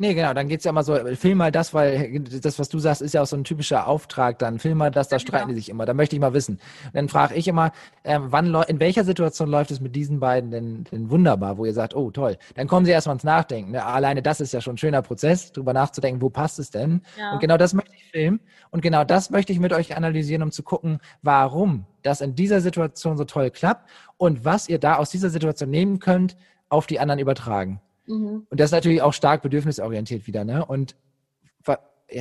Nee, 0.00 0.14
genau, 0.14 0.32
dann 0.32 0.48
geht 0.48 0.60
es 0.60 0.64
ja 0.64 0.70
immer 0.70 0.82
so, 0.82 0.96
film 1.14 1.36
mal 1.36 1.52
das, 1.52 1.74
weil 1.74 2.20
das, 2.20 2.58
was 2.58 2.70
du 2.70 2.78
sagst, 2.78 3.02
ist 3.02 3.12
ja 3.12 3.20
auch 3.20 3.26
so 3.26 3.36
ein 3.36 3.44
typischer 3.44 3.86
Auftrag 3.86 4.38
dann. 4.38 4.58
Film 4.58 4.78
mal 4.78 4.90
das, 4.90 5.08
da 5.08 5.16
ja, 5.16 5.20
streiten 5.20 5.48
genau. 5.48 5.54
die 5.56 5.60
sich 5.60 5.68
immer. 5.68 5.84
Da 5.84 5.92
möchte 5.92 6.16
ich 6.16 6.20
mal 6.20 6.32
wissen. 6.32 6.54
Und 6.86 6.94
dann 6.94 7.10
frage 7.10 7.34
ich 7.34 7.46
immer, 7.46 7.70
ähm, 8.04 8.28
wann 8.30 8.54
in 8.66 8.80
welcher 8.80 9.04
Situation 9.04 9.50
läuft 9.50 9.70
es 9.70 9.82
mit 9.82 9.94
diesen 9.94 10.18
beiden 10.18 10.50
denn, 10.50 10.84
denn 10.84 11.10
wunderbar, 11.10 11.58
wo 11.58 11.66
ihr 11.66 11.74
sagt, 11.74 11.94
oh 11.94 12.10
toll. 12.10 12.38
Dann 12.54 12.66
kommen 12.66 12.86
sie 12.86 12.92
erstmal 12.92 13.16
ins 13.16 13.24
Nachdenken. 13.24 13.72
Ne? 13.72 13.84
Alleine 13.84 14.22
das 14.22 14.40
ist 14.40 14.54
ja 14.54 14.62
schon 14.62 14.76
ein 14.76 14.78
schöner 14.78 15.02
Prozess, 15.02 15.52
drüber 15.52 15.74
nachzudenken, 15.74 16.22
wo 16.22 16.30
passt 16.30 16.58
es 16.58 16.70
denn? 16.70 17.02
Ja. 17.18 17.34
Und 17.34 17.40
genau 17.40 17.58
das 17.58 17.74
möchte 17.74 17.92
ich 17.94 18.10
filmen. 18.10 18.40
Und 18.70 18.80
genau 18.80 19.04
das 19.04 19.28
möchte 19.28 19.52
ich 19.52 19.60
mit 19.60 19.74
euch 19.74 19.98
analysieren, 19.98 20.42
um 20.42 20.50
zu 20.50 20.62
gucken, 20.62 21.00
warum 21.20 21.84
das 22.00 22.22
in 22.22 22.34
dieser 22.34 22.62
Situation 22.62 23.18
so 23.18 23.24
toll 23.24 23.50
klappt 23.50 23.86
und 24.16 24.46
was 24.46 24.66
ihr 24.66 24.78
da 24.78 24.96
aus 24.96 25.10
dieser 25.10 25.28
Situation 25.28 25.68
nehmen 25.68 25.98
könnt, 25.98 26.38
auf 26.70 26.86
die 26.86 27.00
anderen 27.00 27.20
übertragen. 27.20 27.82
Mhm. 28.10 28.46
Und 28.48 28.60
das 28.60 28.66
ist 28.66 28.72
natürlich 28.72 29.02
auch 29.02 29.12
stark 29.12 29.42
bedürfnisorientiert 29.42 30.26
wieder. 30.26 30.44
Ne? 30.44 30.64
Und 30.64 30.96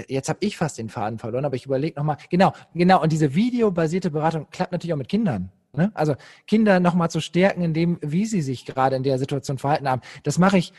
jetzt 0.08 0.30
habe 0.30 0.40
ich 0.42 0.58
fast 0.58 0.78
den 0.78 0.90
Faden 0.90 1.20
verloren, 1.20 1.46
aber 1.46 1.56
ich 1.56 1.66
überlege 1.66 1.98
nochmal, 1.98 2.18
genau, 2.30 2.54
genau, 2.74 3.02
und 3.02 3.12
diese 3.12 3.36
videobasierte 3.36 4.12
Beratung 4.12 4.48
klappt 4.52 4.72
natürlich 4.72 4.94
auch 4.94 4.98
mit 4.98 5.10
Kindern. 5.10 5.52
Ne? 5.74 5.92
Also 5.94 6.16
Kinder 6.48 6.80
nochmal 6.80 7.10
zu 7.10 7.22
stärken 7.22 7.62
in 7.62 7.74
dem, 7.74 7.98
wie 8.02 8.26
sie 8.26 8.42
sich 8.42 8.66
gerade 8.66 8.96
in 8.96 9.04
der 9.04 9.20
Situation 9.20 9.58
verhalten 9.58 9.90
haben. 9.90 10.02
Das 10.24 10.38
mache 10.38 10.58
ich 10.58 10.74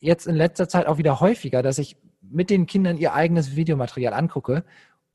jetzt 0.00 0.26
in 0.26 0.34
letzter 0.34 0.68
Zeit 0.68 0.86
auch 0.86 0.98
wieder 0.98 1.20
häufiger, 1.20 1.62
dass 1.62 1.78
ich 1.78 1.96
mit 2.22 2.50
den 2.50 2.66
Kindern 2.66 2.96
ihr 2.96 3.14
eigenes 3.14 3.56
Videomaterial 3.56 4.14
angucke 4.14 4.64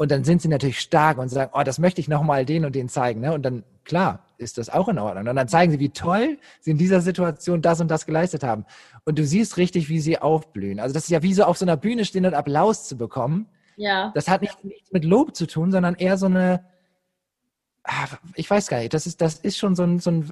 und 0.01 0.09
dann 0.09 0.23
sind 0.23 0.41
sie 0.41 0.47
natürlich 0.47 0.79
stark 0.79 1.19
und 1.19 1.29
sagen, 1.29 1.51
oh, 1.53 1.61
das 1.61 1.77
möchte 1.77 2.01
ich 2.01 2.07
nochmal 2.07 2.43
den 2.43 2.65
und 2.65 2.73
den 2.73 2.89
zeigen. 2.89 3.21
Ne? 3.21 3.35
Und 3.35 3.43
dann, 3.43 3.63
klar, 3.83 4.25
ist 4.39 4.57
das 4.57 4.71
auch 4.71 4.89
in 4.89 4.97
Ordnung. 4.97 5.27
Und 5.27 5.35
dann 5.35 5.47
zeigen 5.47 5.71
sie, 5.71 5.77
wie 5.77 5.89
toll 5.89 6.39
sie 6.59 6.71
in 6.71 6.79
dieser 6.79 7.01
Situation 7.01 7.61
das 7.61 7.79
und 7.81 7.87
das 7.87 8.07
geleistet 8.07 8.41
haben. 8.41 8.65
Und 9.05 9.19
du 9.19 9.23
siehst 9.23 9.57
richtig, 9.57 9.89
wie 9.89 9.99
sie 9.99 10.17
aufblühen. 10.17 10.79
Also 10.79 10.91
das 10.91 11.03
ist 11.03 11.11
ja 11.11 11.21
wie 11.21 11.35
so 11.35 11.43
auf 11.43 11.59
so 11.59 11.65
einer 11.65 11.77
Bühne 11.77 12.03
stehen 12.03 12.25
und 12.25 12.33
Applaus 12.33 12.87
zu 12.87 12.97
bekommen. 12.97 13.45
Ja. 13.77 14.11
Das 14.15 14.27
hat 14.27 14.41
nicht, 14.41 14.63
nichts 14.63 14.91
mit 14.91 15.05
Lob 15.05 15.35
zu 15.35 15.45
tun, 15.45 15.71
sondern 15.71 15.93
eher 15.93 16.17
so 16.17 16.25
eine, 16.25 16.65
ah, 17.83 18.07
ich 18.33 18.49
weiß 18.49 18.69
gar 18.69 18.79
nicht, 18.79 18.95
das 18.95 19.05
ist, 19.05 19.21
das 19.21 19.35
ist 19.35 19.59
schon 19.59 19.75
so 19.75 19.83
ein, 19.83 19.99
so 19.99 20.09
ein 20.09 20.31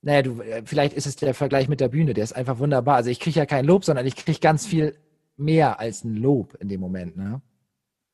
naja, 0.00 0.22
du, 0.22 0.40
äh, 0.40 0.62
vielleicht 0.64 0.94
ist 0.94 1.06
es 1.06 1.16
der 1.16 1.34
Vergleich 1.34 1.68
mit 1.68 1.80
der 1.80 1.88
Bühne, 1.88 2.14
der 2.14 2.24
ist 2.24 2.32
einfach 2.32 2.58
wunderbar. 2.58 2.96
Also 2.96 3.10
ich 3.10 3.20
kriege 3.20 3.38
ja 3.38 3.44
kein 3.44 3.66
Lob, 3.66 3.84
sondern 3.84 4.06
ich 4.06 4.16
kriege 4.16 4.40
ganz 4.40 4.64
viel 4.64 4.96
mehr 5.36 5.78
als 5.78 6.04
ein 6.04 6.16
Lob 6.16 6.56
in 6.58 6.70
dem 6.70 6.80
Moment. 6.80 7.18
Ne? 7.18 7.42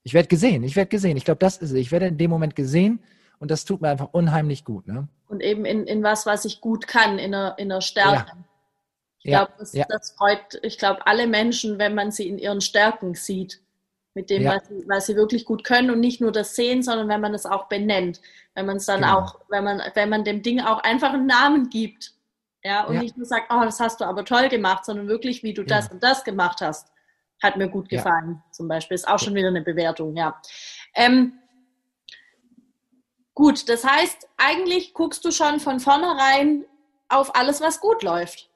Ich 0.05 0.14
werde 0.14 0.29
gesehen, 0.29 0.62
ich 0.62 0.77
werde 0.77 0.90
gesehen. 0.90 1.17
Ich 1.17 1.25
glaube, 1.25 1.38
das 1.38 1.57
ist 1.57 1.71
es. 1.71 1.77
Ich 1.77 1.90
werde 1.90 2.07
in 2.07 2.19
dem 2.19 2.31
Moment 2.31 2.55
gesehen 2.55 3.01
und 3.38 3.51
das 3.51 3.64
tut 3.64 3.81
mir 3.81 3.88
einfach 3.88 4.11
unheimlich 4.12 4.64
gut. 4.64 4.87
Ne? 4.87 5.09
Und 5.29 5.43
eben 5.43 5.64
in, 5.64 5.87
in 5.87 6.03
was, 6.03 6.27
was 6.27 6.45
ich 6.45 6.61
gut 6.61 6.87
kann, 6.87 7.19
in 7.19 7.35
einer, 7.35 7.59
in 7.59 7.73
einer 7.73 7.81
Stärke. 7.81 8.33
Ja. 8.33 8.45
Ich 9.19 9.31
glaube, 9.31 9.53
das, 9.59 9.73
ja. 9.73 9.87
das, 9.88 10.12
freut, 10.12 10.61
ich 10.62 10.77
glaube, 10.77 11.07
alle 11.07 11.27
Menschen, 11.27 11.79
wenn 11.79 11.95
man 11.95 12.11
sie 12.11 12.29
in 12.29 12.38
ihren 12.38 12.61
Stärken 12.61 13.14
sieht, 13.14 13.62
mit 14.12 14.29
dem, 14.29 14.43
ja. 14.43 14.57
was, 14.57 14.69
sie, 14.69 14.85
was 14.87 15.07
sie 15.07 15.17
wirklich 15.17 15.47
gut 15.47 15.64
können 15.64 15.90
und 15.90 16.01
nicht 16.01 16.21
nur 16.21 16.31
das 16.31 16.55
sehen, 16.55 16.83
sondern 16.83 17.09
wenn 17.09 17.23
man 17.23 17.35
es 17.35 17.47
auch 17.47 17.67
benennt, 17.69 18.21
wenn 18.55 18.67
man 18.67 18.77
es 18.77 18.85
dann 18.85 19.01
genau. 19.01 19.21
auch, 19.21 19.40
wenn 19.49 19.64
man, 19.64 19.83
wenn 19.95 20.09
man 20.11 20.25
dem 20.25 20.43
Ding 20.43 20.61
auch 20.61 20.83
einfach 20.83 21.14
einen 21.14 21.27
Namen 21.27 21.71
gibt, 21.71 22.12
ja, 22.62 22.85
und 22.85 22.99
nicht 22.99 23.17
nur 23.17 23.27
sagt, 23.27 23.53
oh, 23.53 23.62
das 23.62 23.81
hast 23.81 24.01
du 24.01 24.05
aber 24.05 24.25
toll 24.25 24.49
gemacht, 24.49 24.85
sondern 24.85 25.09
wirklich, 25.09 25.43
wie 25.43 25.53
du 25.53 25.64
das 25.64 25.90
und 25.90 26.03
das 26.03 26.25
gemacht 26.25 26.62
hast, 26.62 26.94
hat 27.42 27.57
mir 27.57 27.68
gut 27.68 27.88
gefallen, 27.88 28.42
zum 28.51 28.68
Beispiel, 28.68 28.94
ist 28.94 29.09
auch 29.09 29.18
schon 29.18 29.35
wieder 29.35 29.49
eine 29.49 29.62
Bewertung, 29.62 30.16
ja. 30.16 30.40
Ähm, 30.94 31.38
gut, 33.35 33.68
das 33.68 33.85
heißt, 33.85 34.29
eigentlich 34.37 34.94
guckst 34.94 35.25
du 35.25 35.31
schon 35.31 35.61
von 35.61 35.81
vornherein 35.81 36.64
auf 37.09 37.37
alles, 37.37 37.61
was 37.61 37.81
gut 37.81 38.03
läuft. 38.03 38.51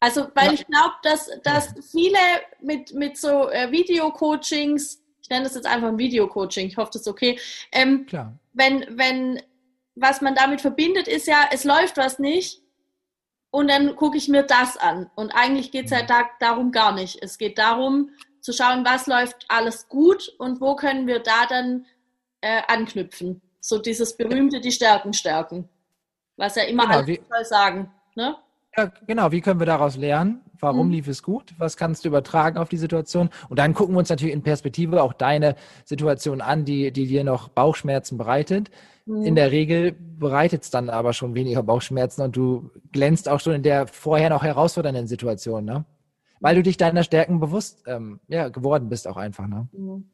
Also, 0.00 0.28
weil 0.34 0.46
ja. 0.46 0.52
ich 0.52 0.66
glaube, 0.66 0.94
dass, 1.02 1.30
dass 1.42 1.74
viele 1.90 2.18
mit, 2.60 2.94
mit 2.94 3.16
so 3.16 3.48
äh, 3.50 3.70
Video-Coachings, 3.70 5.02
ich 5.22 5.28
nenne 5.28 5.44
das 5.44 5.54
jetzt 5.54 5.66
einfach 5.66 5.88
ein 5.88 5.98
Video-Coaching, 5.98 6.68
ich 6.68 6.76
hoffe, 6.76 6.90
das 6.92 7.02
ist 7.02 7.08
okay. 7.08 7.38
Ähm, 7.72 8.06
Klar. 8.06 8.38
Wenn, 8.52 8.86
wenn, 8.90 9.42
was 9.94 10.20
man 10.20 10.34
damit 10.34 10.60
verbindet, 10.60 11.08
ist 11.08 11.26
ja, 11.26 11.48
es 11.52 11.64
läuft 11.64 11.96
was 11.96 12.18
nicht 12.18 12.62
und 13.50 13.68
dann 13.68 13.96
gucke 13.96 14.16
ich 14.16 14.28
mir 14.28 14.42
das 14.42 14.76
an. 14.76 15.10
Und 15.14 15.32
eigentlich 15.34 15.70
geht 15.70 15.86
es 15.86 15.90
ja 15.90 16.02
mhm. 16.02 16.06
da, 16.08 16.22
darum 16.40 16.72
gar 16.72 16.92
nicht. 16.92 17.22
Es 17.22 17.38
geht 17.38 17.58
darum, 17.58 18.10
zu 18.40 18.52
schauen, 18.52 18.84
was 18.84 19.06
läuft 19.06 19.46
alles 19.48 19.88
gut 19.88 20.32
und 20.38 20.60
wo 20.60 20.76
können 20.76 21.06
wir 21.06 21.20
da 21.20 21.46
dann 21.48 21.86
äh, 22.40 22.62
anknüpfen. 22.68 23.42
So 23.60 23.78
dieses 23.78 24.16
berühmte, 24.16 24.60
die 24.60 24.72
Stärken 24.72 25.12
stärken. 25.12 25.68
Was 26.36 26.54
ja 26.54 26.62
immer 26.62 26.86
genau, 26.86 27.20
alle 27.30 27.44
sagen. 27.44 27.90
Ne? 28.14 28.36
Ja, 28.76 28.92
genau. 29.06 29.32
Wie 29.32 29.40
können 29.40 29.60
wir 29.60 29.66
daraus 29.66 29.96
lernen? 29.96 30.42
Warum 30.60 30.86
mhm. 30.86 30.92
lief 30.92 31.08
es 31.08 31.22
gut? 31.22 31.54
Was 31.58 31.76
kannst 31.76 32.04
du 32.04 32.08
übertragen 32.08 32.58
auf 32.58 32.68
die 32.68 32.76
Situation? 32.76 33.30
Und 33.48 33.58
dann 33.58 33.74
gucken 33.74 33.94
wir 33.94 33.98
uns 33.98 34.08
natürlich 34.08 34.34
in 34.34 34.42
Perspektive 34.42 35.02
auch 35.02 35.12
deine 35.12 35.56
Situation 35.84 36.40
an, 36.40 36.64
die, 36.64 36.92
die 36.92 37.06
dir 37.06 37.24
noch 37.24 37.48
Bauchschmerzen 37.48 38.18
bereitet. 38.18 38.70
Mhm. 39.08 39.24
In 39.24 39.34
der 39.34 39.50
Regel 39.50 39.92
bereitet 39.92 40.64
es 40.64 40.70
dann 40.70 40.90
aber 40.90 41.14
schon 41.14 41.34
weniger 41.34 41.62
Bauchschmerzen 41.62 42.22
und 42.22 42.36
du 42.36 42.70
glänzt 42.92 43.28
auch 43.28 43.40
schon 43.40 43.54
in 43.54 43.62
der 43.62 43.86
vorher 43.86 44.28
noch 44.28 44.42
herausfordernden 44.42 45.06
Situation, 45.06 45.64
ne? 45.64 45.86
Weil 46.40 46.54
du 46.54 46.62
dich 46.62 46.76
deiner 46.76 47.02
Stärken 47.02 47.40
bewusst 47.40 47.82
ähm, 47.86 48.20
ja, 48.28 48.48
geworden 48.48 48.90
bist 48.90 49.08
auch 49.08 49.16
einfach, 49.16 49.46
ne? 49.46 49.66
Mhm. 49.72 50.10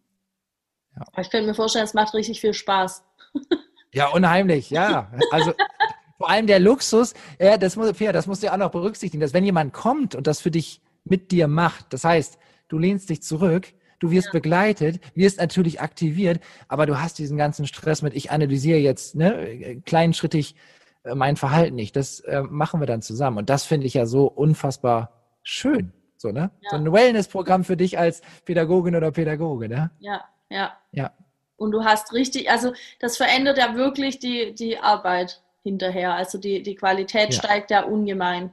Ja. 0.96 1.02
Ich 1.20 1.28
könnte 1.28 1.48
mir 1.48 1.54
vorstellen, 1.54 1.84
es 1.84 1.94
macht 1.94 2.14
richtig 2.14 2.40
viel 2.40 2.54
Spaß. 2.54 3.04
Ja, 3.96 4.08
unheimlich, 4.08 4.70
ja. 4.70 5.12
Also 5.30 5.52
vor 6.18 6.28
allem 6.28 6.48
der 6.48 6.58
Luxus, 6.58 7.14
ja, 7.38 7.56
das 7.56 7.76
muss, 7.76 7.96
ja, 8.00 8.10
das 8.10 8.26
musst 8.26 8.42
du 8.42 8.48
ja 8.48 8.52
auch 8.52 8.58
noch 8.58 8.72
berücksichtigen, 8.72 9.20
dass 9.20 9.32
wenn 9.32 9.44
jemand 9.44 9.72
kommt 9.72 10.16
und 10.16 10.26
das 10.26 10.40
für 10.40 10.50
dich 10.50 10.82
mit 11.04 11.30
dir 11.30 11.46
macht, 11.46 11.92
das 11.92 12.02
heißt, 12.02 12.36
du 12.66 12.78
lehnst 12.78 13.08
dich 13.08 13.22
zurück, 13.22 13.72
du 13.98 14.10
wirst 14.10 14.28
ja. 14.28 14.32
begleitet, 14.32 15.00
wirst 15.14 15.38
natürlich 15.40 15.80
aktiviert, 15.80 16.40
aber 16.68 16.86
du 16.86 17.00
hast 17.00 17.18
diesen 17.18 17.36
ganzen 17.36 17.66
Stress 17.66 18.02
mit, 18.02 18.14
ich 18.14 18.30
analysiere 18.30 18.78
jetzt 18.78 19.14
ne, 19.14 19.80
kleinschrittig 19.84 20.56
äh, 21.04 21.14
mein 21.14 21.36
Verhalten 21.36 21.76
nicht. 21.76 21.96
Das 21.96 22.20
äh, 22.20 22.42
machen 22.42 22.80
wir 22.80 22.86
dann 22.86 23.02
zusammen. 23.02 23.38
Und 23.38 23.50
das 23.50 23.64
finde 23.64 23.86
ich 23.86 23.94
ja 23.94 24.06
so 24.06 24.26
unfassbar 24.26 25.12
schön. 25.42 25.92
So, 26.16 26.30
ne? 26.30 26.50
Ja. 26.62 26.70
so 26.70 26.76
ein 26.76 26.90
Wellness-Programm 26.90 27.64
für 27.64 27.76
dich 27.76 27.98
als 27.98 28.22
Pädagogin 28.44 28.96
oder 28.96 29.10
Pädagoge, 29.10 29.68
ne? 29.68 29.90
Ja, 29.98 30.24
ja. 30.48 30.72
Ja. 30.92 31.12
Und 31.56 31.72
du 31.72 31.84
hast 31.84 32.12
richtig, 32.12 32.50
also 32.50 32.72
das 32.98 33.16
verändert 33.16 33.58
ja 33.58 33.76
wirklich 33.76 34.18
die, 34.18 34.54
die 34.54 34.78
Arbeit 34.78 35.42
hinterher. 35.64 36.14
Also 36.14 36.38
die, 36.38 36.62
die 36.62 36.76
Qualität 36.76 37.34
ja. 37.34 37.40
steigt 37.40 37.72
ja 37.72 37.82
ungemein. 37.82 38.52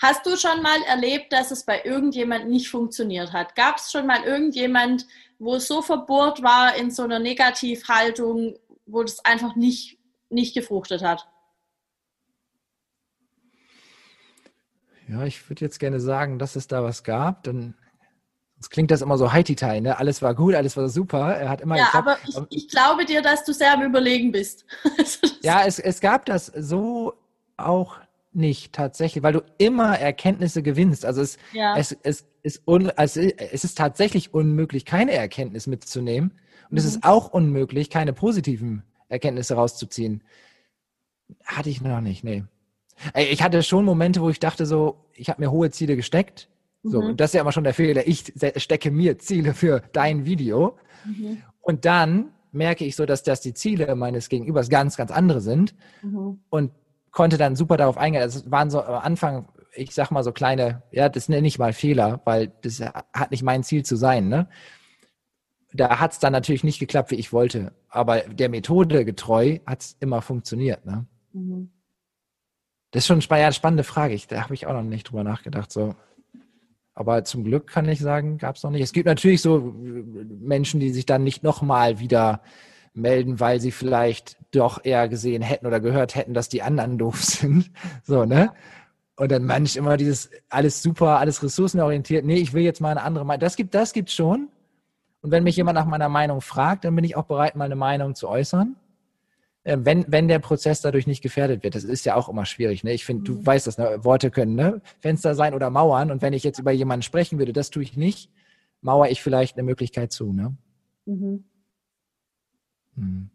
Hast 0.00 0.24
du 0.24 0.36
schon 0.36 0.62
mal 0.62 0.82
erlebt, 0.88 1.32
dass 1.32 1.50
es 1.50 1.64
bei 1.64 1.82
irgendjemand 1.84 2.48
nicht 2.48 2.70
funktioniert 2.70 3.32
hat? 3.32 3.54
Gab 3.54 3.76
es 3.76 3.92
schon 3.92 4.06
mal 4.06 4.22
irgendjemand, 4.24 5.06
wo 5.38 5.56
es 5.56 5.68
so 5.68 5.82
verbohrt 5.82 6.42
war 6.42 6.74
in 6.76 6.90
so 6.90 7.02
einer 7.02 7.18
Negativhaltung, 7.18 8.56
wo 8.86 9.02
das 9.02 9.24
einfach 9.24 9.54
nicht, 9.56 9.98
nicht 10.30 10.54
gefruchtet 10.54 11.02
hat? 11.02 11.28
Ja, 15.08 15.24
ich 15.24 15.48
würde 15.50 15.64
jetzt 15.64 15.78
gerne 15.78 16.00
sagen, 16.00 16.38
dass 16.38 16.56
es 16.56 16.68
da 16.68 16.82
was 16.82 17.04
gab. 17.04 17.42
Dann 17.42 17.74
Sonst 18.62 18.70
klingt 18.70 18.92
das 18.92 19.02
immer 19.02 19.18
so 19.18 19.32
heititai, 19.32 19.80
ne? 19.80 19.98
Alles 19.98 20.22
war 20.22 20.36
gut, 20.36 20.54
alles 20.54 20.76
war 20.76 20.88
super. 20.88 21.34
Er 21.34 21.48
hat 21.48 21.62
immer 21.62 21.76
ja, 21.76 21.86
geklappt. 21.86 22.06
aber 22.06 22.46
ich, 22.48 22.62
ich, 22.62 22.68
glaube 22.68 23.04
dir, 23.04 23.20
dass 23.20 23.42
du 23.42 23.52
sehr 23.52 23.74
am 23.74 23.82
Überlegen 23.82 24.30
bist. 24.30 24.64
ja, 25.42 25.64
es, 25.66 25.80
es 25.80 26.00
gab 26.00 26.26
das 26.26 26.46
so 26.46 27.14
auch 27.56 27.96
nicht 28.32 28.72
tatsächlich, 28.72 29.24
weil 29.24 29.32
du 29.32 29.42
immer 29.58 29.98
Erkenntnisse 29.98 30.62
gewinnst. 30.62 31.04
Also 31.04 31.22
es, 31.22 31.38
ja. 31.52 31.76
es, 31.76 31.96
es, 32.04 32.24
ist 32.44 32.62
un, 32.64 32.90
also 32.90 33.20
es 33.20 33.64
ist 33.64 33.76
tatsächlich 33.76 34.32
unmöglich, 34.32 34.84
keine 34.84 35.10
Erkenntnis 35.10 35.66
mitzunehmen. 35.66 36.30
Und 36.70 36.72
mhm. 36.72 36.78
es 36.78 36.84
ist 36.84 36.98
mhm. 36.98 37.10
auch 37.10 37.32
unmöglich, 37.32 37.90
keine 37.90 38.12
positiven 38.12 38.84
Erkenntnisse 39.08 39.54
rauszuziehen. 39.54 40.22
Hatte 41.44 41.68
ich 41.68 41.80
noch 41.80 42.00
nicht, 42.00 42.22
nee. 42.22 42.44
Ich 43.16 43.42
hatte 43.42 43.60
schon 43.64 43.84
Momente, 43.84 44.20
wo 44.20 44.30
ich 44.30 44.38
dachte 44.38 44.66
so, 44.66 45.04
ich 45.14 45.30
habe 45.30 45.42
mir 45.42 45.50
hohe 45.50 45.72
Ziele 45.72 45.96
gesteckt 45.96 46.48
so, 46.82 47.00
mhm. 47.00 47.16
das 47.16 47.30
ist 47.30 47.34
ja 47.34 47.42
immer 47.42 47.52
schon 47.52 47.64
der 47.64 47.74
Fehler. 47.74 48.06
Ich 48.06 48.32
stecke 48.56 48.90
mir 48.90 49.18
Ziele 49.18 49.54
für 49.54 49.82
dein 49.92 50.24
Video. 50.24 50.76
Mhm. 51.04 51.42
Und 51.60 51.84
dann 51.84 52.32
merke 52.50 52.84
ich 52.84 52.96
so, 52.96 53.06
dass 53.06 53.22
das 53.22 53.40
die 53.40 53.54
Ziele 53.54 53.94
meines 53.94 54.28
Gegenübers 54.28 54.68
ganz, 54.68 54.96
ganz 54.96 55.10
andere 55.10 55.40
sind. 55.40 55.74
Mhm. 56.02 56.40
Und 56.50 56.72
konnte 57.12 57.38
dann 57.38 57.56
super 57.56 57.76
darauf 57.76 57.98
eingehen. 57.98 58.22
Es 58.22 58.50
waren 58.50 58.70
so 58.70 58.82
am 58.82 59.02
Anfang, 59.02 59.48
ich 59.74 59.94
sag 59.94 60.10
mal 60.10 60.24
so 60.24 60.32
kleine, 60.32 60.82
ja, 60.90 61.08
das 61.08 61.28
nenne 61.28 61.46
ich 61.46 61.58
mal 61.58 61.72
Fehler, 61.72 62.20
weil 62.24 62.52
das 62.62 62.80
hat 62.80 63.30
nicht 63.30 63.42
mein 63.42 63.62
Ziel 63.62 63.84
zu 63.84 63.96
sein, 63.96 64.28
ne? 64.28 64.48
Da 65.74 66.00
hat 66.00 66.12
es 66.12 66.18
dann 66.18 66.32
natürlich 66.34 66.64
nicht 66.64 66.80
geklappt, 66.80 67.10
wie 67.12 67.16
ich 67.16 67.32
wollte. 67.32 67.72
Aber 67.88 68.20
der 68.20 68.50
Methode 68.50 69.06
getreu 69.06 69.58
hat 69.64 69.80
es 69.80 69.96
immer 70.00 70.20
funktioniert, 70.20 70.84
ne? 70.84 71.06
Mhm. 71.32 71.70
Das 72.90 73.04
ist 73.04 73.06
schon 73.06 73.22
eine 73.26 73.52
spannende 73.54 73.84
Frage. 73.84 74.12
Ich, 74.12 74.26
da 74.26 74.42
habe 74.42 74.52
ich 74.52 74.66
auch 74.66 74.74
noch 74.74 74.82
nicht 74.82 75.04
drüber 75.04 75.24
nachgedacht. 75.24 75.72
So, 75.72 75.94
aber 76.94 77.24
zum 77.24 77.44
Glück 77.44 77.68
kann 77.68 77.88
ich 77.88 78.00
sagen, 78.00 78.38
gab 78.38 78.56
es 78.56 78.62
noch 78.62 78.70
nicht. 78.70 78.82
Es 78.82 78.92
gibt 78.92 79.06
natürlich 79.06 79.40
so 79.40 79.58
äh, 79.58 80.24
Menschen, 80.40 80.80
die 80.80 80.90
sich 80.90 81.06
dann 81.06 81.24
nicht 81.24 81.42
nochmal 81.42 81.98
wieder 81.98 82.42
melden, 82.94 83.40
weil 83.40 83.60
sie 83.60 83.70
vielleicht 83.70 84.36
doch 84.50 84.84
eher 84.84 85.08
gesehen 85.08 85.42
hätten 85.42 85.66
oder 85.66 85.80
gehört 85.80 86.14
hätten, 86.14 86.34
dass 86.34 86.48
die 86.48 86.62
anderen 86.62 86.98
doof 86.98 87.22
sind. 87.24 87.70
So, 88.04 88.24
ne? 88.24 88.52
Und 89.16 89.30
dann 89.30 89.44
manch 89.44 89.76
immer 89.76 89.96
dieses 89.96 90.30
alles 90.48 90.82
super, 90.82 91.18
alles 91.18 91.42
ressourcenorientiert. 91.42 92.24
Nee, 92.24 92.36
ich 92.36 92.52
will 92.52 92.62
jetzt 92.62 92.80
mal 92.80 92.90
eine 92.90 93.02
andere 93.02 93.24
Meinung. 93.24 93.40
Das 93.40 93.56
gibt, 93.56 93.74
das 93.74 93.92
gibt's 93.92 94.14
schon. 94.14 94.48
Und 95.20 95.30
wenn 95.30 95.44
mich 95.44 95.56
jemand 95.56 95.76
nach 95.76 95.86
meiner 95.86 96.08
Meinung 96.08 96.40
fragt, 96.40 96.84
dann 96.84 96.96
bin 96.96 97.04
ich 97.04 97.16
auch 97.16 97.24
bereit, 97.24 97.54
mal 97.54 97.66
eine 97.66 97.76
Meinung 97.76 98.14
zu 98.14 98.28
äußern. 98.28 98.76
Äh, 99.64 99.78
wenn, 99.80 100.04
wenn 100.08 100.28
der 100.28 100.40
Prozess 100.40 100.80
dadurch 100.80 101.06
nicht 101.06 101.22
gefährdet 101.22 101.62
wird. 101.62 101.74
Das 101.74 101.84
ist 101.84 102.04
ja 102.04 102.16
auch 102.16 102.28
immer 102.28 102.46
schwierig. 102.46 102.82
Ne? 102.84 102.92
Ich 102.92 103.04
finde, 103.04 103.24
du 103.24 103.34
mhm. 103.34 103.46
weißt 103.46 103.66
das, 103.66 103.78
ne? 103.78 104.04
Worte 104.04 104.30
können 104.30 104.54
ne? 104.54 104.80
Fenster 105.00 105.34
sein 105.34 105.54
oder 105.54 105.70
Mauern. 105.70 106.10
Und 106.10 106.22
wenn 106.22 106.32
ich 106.32 106.42
jetzt 106.42 106.58
über 106.58 106.72
jemanden 106.72 107.02
sprechen 107.02 107.38
würde, 107.38 107.52
das 107.52 107.70
tue 107.70 107.82
ich 107.82 107.96
nicht, 107.96 108.30
mauere 108.80 109.10
ich 109.10 109.22
vielleicht 109.22 109.56
eine 109.56 109.64
Möglichkeit 109.64 110.12
zu. 110.12 110.32
Ne? 110.32 110.56
Mhm. 111.06 111.44
Hm. 112.96 113.30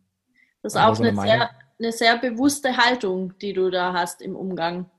Das 0.61 0.73
ist 0.73 0.79
auch 0.79 0.95
so 0.95 1.03
eine, 1.03 1.11
eine, 1.11 1.21
sehr, 1.21 1.49
eine 1.79 1.91
sehr 1.91 2.17
bewusste 2.17 2.77
Haltung, 2.77 3.37
die 3.39 3.53
du 3.53 3.69
da 3.69 3.93
hast 3.93 4.21
im 4.21 4.35
Umgang. 4.35 4.89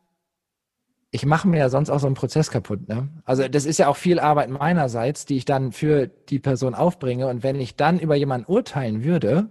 Ich 1.11 1.25
mache 1.25 1.49
mir 1.49 1.59
ja 1.59 1.69
sonst 1.69 1.91
auch 1.91 2.01
so 2.01 2.07
einen 2.07 2.15
Prozess 2.15 2.51
kaputt. 2.51 2.89
Ne? 2.89 3.09
Also 3.25 3.49
das 3.49 3.65
ist 3.65 3.79
ja 3.79 3.89
auch 3.89 3.97
viel 3.97 4.19
Arbeit 4.19 4.51
meinerseits, 4.51 5.27
die 5.27 5.37
ich 5.37 5.45
dann 5.45 5.73
für 5.73 6.07
die 6.07 6.39
Person 6.39 6.75
aufbringe. 6.75 7.29
Und 7.29 7.43
wenn 7.43 7.61
ich 7.61 7.77
dann 7.77 7.99
über 7.99 8.15
jemanden 8.15 8.51
urteilen 8.51 9.05
würde, 9.05 9.51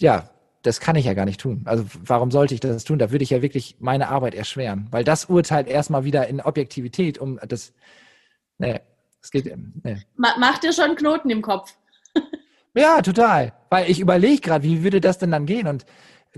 ja, 0.00 0.30
das 0.62 0.80
kann 0.80 0.96
ich 0.96 1.06
ja 1.06 1.14
gar 1.14 1.24
nicht 1.24 1.40
tun. 1.40 1.62
Also 1.64 1.84
warum 2.04 2.30
sollte 2.30 2.54
ich 2.54 2.60
das 2.60 2.84
tun? 2.84 2.98
Da 2.98 3.10
würde 3.10 3.22
ich 3.22 3.30
ja 3.30 3.42
wirklich 3.42 3.76
meine 3.78 4.08
Arbeit 4.08 4.34
erschweren, 4.34 4.88
weil 4.90 5.04
das 5.04 5.26
urteilt 5.26 5.68
erstmal 5.68 6.04
wieder 6.04 6.26
in 6.28 6.40
Objektivität, 6.40 7.18
um 7.18 7.38
das, 7.46 7.72
nee, 8.58 8.80
es 9.22 9.30
geht, 9.30 9.54
nee. 9.82 9.98
Macht 10.16 10.62
dir 10.62 10.72
schon 10.72 10.96
Knoten 10.96 11.30
im 11.30 11.42
Kopf? 11.42 11.74
ja, 12.74 13.00
total. 13.00 13.52
Weil 13.70 13.90
ich 13.90 14.00
überlege 14.00 14.40
gerade, 14.40 14.64
wie 14.64 14.82
würde 14.82 15.00
das 15.00 15.18
denn 15.18 15.30
dann 15.30 15.46
gehen? 15.46 15.66
Und 15.66 15.86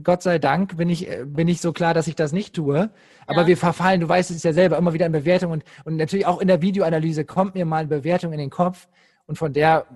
Gott 0.02 0.22
sei 0.22 0.38
Dank 0.38 0.76
bin 0.76 0.88
ich, 0.88 1.08
bin 1.24 1.48
ich 1.48 1.60
so 1.60 1.72
klar, 1.72 1.92
dass 1.94 2.06
ich 2.06 2.14
das 2.14 2.32
nicht 2.32 2.54
tue. 2.54 2.90
Aber 3.26 3.42
ja. 3.42 3.46
wir 3.48 3.56
verfallen, 3.56 4.00
du 4.00 4.08
weißt 4.08 4.30
es 4.30 4.42
ja 4.42 4.52
selber, 4.52 4.78
immer 4.78 4.94
wieder 4.94 5.06
in 5.06 5.12
Bewertung 5.12 5.52
und, 5.52 5.64
und 5.84 5.96
natürlich 5.96 6.26
auch 6.26 6.40
in 6.40 6.48
der 6.48 6.62
Videoanalyse 6.62 7.24
kommt 7.24 7.54
mir 7.54 7.64
mal 7.64 7.78
eine 7.78 7.88
Bewertung 7.88 8.32
in 8.32 8.38
den 8.38 8.50
Kopf 8.50 8.88
und 9.26 9.36
von 9.36 9.52
der 9.52 9.86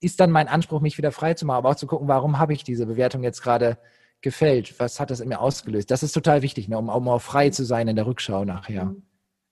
ist 0.00 0.20
dann 0.20 0.30
mein 0.30 0.48
Anspruch, 0.48 0.80
mich 0.80 0.98
wieder 0.98 1.12
frei 1.12 1.34
zu 1.34 1.46
machen, 1.46 1.58
aber 1.58 1.70
auch 1.70 1.76
zu 1.76 1.86
gucken, 1.86 2.08
warum 2.08 2.38
habe 2.38 2.52
ich 2.52 2.64
diese 2.64 2.86
Bewertung 2.86 3.22
jetzt 3.22 3.42
gerade 3.42 3.78
gefällt? 4.20 4.78
Was 4.80 5.00
hat 5.00 5.10
das 5.10 5.20
in 5.20 5.28
mir 5.28 5.40
ausgelöst? 5.40 5.90
Das 5.90 6.02
ist 6.02 6.12
total 6.12 6.42
wichtig, 6.42 6.68
ne, 6.68 6.78
um, 6.78 6.90
auch 6.90 7.18
frei 7.20 7.50
zu 7.50 7.64
sein 7.64 7.88
in 7.88 7.96
der 7.96 8.06
Rückschau 8.06 8.44
nachher. 8.44 8.86
Mhm. 8.86 9.02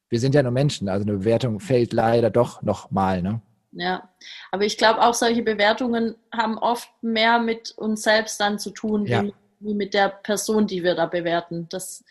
Wir 0.08 0.20
sind 0.20 0.34
ja 0.34 0.42
nur 0.42 0.52
Menschen, 0.52 0.88
also 0.88 1.04
eine 1.04 1.18
Bewertung 1.18 1.58
fällt 1.58 1.92
leider 1.92 2.28
doch 2.28 2.60
nochmal. 2.60 3.22
Ne? 3.22 3.40
Ja, 3.72 4.10
aber 4.50 4.64
ich 4.64 4.76
glaube 4.76 5.00
auch 5.00 5.14
solche 5.14 5.42
Bewertungen 5.42 6.16
haben 6.30 6.58
oft 6.58 6.90
mehr 7.00 7.38
mit 7.38 7.70
uns 7.70 8.02
selbst 8.02 8.38
dann 8.38 8.58
zu 8.58 8.70
tun, 8.70 9.06
ja. 9.06 9.22
wie, 9.22 9.34
wie, 9.60 9.74
mit 9.74 9.94
der 9.94 10.10
Person, 10.10 10.66
die 10.66 10.82
wir 10.82 10.94
da 10.94 11.06
bewerten. 11.06 11.66
Das 11.70 12.04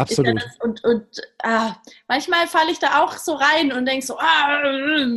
Absolut. 0.00 0.36
Das, 0.36 0.56
und 0.60 0.84
und 0.84 1.06
ah, 1.42 1.76
manchmal 2.08 2.46
falle 2.46 2.70
ich 2.72 2.78
da 2.78 3.02
auch 3.02 3.12
so 3.16 3.34
rein 3.34 3.72
und 3.72 3.86
denke 3.86 4.04
so, 4.04 4.18
ah, 4.18 4.60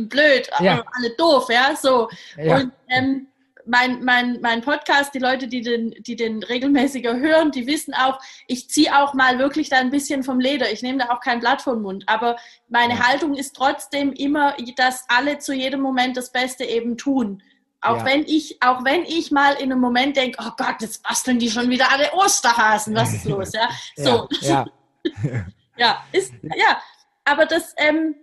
blöd, 0.08 0.48
ja. 0.60 0.84
alle 0.92 1.10
doof, 1.16 1.48
ja, 1.50 1.74
so. 1.76 2.08
Ja. 2.36 2.56
Und 2.56 2.72
ähm, 2.88 3.26
mein, 3.66 4.04
mein, 4.04 4.40
mein 4.40 4.60
Podcast, 4.60 5.14
die 5.14 5.18
Leute, 5.18 5.48
die 5.48 5.62
den, 5.62 5.94
die 6.00 6.16
den 6.16 6.42
regelmäßiger 6.42 7.18
hören, 7.18 7.50
die 7.50 7.66
wissen 7.66 7.94
auch, 7.94 8.20
ich 8.46 8.68
ziehe 8.68 8.96
auch 8.96 9.14
mal 9.14 9.38
wirklich 9.38 9.68
da 9.68 9.78
ein 9.78 9.90
bisschen 9.90 10.22
vom 10.22 10.40
Leder. 10.40 10.70
Ich 10.70 10.82
nehme 10.82 10.98
da 10.98 11.10
auch 11.10 11.20
kein 11.20 11.40
Blatt 11.40 11.62
vom 11.62 11.82
Mund. 11.82 12.04
Aber 12.06 12.36
meine 12.68 12.94
ja. 12.94 13.06
Haltung 13.06 13.34
ist 13.34 13.56
trotzdem 13.56 14.12
immer, 14.12 14.54
dass 14.76 15.04
alle 15.08 15.38
zu 15.38 15.54
jedem 15.54 15.80
Moment 15.80 16.16
das 16.16 16.32
Beste 16.32 16.64
eben 16.64 16.96
tun. 16.96 17.42
Auch 17.84 17.98
ja. 17.98 18.04
wenn 18.06 18.24
ich, 18.24 18.62
auch 18.62 18.82
wenn 18.82 19.04
ich 19.04 19.30
mal 19.30 19.52
in 19.54 19.70
einem 19.70 19.80
Moment 19.80 20.16
denke, 20.16 20.38
oh 20.40 20.50
Gott, 20.56 20.76
jetzt 20.80 21.02
basteln 21.02 21.38
die 21.38 21.50
schon 21.50 21.68
wieder 21.68 21.90
alle 21.92 22.12
Osterhasen, 22.14 22.94
was 22.94 23.12
ist 23.12 23.26
los, 23.26 23.52
ja? 23.52 23.68
So. 23.96 24.26
Ja, 24.40 24.64
ja. 25.22 25.46
ja 25.76 26.04
ist, 26.10 26.32
ja. 26.42 26.80
Aber 27.24 27.44
das, 27.44 27.74
ähm, 27.76 28.16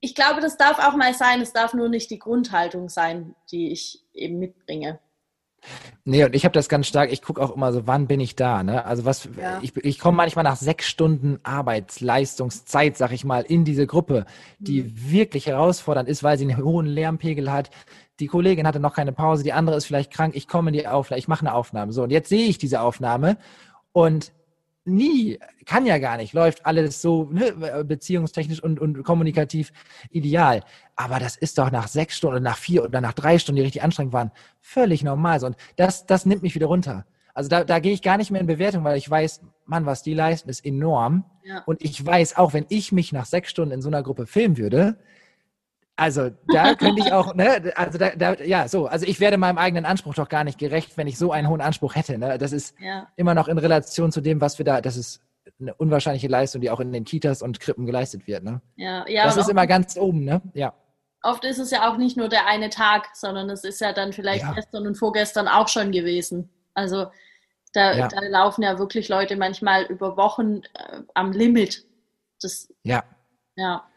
ich 0.00 0.14
glaube, 0.14 0.42
das 0.42 0.58
darf 0.58 0.78
auch 0.78 0.94
mal 0.96 1.14
sein. 1.14 1.40
Es 1.40 1.54
darf 1.54 1.72
nur 1.72 1.88
nicht 1.88 2.10
die 2.10 2.18
Grundhaltung 2.18 2.90
sein, 2.90 3.34
die 3.50 3.72
ich 3.72 4.04
eben 4.12 4.38
mitbringe. 4.38 5.00
Nee, 6.04 6.24
und 6.24 6.34
ich 6.34 6.44
habe 6.44 6.52
das 6.52 6.68
ganz 6.68 6.86
stark, 6.86 7.12
ich 7.12 7.20
gucke 7.20 7.42
auch 7.42 7.54
immer 7.54 7.72
so, 7.72 7.86
wann 7.86 8.06
bin 8.06 8.20
ich 8.20 8.36
da, 8.36 8.62
ne? 8.62 8.84
Also 8.84 9.04
was, 9.04 9.28
ja. 9.40 9.58
ich, 9.60 9.76
ich 9.76 9.98
komme 9.98 10.16
manchmal 10.16 10.44
nach 10.44 10.56
sechs 10.56 10.86
Stunden 10.86 11.40
Arbeitsleistungszeit, 11.42 12.96
sag 12.96 13.12
ich 13.12 13.24
mal, 13.24 13.42
in 13.42 13.64
diese 13.64 13.86
Gruppe, 13.86 14.24
die 14.58 14.82
mhm. 14.82 15.10
wirklich 15.10 15.46
herausfordernd 15.46 16.08
ist, 16.08 16.22
weil 16.22 16.38
sie 16.38 16.44
einen 16.44 16.62
hohen 16.62 16.86
Lärmpegel 16.86 17.50
hat. 17.50 17.70
Die 18.20 18.28
Kollegin 18.28 18.66
hatte 18.66 18.80
noch 18.80 18.94
keine 18.94 19.12
Pause, 19.12 19.42
die 19.42 19.52
andere 19.52 19.76
ist 19.76 19.86
vielleicht 19.86 20.12
krank, 20.12 20.36
ich 20.36 20.48
komme 20.48 20.70
in 20.70 20.74
die 20.74 20.86
Aufnahme, 20.86 21.18
ich 21.18 21.28
mache 21.28 21.40
eine 21.40 21.54
Aufnahme. 21.54 21.92
So, 21.92 22.04
und 22.04 22.10
jetzt 22.10 22.28
sehe 22.28 22.46
ich 22.46 22.58
diese 22.58 22.80
Aufnahme 22.80 23.36
und 23.92 24.32
nie, 24.86 25.38
kann 25.64 25.86
ja 25.86 25.98
gar 25.98 26.16
nicht, 26.16 26.32
läuft 26.32 26.64
alles 26.64 27.02
so 27.02 27.28
ne, 27.32 27.84
beziehungstechnisch 27.84 28.62
und, 28.62 28.80
und 28.80 29.02
kommunikativ 29.02 29.72
ideal. 30.10 30.62
Aber 30.94 31.18
das 31.18 31.36
ist 31.36 31.58
doch 31.58 31.70
nach 31.70 31.88
sechs 31.88 32.16
Stunden 32.16 32.36
oder 32.36 32.42
nach 32.42 32.56
vier 32.58 32.84
oder 32.84 33.00
nach 33.00 33.12
drei 33.12 33.38
Stunden, 33.38 33.56
die 33.56 33.62
richtig 33.62 33.82
anstrengend 33.82 34.12
waren, 34.12 34.30
völlig 34.60 35.02
normal. 35.02 35.42
Und 35.44 35.56
das, 35.76 36.06
das 36.06 36.26
nimmt 36.26 36.42
mich 36.42 36.54
wieder 36.54 36.66
runter. 36.66 37.04
Also 37.34 37.50
da, 37.50 37.64
da 37.64 37.80
gehe 37.80 37.92
ich 37.92 38.00
gar 38.00 38.16
nicht 38.16 38.30
mehr 38.30 38.40
in 38.40 38.46
Bewertung, 38.46 38.82
weil 38.84 38.96
ich 38.96 39.10
weiß, 39.10 39.42
Mann, 39.66 39.84
was 39.84 40.02
die 40.02 40.14
leisten, 40.14 40.48
ist 40.48 40.64
enorm. 40.64 41.24
Ja. 41.44 41.62
Und 41.66 41.82
ich 41.82 42.04
weiß 42.04 42.38
auch, 42.38 42.54
wenn 42.54 42.64
ich 42.70 42.92
mich 42.92 43.12
nach 43.12 43.26
sechs 43.26 43.50
Stunden 43.50 43.74
in 43.74 43.82
so 43.82 43.88
einer 43.88 44.02
Gruppe 44.02 44.26
filmen 44.26 44.56
würde, 44.56 44.98
also 45.96 46.30
da 46.48 46.74
könnte 46.74 47.00
ich 47.00 47.12
auch, 47.12 47.34
ne, 47.34 47.72
also 47.74 47.98
da, 47.98 48.10
da, 48.10 48.34
ja, 48.34 48.68
so, 48.68 48.86
also 48.86 49.06
ich 49.06 49.18
werde 49.18 49.38
meinem 49.38 49.56
eigenen 49.56 49.86
Anspruch 49.86 50.14
doch 50.14 50.28
gar 50.28 50.44
nicht 50.44 50.58
gerecht, 50.58 50.96
wenn 50.96 51.06
ich 51.06 51.16
so 51.16 51.32
einen 51.32 51.48
hohen 51.48 51.62
Anspruch 51.62 51.94
hätte. 51.94 52.18
Ne? 52.18 52.36
Das 52.36 52.52
ist 52.52 52.74
ja. 52.78 53.08
immer 53.16 53.34
noch 53.34 53.48
in 53.48 53.56
Relation 53.56 54.12
zu 54.12 54.20
dem, 54.20 54.40
was 54.42 54.58
wir 54.58 54.64
da, 54.64 54.82
das 54.82 54.96
ist 54.96 55.22
eine 55.58 55.74
unwahrscheinliche 55.74 56.28
Leistung, 56.28 56.60
die 56.60 56.70
auch 56.70 56.80
in 56.80 56.92
den 56.92 57.04
Kitas 57.04 57.40
und 57.40 57.60
Krippen 57.60 57.86
geleistet 57.86 58.26
wird. 58.26 58.44
Ne? 58.44 58.60
Ja, 58.76 59.08
ja. 59.08 59.24
Das 59.24 59.38
ist 59.38 59.48
immer 59.48 59.66
ganz 59.66 59.96
oben, 59.96 60.24
ne? 60.24 60.42
Ja. 60.52 60.74
Oft 61.22 61.44
ist 61.44 61.58
es 61.58 61.70
ja 61.70 61.90
auch 61.90 61.96
nicht 61.96 62.16
nur 62.16 62.28
der 62.28 62.46
eine 62.46 62.68
Tag, 62.68 63.08
sondern 63.14 63.48
es 63.48 63.64
ist 63.64 63.80
ja 63.80 63.92
dann 63.92 64.12
vielleicht 64.12 64.42
ja. 64.42 64.52
gestern 64.52 64.86
und 64.86 64.96
vorgestern 64.96 65.48
auch 65.48 65.68
schon 65.68 65.92
gewesen. 65.92 66.50
Also 66.74 67.06
da, 67.72 67.94
ja. 67.94 68.08
da 68.08 68.20
laufen 68.20 68.62
ja 68.62 68.78
wirklich 68.78 69.08
Leute 69.08 69.36
manchmal 69.36 69.84
über 69.84 70.16
Wochen 70.16 70.62
äh, 70.74 71.00
am 71.14 71.32
Limit. 71.32 71.84
Das, 72.40 72.72
ja. 72.84 73.02
Ja. 73.56 73.88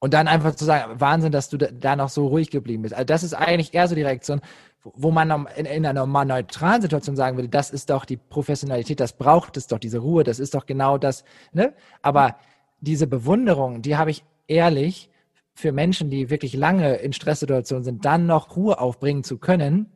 Und 0.00 0.12
dann 0.12 0.28
einfach 0.28 0.54
zu 0.54 0.64
sagen, 0.64 1.00
Wahnsinn, 1.00 1.32
dass 1.32 1.48
du 1.48 1.56
da 1.56 1.96
noch 1.96 2.10
so 2.10 2.26
ruhig 2.26 2.50
geblieben 2.50 2.82
bist. 2.82 2.94
Also 2.94 3.06
das 3.06 3.22
ist 3.22 3.32
eigentlich 3.32 3.72
eher 3.72 3.88
so 3.88 3.94
die 3.94 4.02
Reaktion, 4.02 4.42
wo 4.82 5.10
man 5.10 5.46
in, 5.56 5.64
in 5.64 5.86
einer 5.86 5.94
normal 5.94 6.26
neutralen 6.26 6.82
Situation 6.82 7.16
sagen 7.16 7.36
würde, 7.36 7.48
das 7.48 7.70
ist 7.70 7.88
doch 7.88 8.04
die 8.04 8.18
Professionalität, 8.18 9.00
das 9.00 9.14
braucht 9.14 9.56
es 9.56 9.66
doch, 9.66 9.78
diese 9.78 9.98
Ruhe, 9.98 10.24
das 10.24 10.38
ist 10.38 10.54
doch 10.54 10.66
genau 10.66 10.98
das. 10.98 11.24
Ne? 11.52 11.72
Aber 12.02 12.36
diese 12.80 13.06
Bewunderung, 13.06 13.80
die 13.80 13.96
habe 13.96 14.10
ich 14.10 14.24
ehrlich 14.46 15.10
für 15.54 15.72
Menschen, 15.72 16.10
die 16.10 16.30
wirklich 16.30 16.54
lange 16.54 16.96
in 16.96 17.12
Stresssituationen 17.12 17.84
sind, 17.84 18.04
dann 18.04 18.26
noch 18.26 18.56
Ruhe 18.56 18.78
aufbringen 18.78 19.24
zu 19.24 19.38
können, 19.38 19.86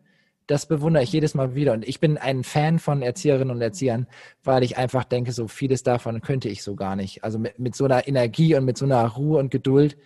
das 0.48 0.66
bewundere 0.66 1.04
ich 1.04 1.12
jedes 1.12 1.34
Mal 1.34 1.54
wieder. 1.54 1.74
Und 1.74 1.86
ich 1.86 2.00
bin 2.00 2.18
ein 2.18 2.42
Fan 2.42 2.78
von 2.78 3.02
Erzieherinnen 3.02 3.54
und 3.54 3.60
Erziehern, 3.60 4.08
weil 4.42 4.62
ich 4.64 4.78
einfach 4.78 5.04
denke, 5.04 5.30
so 5.32 5.46
vieles 5.46 5.82
davon 5.82 6.22
könnte 6.22 6.48
ich 6.48 6.62
so 6.62 6.74
gar 6.74 6.96
nicht. 6.96 7.22
Also 7.22 7.38
mit, 7.38 7.58
mit 7.58 7.76
so 7.76 7.84
einer 7.84 8.08
Energie 8.08 8.54
und 8.56 8.64
mit 8.64 8.78
so 8.78 8.86
einer 8.86 9.06
Ruhe 9.06 9.38
und 9.38 9.50
Geduld. 9.50 9.98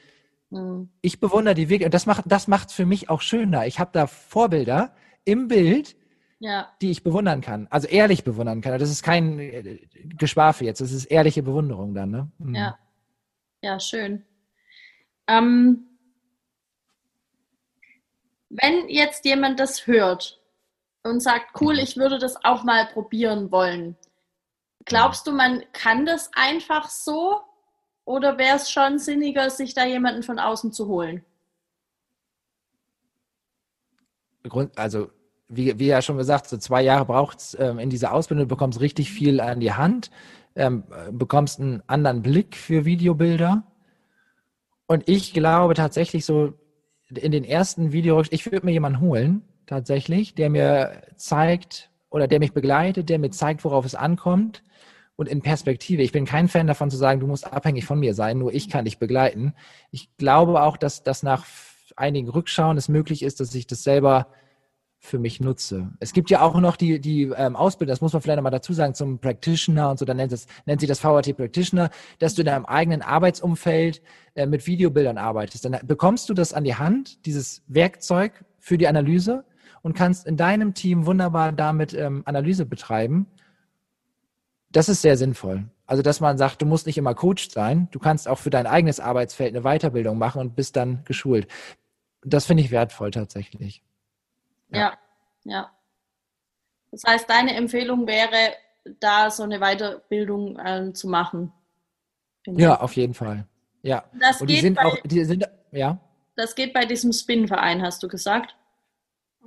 Mhm. 0.51 0.91
Ich 1.01 1.21
bewundere 1.21 1.55
die 1.55 1.69
wirklich. 1.69 1.87
Und 1.87 1.95
das 1.95 2.07
macht 2.07 2.25
das 2.27 2.49
macht's 2.49 2.75
für 2.75 2.85
mich 2.85 3.09
auch 3.09 3.21
schöner. 3.21 3.67
Ich 3.67 3.79
habe 3.79 3.91
da 3.93 4.09
Vorbilder 4.09 4.93
im 5.25 5.47
Bild, 5.47 5.95
ja. 6.41 6.69
die 6.83 6.91
ich 6.91 7.05
bewundern 7.05 7.41
kann. 7.41 7.69
Also 7.71 7.87
ehrlich 7.87 8.25
bewundern 8.25 8.63
kann. 8.63 8.79
Das 8.81 8.91
ist 8.91 9.05
kein 9.05 9.39
äh, 9.39 9.79
Geschwafel 10.19 10.67
jetzt. 10.67 10.81
Das 10.81 10.91
ist 10.91 11.05
ehrliche 11.05 11.45
Bewunderung 11.45 11.95
dann. 11.95 12.11
Ne? 12.11 12.31
Mhm. 12.39 12.55
Ja. 12.57 12.79
Ja, 13.63 13.79
schön. 13.79 14.25
Ähm, 15.29 15.87
wenn 18.53 18.89
jetzt 18.89 19.25
jemand 19.25 19.59
das 19.59 19.87
hört 19.87 20.39
und 21.05 21.21
sagt, 21.21 21.61
cool, 21.61 21.79
ich 21.79 21.97
würde 21.97 22.19
das 22.19 22.45
auch 22.45 22.65
mal 22.65 22.87
probieren 22.87 23.51
wollen, 23.51 23.97
glaubst 24.85 25.27
du, 25.27 25.33
man 25.33 25.65
kann 25.73 26.05
das 26.05 26.31
einfach 26.35 26.89
so? 26.91 27.41
Oder 28.05 28.37
wäre 28.37 28.57
es 28.57 28.71
schon 28.71 28.99
sinniger, 28.99 29.49
sich 29.49 29.75
da 29.75 29.85
jemanden 29.85 30.23
von 30.23 30.39
außen 30.39 30.73
zu 30.73 30.89
holen? 30.89 31.25
Also, 34.77 35.11
wie, 35.49 35.79
wie 35.79 35.87
ja 35.87 36.03
schon 36.03 36.17
gesagt, 36.17 36.49
so 36.49 36.59
zwei 36.59 36.83
Jahre 36.83 37.07
braucht 37.07 37.39
es 37.39 37.57
ähm, 37.59 37.79
in 37.79 37.91
dieser 37.91 38.13
Ausbildung, 38.13 38.49
du 38.49 38.55
bekommst 38.55 38.81
richtig 38.81 39.13
viel 39.13 39.41
an 39.41 39.61
die 39.61 39.73
Hand, 39.73 40.11
ähm, 40.57 40.85
bekommst 41.13 41.61
einen 41.61 41.83
anderen 41.87 42.23
Blick 42.23 42.57
für 42.57 42.85
Videobilder. 42.85 43.63
Und 44.87 45.09
ich 45.09 45.33
glaube 45.33 45.75
tatsächlich 45.75 46.25
so, 46.25 46.55
in 47.19 47.33
den 47.33 47.45
ersten 47.45 47.93
Videos, 47.93 48.29
ich 48.31 48.51
würde 48.51 48.67
mir 48.67 48.73
jemanden 48.73 49.01
holen, 49.01 49.43
tatsächlich, 49.67 50.35
der 50.35 50.51
mir 50.51 51.03
zeigt 51.17 51.91
oder 52.11 52.29
der 52.29 52.39
mich 52.39 52.53
begleitet, 52.53 53.09
der 53.09 53.19
mir 53.19 53.31
zeigt, 53.31 53.65
worauf 53.65 53.85
es 53.85 53.95
ankommt 53.95 54.63
und 55.17 55.29
in 55.29 55.41
Perspektive. 55.41 56.03
Ich 56.03 56.13
bin 56.13 56.25
kein 56.25 56.49
Fan 56.49 56.67
davon 56.67 56.91
zu 56.91 56.97
sagen, 56.97 57.21
du 57.21 57.27
musst 57.27 57.51
abhängig 57.51 57.85
von 57.85 57.99
mir 57.99 58.15
sein, 58.15 58.39
nur 58.39 58.53
ich 58.53 58.69
kann 58.69 58.85
dich 58.85 58.99
begleiten. 58.99 59.55
Ich 59.91 60.15
glaube 60.17 60.63
auch, 60.63 60.77
dass 60.77 61.03
das 61.03 61.23
nach 61.23 61.47
einigen 61.97 62.29
Rückschauen 62.29 62.77
es 62.77 62.89
möglich 62.89 63.23
ist, 63.23 63.41
dass 63.41 63.55
ich 63.55 63.67
das 63.67 63.83
selber 63.83 64.29
für 65.05 65.19
mich 65.19 65.41
nutze. 65.41 65.91
Es 65.99 66.13
gibt 66.13 66.31
ja 66.31 66.43
auch 66.43 66.59
noch 66.61 66.77
die, 66.77 67.01
die 67.01 67.25
ähm, 67.25 67.57
Ausbildung, 67.57 67.91
das 67.91 68.01
muss 68.01 68.13
man 68.13 68.23
vielleicht 68.23 68.37
nochmal 68.37 68.53
dazu 68.53 68.73
sagen, 68.73 68.95
zum 68.95 69.19
Practitioner 69.19 69.91
und 69.91 69.99
so, 69.99 70.05
dann 70.05 70.17
nennt, 70.17 70.31
es, 70.31 70.47
nennt 70.65 70.81
sich 70.81 70.89
das 70.89 71.01
VRT 71.01 71.37
Practitioner, 71.37 71.91
dass 72.21 72.37
du 72.37 72.43
in 72.43 72.47
deinem 72.47 72.65
eigenen 72.67 73.03
Arbeitsumfeld 73.03 74.01
äh, 74.37 74.47
mit 74.47 74.65
Videobildern 74.65 75.19
arbeitest. 75.19 75.65
Dann 75.65 75.77
bekommst 75.85 76.29
du 76.29 76.35
das 76.35 76.53
an 76.53 76.63
die 76.63 76.77
Hand, 76.77 77.27
dieses 77.27 77.63
Werkzeug 77.67 78.45
für 78.61 78.79
die 78.79 78.87
Analyse 78.87 79.45
und 79.83 79.95
kannst 79.95 80.25
in 80.25 80.37
deinem 80.37 80.73
Team 80.73 81.05
wunderbar 81.05 81.51
damit 81.51 81.95
ähm, 81.95 82.23
Analyse 82.25 82.65
betreiben. 82.65 83.27
Das 84.71 84.89
ist 84.89 85.03
sehr 85.03 85.17
sinnvoll. 85.17 85.65
Also, 85.85 86.03
dass 86.03 86.21
man 86.21 86.39
sagt, 86.39 86.63
du 86.63 86.67
musst 86.67 86.87
nicht 86.87 86.97
immer 86.97 87.15
Coach 87.15 87.51
sein, 87.51 87.89
du 87.91 87.99
kannst 87.99 88.29
auch 88.29 88.39
für 88.39 88.51
dein 88.51 88.69
eigenes 88.69 89.01
Arbeitsfeld 89.01 89.55
eine 89.55 89.65
Weiterbildung 89.65 90.17
machen 90.17 90.41
und 90.41 90.55
bist 90.55 90.77
dann 90.77 91.03
geschult. 91.05 91.49
Das 92.25 92.47
finde 92.47 92.63
ich 92.63 92.71
wertvoll 92.71 93.11
tatsächlich. 93.11 93.83
Ja. 94.79 94.99
ja, 95.45 95.71
Das 96.91 97.03
heißt, 97.07 97.29
deine 97.29 97.55
Empfehlung 97.55 98.07
wäre, 98.07 98.55
da 99.01 99.31
so 99.31 99.43
eine 99.43 99.61
Weiterbildung 99.61 100.59
äh, 100.59 100.93
zu 100.93 101.09
machen. 101.09 101.53
Ja, 102.47 102.81
auf 102.81 102.97
jeden 102.97 103.15
Fall. 103.15 103.47
Ja. 103.83 104.05
Das 104.19 104.41
Und 104.41 104.51
die 104.51 104.61
sind 104.61 104.75
bei, 104.75 104.85
auch, 104.85 104.97
die 105.05 105.25
sind, 105.25 105.49
ja. 105.71 105.99
Das 106.37 106.55
geht 106.55 106.73
bei 106.73 106.85
diesem 106.85 107.13
Spin-Verein, 107.13 107.83
hast 107.83 108.03
du 108.03 108.09
gesagt? 108.09 108.57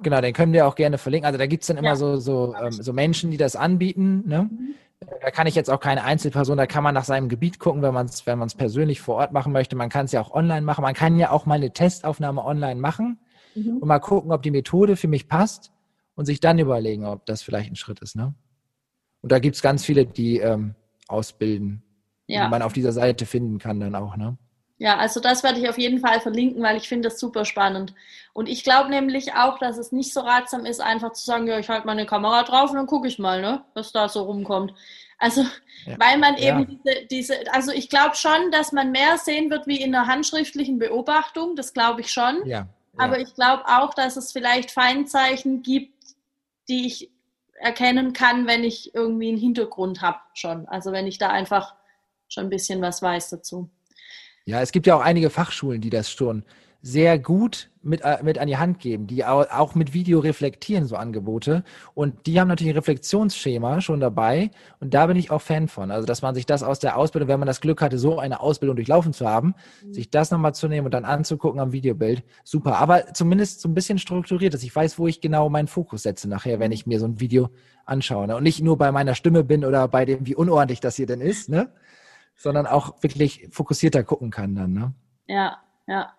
Genau, 0.01 0.21
den 0.21 0.33
können 0.33 0.53
wir 0.53 0.67
auch 0.67 0.75
gerne 0.75 0.97
verlinken. 0.97 1.25
Also 1.25 1.37
da 1.37 1.47
gibt 1.47 1.63
es 1.63 1.67
dann 1.67 1.77
immer 1.77 1.89
ja. 1.89 1.95
so, 1.95 2.17
so, 2.17 2.53
ähm, 2.55 2.71
so 2.71 2.93
Menschen, 2.93 3.31
die 3.31 3.37
das 3.37 3.55
anbieten. 3.55 4.23
Ne? 4.27 4.43
Mhm. 4.43 4.75
Da 5.21 5.31
kann 5.31 5.47
ich 5.47 5.55
jetzt 5.55 5.69
auch 5.69 5.79
keine 5.79 6.03
Einzelperson, 6.03 6.57
da 6.57 6.67
kann 6.67 6.83
man 6.83 6.93
nach 6.93 7.03
seinem 7.03 7.29
Gebiet 7.29 7.59
gucken, 7.59 7.81
wenn 7.81 7.93
man 7.93 8.07
es 8.07 8.25
wenn 8.25 8.39
persönlich 8.57 9.01
vor 9.01 9.15
Ort 9.15 9.31
machen 9.31 9.53
möchte. 9.53 9.75
Man 9.75 9.89
kann 9.89 10.05
es 10.05 10.11
ja 10.11 10.21
auch 10.21 10.33
online 10.33 10.61
machen. 10.61 10.81
Man 10.81 10.93
kann 10.93 11.17
ja 11.17 11.31
auch 11.31 11.45
mal 11.45 11.55
eine 11.55 11.71
Testaufnahme 11.71 12.43
online 12.43 12.79
machen 12.79 13.19
mhm. 13.55 13.77
und 13.77 13.87
mal 13.87 13.99
gucken, 13.99 14.31
ob 14.31 14.41
die 14.41 14.51
Methode 14.51 14.95
für 14.95 15.07
mich 15.07 15.27
passt 15.27 15.71
und 16.15 16.25
sich 16.25 16.39
dann 16.39 16.59
überlegen, 16.59 17.05
ob 17.05 17.25
das 17.25 17.41
vielleicht 17.41 17.71
ein 17.71 17.75
Schritt 17.75 17.99
ist. 17.99 18.15
Ne? 18.15 18.33
Und 19.21 19.31
da 19.31 19.39
gibt 19.39 19.55
es 19.55 19.61
ganz 19.61 19.83
viele, 19.83 20.05
die 20.05 20.37
ähm, 20.37 20.75
ausbilden, 21.07 21.83
ja. 22.27 22.45
die 22.45 22.51
man 22.51 22.61
auf 22.61 22.73
dieser 22.73 22.91
Seite 22.91 23.25
finden 23.25 23.57
kann 23.57 23.79
dann 23.79 23.95
auch. 23.95 24.15
Ne? 24.15 24.37
Ja, 24.77 24.97
also 24.97 25.19
das 25.19 25.41
werde 25.43 25.59
ich 25.59 25.69
auf 25.69 25.77
jeden 25.77 25.99
Fall 25.99 26.19
verlinken, 26.19 26.61
weil 26.61 26.75
ich 26.75 26.89
finde 26.89 27.07
das 27.07 27.19
super 27.19 27.45
spannend. 27.45 27.93
Und 28.33 28.49
ich 28.49 28.63
glaube 28.63 28.89
nämlich 28.89 29.33
auch, 29.33 29.57
dass 29.57 29.77
es 29.77 29.91
nicht 29.93 30.13
so 30.13 30.19
ratsam 30.19 30.65
ist, 30.65 30.81
einfach 30.81 31.13
zu 31.13 31.25
sagen, 31.25 31.47
ja, 31.47 31.57
ich 31.57 31.69
halte 31.69 31.87
meine 31.87 32.05
Kamera 32.05 32.43
drauf 32.43 32.71
und 32.71 32.75
dann 32.75 32.87
gucke 32.87 33.07
ich 33.07 33.17
mal, 33.17 33.41
ne, 33.41 33.63
was 33.73 33.93
da 33.93 34.09
so 34.09 34.23
rumkommt. 34.23 34.73
Also, 35.17 35.43
ja. 35.85 35.97
weil 35.97 36.17
man 36.17 36.35
eben 36.35 36.59
ja. 36.59 36.65
diese, 36.65 37.05
diese, 37.07 37.53
also 37.53 37.71
ich 37.71 37.89
glaube 37.89 38.15
schon, 38.15 38.51
dass 38.51 38.73
man 38.73 38.91
mehr 38.91 39.17
sehen 39.17 39.49
wird 39.49 39.65
wie 39.65 39.81
in 39.81 39.95
einer 39.95 40.07
handschriftlichen 40.07 40.77
Beobachtung, 40.77 41.55
das 41.55 41.73
glaube 41.73 42.01
ich 42.01 42.11
schon. 42.11 42.45
Ja. 42.45 42.67
Aber 42.97 43.19
ich 43.19 43.33
glaube 43.33 43.63
auch, 43.67 43.93
dass 43.93 44.17
es 44.17 44.31
vielleicht 44.31 44.71
Feindzeichen 44.71 45.61
gibt, 45.63 45.93
die 46.69 46.87
ich 46.87 47.11
erkennen 47.55 48.13
kann, 48.13 48.47
wenn 48.47 48.63
ich 48.63 48.93
irgendwie 48.93 49.29
einen 49.29 49.37
Hintergrund 49.37 50.01
habe 50.01 50.19
schon. 50.33 50.67
Also 50.67 50.91
wenn 50.91 51.07
ich 51.07 51.17
da 51.17 51.29
einfach 51.29 51.75
schon 52.27 52.45
ein 52.45 52.49
bisschen 52.49 52.81
was 52.81 53.01
weiß 53.01 53.29
dazu. 53.29 53.69
Ja, 54.45 54.61
es 54.61 54.71
gibt 54.71 54.87
ja 54.87 54.95
auch 54.95 55.01
einige 55.01 55.29
Fachschulen, 55.29 55.81
die 55.81 55.89
das 55.89 56.09
schon 56.11 56.43
sehr 56.85 57.17
gut 57.17 57.71
mit, 57.81 58.01
äh, 58.01 58.19
mit 58.21 58.37
an 58.37 58.45
die 58.47 58.57
Hand 58.57 58.77
geben, 58.77 59.07
die 59.07 59.25
auch 59.25 59.73
mit 59.73 59.95
Video 59.95 60.19
reflektieren, 60.19 60.85
so 60.85 60.95
Angebote. 60.95 61.63
Und 61.95 62.27
die 62.27 62.39
haben 62.39 62.47
natürlich 62.47 62.73
ein 62.73 62.77
Reflexionsschema 62.77 63.81
schon 63.81 63.99
dabei. 63.99 64.51
Und 64.79 64.93
da 64.93 65.07
bin 65.07 65.17
ich 65.17 65.31
auch 65.31 65.41
Fan 65.41 65.67
von. 65.67 65.89
Also, 65.89 66.05
dass 66.05 66.21
man 66.21 66.35
sich 66.35 66.45
das 66.45 66.61
aus 66.61 66.77
der 66.77 66.95
Ausbildung, 66.95 67.27
wenn 67.27 67.39
man 67.39 67.47
das 67.47 67.59
Glück 67.59 67.81
hatte, 67.81 67.97
so 67.97 68.19
eine 68.19 68.39
Ausbildung 68.39 68.75
durchlaufen 68.75 69.13
zu 69.13 69.27
haben, 69.27 69.55
mhm. 69.83 69.93
sich 69.95 70.11
das 70.11 70.29
nochmal 70.29 70.53
zu 70.53 70.67
nehmen 70.67 70.85
und 70.85 70.93
dann 70.93 71.05
anzugucken 71.05 71.59
am 71.59 71.71
Videobild, 71.71 72.23
super. 72.43 72.77
Aber 72.77 73.15
zumindest 73.15 73.61
so 73.61 73.67
ein 73.67 73.73
bisschen 73.73 73.97
strukturiert, 73.97 74.53
dass 74.53 74.61
ich 74.61 74.75
weiß, 74.75 74.99
wo 74.99 75.07
ich 75.07 75.21
genau 75.21 75.49
meinen 75.49 75.67
Fokus 75.67 76.03
setze 76.03 76.29
nachher, 76.29 76.59
wenn 76.59 76.71
ich 76.71 76.85
mir 76.85 76.99
so 76.99 77.07
ein 77.07 77.19
Video 77.19 77.49
anschaue. 77.85 78.27
Ne? 78.27 78.35
Und 78.35 78.43
nicht 78.43 78.61
nur 78.61 78.77
bei 78.77 78.91
meiner 78.91 79.15
Stimme 79.15 79.43
bin 79.43 79.65
oder 79.65 79.87
bei 79.87 80.05
dem, 80.05 80.27
wie 80.27 80.35
unordentlich 80.35 80.81
das 80.81 80.97
hier 80.97 81.07
denn 81.07 81.21
ist, 81.21 81.49
ne? 81.49 81.71
sondern 82.35 82.67
auch 82.67 83.01
wirklich 83.01 83.47
fokussierter 83.49 84.03
gucken 84.03 84.29
kann 84.29 84.53
dann. 84.53 84.73
Ne? 84.73 84.93
Ja, 85.25 85.57
ja. 85.87 86.13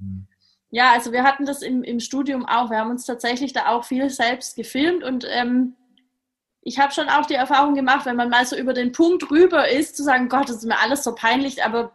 Hm. 0.00 0.26
Ja, 0.70 0.92
also 0.92 1.12
wir 1.12 1.24
hatten 1.24 1.46
das 1.46 1.62
im, 1.62 1.82
im 1.82 1.98
Studium 1.98 2.46
auch. 2.46 2.70
Wir 2.70 2.78
haben 2.78 2.90
uns 2.90 3.04
tatsächlich 3.04 3.52
da 3.52 3.68
auch 3.68 3.84
viel 3.84 4.08
selbst 4.08 4.56
gefilmt 4.56 5.02
und 5.02 5.26
ähm, 5.28 5.76
ich 6.62 6.78
habe 6.78 6.92
schon 6.92 7.08
auch 7.08 7.26
die 7.26 7.34
Erfahrung 7.34 7.74
gemacht, 7.74 8.06
wenn 8.06 8.16
man 8.16 8.28
mal 8.28 8.44
so 8.46 8.56
über 8.56 8.72
den 8.74 8.92
Punkt 8.92 9.30
rüber 9.30 9.68
ist, 9.68 9.96
zu 9.96 10.02
sagen, 10.02 10.28
Gott, 10.28 10.48
das 10.48 10.56
ist 10.56 10.66
mir 10.66 10.78
alles 10.78 11.02
so 11.02 11.14
peinlich, 11.14 11.64
aber 11.64 11.92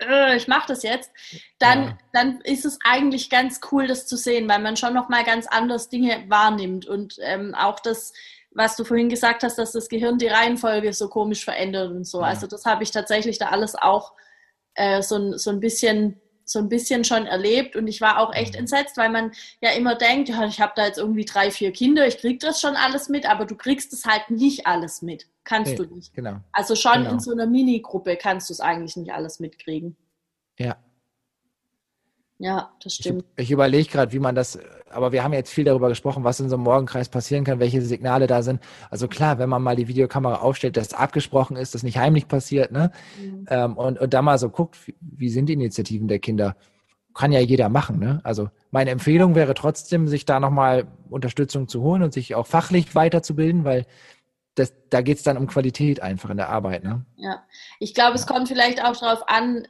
äh, 0.00 0.36
ich 0.36 0.48
mache 0.48 0.68
das 0.68 0.82
jetzt, 0.82 1.10
dann, 1.58 1.84
ja. 1.84 1.98
dann 2.12 2.40
ist 2.42 2.64
es 2.64 2.78
eigentlich 2.84 3.30
ganz 3.30 3.60
cool, 3.70 3.86
das 3.86 4.06
zu 4.06 4.16
sehen, 4.16 4.48
weil 4.48 4.60
man 4.60 4.76
schon 4.76 4.94
nochmal 4.94 5.24
ganz 5.24 5.46
anders 5.46 5.88
Dinge 5.88 6.24
wahrnimmt 6.28 6.86
und 6.86 7.16
ähm, 7.20 7.54
auch 7.54 7.80
das, 7.80 8.12
was 8.52 8.76
du 8.76 8.84
vorhin 8.84 9.08
gesagt 9.08 9.42
hast, 9.42 9.58
dass 9.58 9.72
das 9.72 9.88
Gehirn 9.88 10.18
die 10.18 10.28
Reihenfolge 10.28 10.92
so 10.92 11.08
komisch 11.08 11.44
verändert 11.44 11.90
und 11.90 12.04
so. 12.06 12.20
Ja. 12.20 12.28
Also 12.28 12.46
das 12.46 12.64
habe 12.64 12.82
ich 12.82 12.90
tatsächlich 12.90 13.38
da 13.38 13.48
alles 13.48 13.74
auch 13.74 14.14
äh, 14.74 15.02
so, 15.02 15.36
so 15.36 15.50
ein 15.50 15.60
bisschen 15.60 16.20
so 16.50 16.58
ein 16.58 16.68
bisschen 16.68 17.04
schon 17.04 17.26
erlebt 17.26 17.76
und 17.76 17.86
ich 17.86 18.00
war 18.00 18.18
auch 18.18 18.34
echt 18.34 18.54
mhm. 18.54 18.60
entsetzt, 18.60 18.96
weil 18.96 19.10
man 19.10 19.32
ja 19.60 19.70
immer 19.70 19.94
denkt, 19.94 20.28
ja, 20.28 20.44
ich 20.46 20.60
habe 20.60 20.72
da 20.74 20.86
jetzt 20.86 20.98
irgendwie 20.98 21.24
drei, 21.24 21.50
vier 21.50 21.72
Kinder, 21.72 22.06
ich 22.06 22.18
krieg 22.18 22.40
das 22.40 22.60
schon 22.60 22.76
alles 22.76 23.08
mit, 23.08 23.28
aber 23.28 23.44
du 23.44 23.54
kriegst 23.54 23.92
es 23.92 24.04
halt 24.04 24.30
nicht 24.30 24.66
alles 24.66 25.02
mit. 25.02 25.28
Kannst 25.44 25.72
nee, 25.72 25.76
du 25.76 25.94
nicht. 25.94 26.12
Genau. 26.14 26.36
Also 26.52 26.74
schon 26.74 27.04
genau. 27.04 27.12
in 27.12 27.20
so 27.20 27.32
einer 27.32 27.46
Minigruppe 27.46 28.16
kannst 28.16 28.50
du 28.50 28.52
es 28.52 28.60
eigentlich 28.60 28.96
nicht 28.96 29.12
alles 29.12 29.40
mitkriegen. 29.40 29.96
Ja, 30.58 30.76
ja, 32.40 32.70
das 32.82 32.94
stimmt. 32.94 33.26
Ich, 33.36 33.44
ich 33.44 33.50
überlege 33.50 33.86
gerade, 33.86 34.12
wie 34.12 34.18
man 34.18 34.34
das, 34.34 34.58
aber 34.88 35.12
wir 35.12 35.22
haben 35.22 35.34
jetzt 35.34 35.52
viel 35.52 35.64
darüber 35.64 35.90
gesprochen, 35.90 36.24
was 36.24 36.40
in 36.40 36.48
so 36.48 36.56
einem 36.56 36.64
Morgenkreis 36.64 37.10
passieren 37.10 37.44
kann, 37.44 37.60
welche 37.60 37.82
Signale 37.82 38.26
da 38.26 38.42
sind. 38.42 38.62
Also 38.88 39.08
klar, 39.08 39.38
wenn 39.38 39.50
man 39.50 39.62
mal 39.62 39.76
die 39.76 39.88
Videokamera 39.88 40.36
aufstellt, 40.36 40.78
dass 40.78 40.94
abgesprochen 40.94 41.58
ist, 41.58 41.74
dass 41.74 41.82
nicht 41.82 41.98
heimlich 41.98 42.28
passiert, 42.28 42.72
ne? 42.72 42.92
Mhm. 43.20 43.46
Ähm, 43.50 43.76
und, 43.76 44.00
und 44.00 44.14
da 44.14 44.22
mal 44.22 44.38
so 44.38 44.48
guckt, 44.48 44.78
wie 45.02 45.28
sind 45.28 45.46
die 45.46 45.52
Initiativen 45.52 46.08
der 46.08 46.18
Kinder? 46.18 46.56
Kann 47.12 47.30
ja 47.30 47.40
jeder 47.40 47.68
machen, 47.68 47.98
ne? 47.98 48.20
Also 48.24 48.48
meine 48.70 48.88
Empfehlung 48.88 49.34
wäre 49.34 49.52
trotzdem, 49.52 50.08
sich 50.08 50.24
da 50.24 50.40
nochmal 50.40 50.86
Unterstützung 51.10 51.68
zu 51.68 51.82
holen 51.82 52.02
und 52.02 52.14
sich 52.14 52.34
auch 52.34 52.46
fachlich 52.46 52.94
weiterzubilden, 52.94 53.64
weil 53.64 53.84
das, 54.54 54.72
da 54.88 55.02
geht 55.02 55.18
es 55.18 55.24
dann 55.24 55.36
um 55.36 55.46
Qualität 55.46 56.00
einfach 56.00 56.30
in 56.30 56.38
der 56.38 56.48
Arbeit, 56.48 56.84
ne? 56.84 57.04
Ja, 57.16 57.42
ich 57.80 57.92
glaube, 57.92 58.14
es 58.14 58.26
kommt 58.26 58.48
vielleicht 58.48 58.82
auch 58.82 58.96
darauf 58.96 59.28
an, 59.28 59.68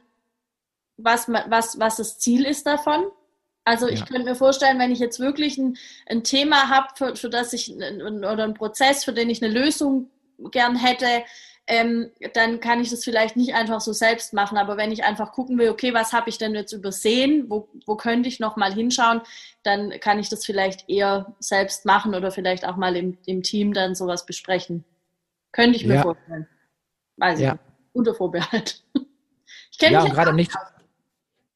was, 1.03 1.27
was, 1.29 1.79
was 1.79 1.97
das 1.97 2.19
Ziel 2.19 2.45
ist 2.45 2.65
davon. 2.65 3.05
Also 3.63 3.87
ich 3.87 3.99
ja. 3.99 4.05
könnte 4.05 4.23
mir 4.23 4.35
vorstellen, 4.35 4.79
wenn 4.79 4.91
ich 4.91 4.99
jetzt 4.99 5.19
wirklich 5.19 5.57
ein, 5.57 5.77
ein 6.07 6.23
Thema 6.23 6.69
habe, 6.69 6.87
für, 6.95 7.15
für 7.15 7.29
das 7.29 7.53
ich 7.53 7.73
oder 7.75 8.43
einen 8.43 8.55
Prozess, 8.55 9.03
für 9.03 9.13
den 9.13 9.29
ich 9.29 9.43
eine 9.43 9.53
Lösung 9.53 10.09
gern 10.51 10.75
hätte, 10.75 11.23
ähm, 11.67 12.11
dann 12.33 12.59
kann 12.59 12.81
ich 12.81 12.89
das 12.89 13.03
vielleicht 13.03 13.37
nicht 13.37 13.53
einfach 13.53 13.79
so 13.81 13.93
selbst 13.93 14.33
machen. 14.33 14.57
Aber 14.57 14.77
wenn 14.77 14.91
ich 14.91 15.03
einfach 15.03 15.31
gucken 15.31 15.59
will, 15.59 15.69
okay, 15.69 15.93
was 15.93 16.11
habe 16.11 16.29
ich 16.29 16.37
denn 16.37 16.55
jetzt 16.55 16.73
übersehen, 16.73 17.45
wo, 17.49 17.69
wo 17.85 17.95
könnte 17.95 18.27
ich 18.27 18.39
noch 18.39 18.57
mal 18.57 18.73
hinschauen, 18.73 19.21
dann 19.63 19.91
kann 19.99 20.19
ich 20.19 20.27
das 20.27 20.45
vielleicht 20.45 20.89
eher 20.89 21.35
selbst 21.39 21.85
machen 21.85 22.15
oder 22.15 22.31
vielleicht 22.31 22.65
auch 22.65 22.77
mal 22.77 22.95
im, 22.95 23.17
im 23.25 23.43
Team 23.43 23.73
dann 23.73 23.93
sowas 23.93 24.25
besprechen. 24.25 24.83
Könnte 25.51 25.77
ich 25.77 25.85
mir 25.85 25.95
ja. 25.95 26.01
vorstellen. 26.01 26.47
Weiß 27.17 27.39
ich 27.39 27.45
ja. 27.45 27.53
nicht. 27.53 27.63
Unter 27.93 28.15
Vorbehalt. 28.15 28.83
Ich 29.73 29.77
kenne 29.77 29.93
ja, 29.93 30.03
mich 30.03 30.13
gerade 30.13 30.33
nicht. 30.33 30.51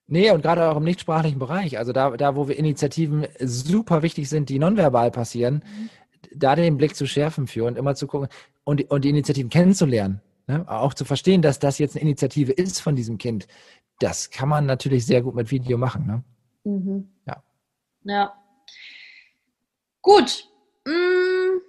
Nee, 0.07 0.29
und 0.31 0.41
gerade 0.41 0.69
auch 0.69 0.77
im 0.77 0.83
nichtsprachlichen 0.83 1.39
Bereich, 1.39 1.77
also 1.79 1.91
da, 1.91 2.11
da, 2.11 2.35
wo 2.35 2.47
wir 2.47 2.57
Initiativen 2.57 3.25
super 3.39 4.03
wichtig 4.03 4.29
sind, 4.29 4.49
die 4.49 4.59
nonverbal 4.59 5.09
passieren, 5.09 5.63
mhm. 5.65 5.89
da 6.33 6.55
den 6.55 6.77
Blick 6.77 6.95
zu 6.95 7.07
schärfen 7.07 7.47
für 7.47 7.65
und 7.65 7.77
immer 7.77 7.95
zu 7.95 8.05
gucken 8.05 8.29
und, 8.63 8.89
und 8.91 9.03
die 9.03 9.09
Initiativen 9.09 9.49
kennenzulernen. 9.49 10.21
Ne? 10.47 10.63
Auch 10.67 10.93
zu 10.93 11.05
verstehen, 11.05 11.41
dass 11.41 11.57
das 11.57 11.79
jetzt 11.79 11.95
eine 11.95 12.03
Initiative 12.03 12.51
ist 12.51 12.81
von 12.81 12.95
diesem 12.95 13.17
Kind. 13.17 13.47
Das 13.99 14.29
kann 14.29 14.49
man 14.49 14.67
natürlich 14.67 15.05
sehr 15.05 15.23
gut 15.23 15.33
mit 15.33 15.49
Video 15.49 15.77
machen. 15.77 16.05
Ne? 16.05 16.23
Mhm. 16.65 17.09
Ja. 17.25 17.43
Ja. 18.03 18.33
Gut. 20.03 20.47
Mmh. 20.85 21.61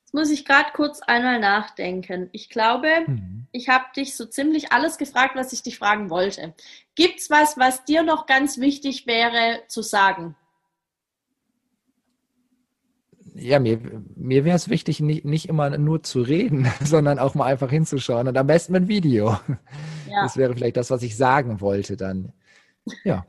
Jetzt 0.00 0.14
muss 0.14 0.30
ich 0.30 0.44
gerade 0.44 0.70
kurz 0.74 1.00
einmal 1.02 1.38
nachdenken. 1.38 2.30
Ich 2.32 2.48
glaube, 2.48 2.88
mhm. 3.06 3.37
Ich 3.52 3.68
habe 3.68 3.84
dich 3.96 4.16
so 4.16 4.24
ziemlich 4.26 4.72
alles 4.72 4.98
gefragt, 4.98 5.36
was 5.36 5.52
ich 5.52 5.62
dich 5.62 5.78
fragen 5.78 6.10
wollte. 6.10 6.54
Gibt 6.94 7.20
es 7.20 7.30
was, 7.30 7.56
was 7.56 7.84
dir 7.84 8.02
noch 8.02 8.26
ganz 8.26 8.58
wichtig 8.58 9.06
wäre 9.06 9.62
zu 9.68 9.82
sagen? 9.82 10.36
Ja, 13.34 13.60
mir, 13.60 13.80
mir 14.16 14.44
wäre 14.44 14.56
es 14.56 14.68
wichtig, 14.68 15.00
nicht, 15.00 15.24
nicht 15.24 15.48
immer 15.48 15.76
nur 15.78 16.02
zu 16.02 16.22
reden, 16.22 16.66
sondern 16.84 17.18
auch 17.18 17.34
mal 17.34 17.46
einfach 17.46 17.70
hinzuschauen 17.70 18.26
und 18.28 18.36
am 18.36 18.46
besten 18.46 18.72
mit 18.72 18.88
Video. 18.88 19.38
Ja. 20.08 20.22
Das 20.22 20.36
wäre 20.36 20.54
vielleicht 20.54 20.76
das, 20.76 20.90
was 20.90 21.02
ich 21.02 21.16
sagen 21.16 21.60
wollte 21.60 21.96
dann. 21.96 22.32
Ja. 23.04 23.26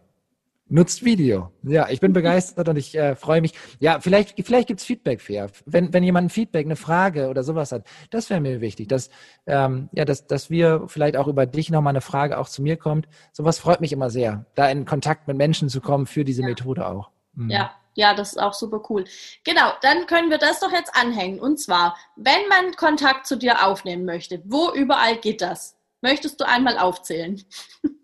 Nutzt 0.72 1.03
Video. 1.03 1.51
Ja, 1.63 1.89
ich 1.89 1.99
bin 1.99 2.13
begeistert 2.13 2.70
und 2.70 2.78
ich 2.78 2.95
äh, 2.95 3.15
freue 3.15 3.41
mich. 3.41 3.53
Ja, 3.80 3.99
vielleicht, 3.99 4.36
vielleicht 4.45 4.67
gibt's 4.67 4.86
Feedback 4.86 5.20
fair. 5.20 5.49
Wenn, 5.65 5.91
wenn 5.93 6.03
jemand 6.03 6.28
ein 6.28 6.30
Feedback, 6.30 6.65
eine 6.65 6.76
Frage 6.76 7.28
oder 7.30 7.41
sowas 7.41 7.72
hat, 7.72 7.88
das 8.11 8.30
wäre 8.30 8.39
mir 8.39 8.61
wichtig, 8.61 8.88
dass, 8.88 9.09
ähm, 9.47 9.89
ja, 9.93 10.05
dass, 10.05 10.28
dass 10.28 10.51
wir 10.51 10.84
vielleicht 10.86 11.17
auch 11.17 11.28
über 11.28 11.47
dich 11.47 11.72
nochmal 11.72 11.93
eine 11.93 12.01
Frage 12.01 12.38
auch 12.38 12.47
zu 12.47 12.61
mir 12.61 12.78
kommt. 12.78 13.07
Sowas 13.32 13.57
freut 13.57 13.82
mich 13.82 13.91
immer 13.91 14.11
sehr, 14.11 14.45
da 14.53 14.70
in 14.70 14.86
Kontakt 14.86 15.28
mit 15.28 15.38
Menschen 15.38 15.70
zu 15.70 15.82
kommen 15.82 16.05
für 16.05 16.24
diese 16.24 16.43
ja. 16.43 16.49
Methode 16.49 16.88
auch. 16.88 17.09
Mhm. 17.34 17.49
Ja, 17.49 17.72
ja, 17.95 18.13
das 18.13 18.34
ist 18.34 18.38
auch 18.38 18.53
super 18.53 18.82
cool. 18.89 19.05
Genau, 19.43 19.72
dann 19.82 20.05
können 20.05 20.30
wir 20.30 20.38
das 20.38 20.59
doch 20.59 20.72
jetzt 20.72 20.95
anhängen. 20.95 21.39
Und 21.39 21.59
zwar, 21.59 21.97
wenn 22.15 22.47
man 22.47 22.76
Kontakt 22.76 23.26
zu 23.26 23.38
dir 23.38 23.65
aufnehmen 23.65 24.05
möchte, 24.05 24.41
wo 24.45 24.72
überall 24.72 25.17
geht 25.17 25.41
das? 25.41 25.76
Möchtest 26.01 26.39
du 26.39 26.47
einmal 26.47 26.78
aufzählen? 26.78 27.41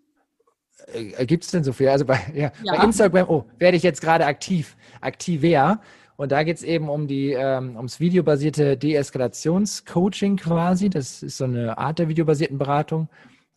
äh, 0.92 1.26
gibt 1.26 1.44
es 1.44 1.50
denn 1.50 1.64
so 1.64 1.72
viel? 1.72 1.88
Also 1.88 2.04
bei, 2.04 2.18
ja, 2.34 2.52
ja. 2.62 2.76
bei 2.76 2.84
Instagram, 2.84 3.28
oh, 3.28 3.44
werde 3.58 3.76
ich 3.76 3.82
jetzt 3.82 4.00
gerade 4.00 4.26
aktiv, 4.26 4.76
aktiver. 5.00 5.80
Und 6.16 6.32
da 6.32 6.42
geht 6.44 6.56
es 6.56 6.62
eben 6.62 6.88
um 6.88 7.06
die, 7.06 7.32
ähm, 7.32 7.76
ums 7.76 8.00
videobasierte 8.00 8.76
Deeskalationscoaching 8.76 10.36
quasi. 10.36 10.88
Das 10.88 11.22
ist 11.22 11.36
so 11.36 11.44
eine 11.44 11.76
Art 11.76 11.98
der 11.98 12.08
videobasierten 12.08 12.58
Beratung. 12.58 13.08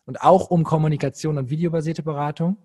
Und 0.04 0.20
auch 0.22 0.50
um 0.50 0.64
Kommunikation 0.64 1.38
und 1.38 1.50
videobasierte 1.50 2.02
Beratung. 2.02 2.56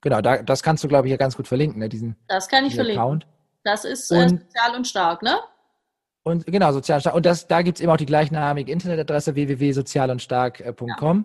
Genau, 0.00 0.20
da, 0.20 0.42
das 0.42 0.62
kannst 0.62 0.84
du, 0.84 0.88
glaube 0.88 1.08
ich, 1.08 1.10
ja 1.10 1.16
ganz 1.16 1.36
gut 1.36 1.48
verlinken, 1.48 1.80
ne, 1.80 1.88
diesen 1.88 2.16
Das 2.28 2.48
kann 2.48 2.64
ich 2.66 2.74
verlinken. 2.74 3.00
Account. 3.00 3.26
Das 3.64 3.84
ist 3.84 4.10
äh, 4.10 4.16
und, 4.16 4.28
sozial 4.40 4.76
und 4.76 4.86
stark, 4.86 5.22
ne? 5.22 5.38
Und 6.22 6.46
genau, 6.46 6.72
sozial 6.72 6.96
und 6.96 7.00
stark. 7.00 7.16
Und 7.16 7.26
das, 7.26 7.46
da 7.46 7.62
gibt 7.62 7.78
es 7.78 7.82
eben 7.82 7.90
auch 7.90 7.96
die 7.96 8.06
gleichnamige 8.06 8.70
Internetadresse 8.70 9.34
www.sozialundstark.com. 9.34 11.24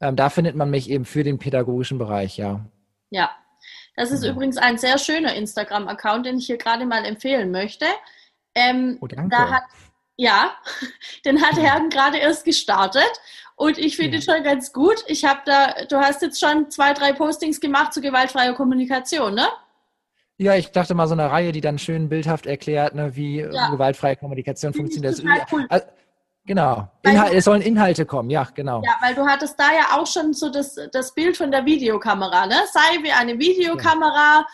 Ähm, 0.00 0.16
da 0.16 0.30
findet 0.30 0.54
man 0.56 0.70
mich 0.70 0.90
eben 0.90 1.04
für 1.04 1.24
den 1.24 1.38
pädagogischen 1.38 1.98
Bereich, 1.98 2.36
ja. 2.36 2.64
Ja, 3.10 3.30
das 3.96 4.10
ist 4.10 4.24
ja. 4.24 4.30
übrigens 4.30 4.56
ein 4.56 4.78
sehr 4.78 4.98
schöner 4.98 5.34
Instagram-Account, 5.34 6.26
den 6.26 6.38
ich 6.38 6.46
hier 6.46 6.58
gerade 6.58 6.86
mal 6.86 7.04
empfehlen 7.04 7.50
möchte. 7.50 7.86
Ähm, 8.54 8.98
oh, 9.00 9.06
danke. 9.06 9.28
Da 9.30 9.50
hat, 9.50 9.62
ja, 10.16 10.52
den 11.24 11.42
hat 11.42 11.58
Herrn 11.58 11.90
gerade 11.90 12.18
erst 12.18 12.44
gestartet 12.44 13.10
und 13.56 13.76
ich 13.76 13.96
finde 13.96 14.18
ja. 14.18 14.22
schon 14.22 14.44
ganz 14.44 14.72
gut. 14.72 15.02
Ich 15.08 15.24
habe 15.24 15.40
da, 15.44 15.84
du 15.88 15.96
hast 15.96 16.22
jetzt 16.22 16.38
schon 16.38 16.70
zwei, 16.70 16.94
drei 16.94 17.12
Postings 17.12 17.60
gemacht 17.60 17.92
zu 17.92 18.00
gewaltfreier 18.00 18.54
Kommunikation, 18.54 19.34
ne? 19.34 19.48
Ja, 20.40 20.54
ich 20.54 20.70
dachte 20.70 20.94
mal 20.94 21.08
so 21.08 21.14
eine 21.14 21.28
Reihe, 21.32 21.50
die 21.50 21.60
dann 21.60 21.78
schön 21.78 22.08
bildhaft 22.08 22.46
erklärt, 22.46 22.94
ne, 22.94 23.16
wie 23.16 23.40
ja. 23.40 23.70
gewaltfreie 23.70 24.14
Kommunikation 24.14 24.72
funktioniert. 24.72 25.20
Cool. 25.50 25.66
also, 25.68 25.86
Genau. 26.48 26.88
Inhal 27.02 27.34
es 27.34 27.44
sollen 27.44 27.60
Inhalte 27.60 28.06
kommen, 28.06 28.30
ja, 28.30 28.48
genau. 28.54 28.80
Ja, 28.82 28.96
weil 29.02 29.14
du 29.14 29.26
hattest 29.26 29.60
da 29.60 29.70
ja 29.70 29.98
auch 29.98 30.06
schon 30.06 30.32
so 30.32 30.48
das, 30.48 30.76
das 30.92 31.12
Bild 31.12 31.36
von 31.36 31.50
der 31.50 31.66
Videokamera, 31.66 32.46
ne? 32.46 32.56
Sei 32.72 33.02
wie 33.02 33.12
eine 33.12 33.38
Videokamera, 33.38 34.46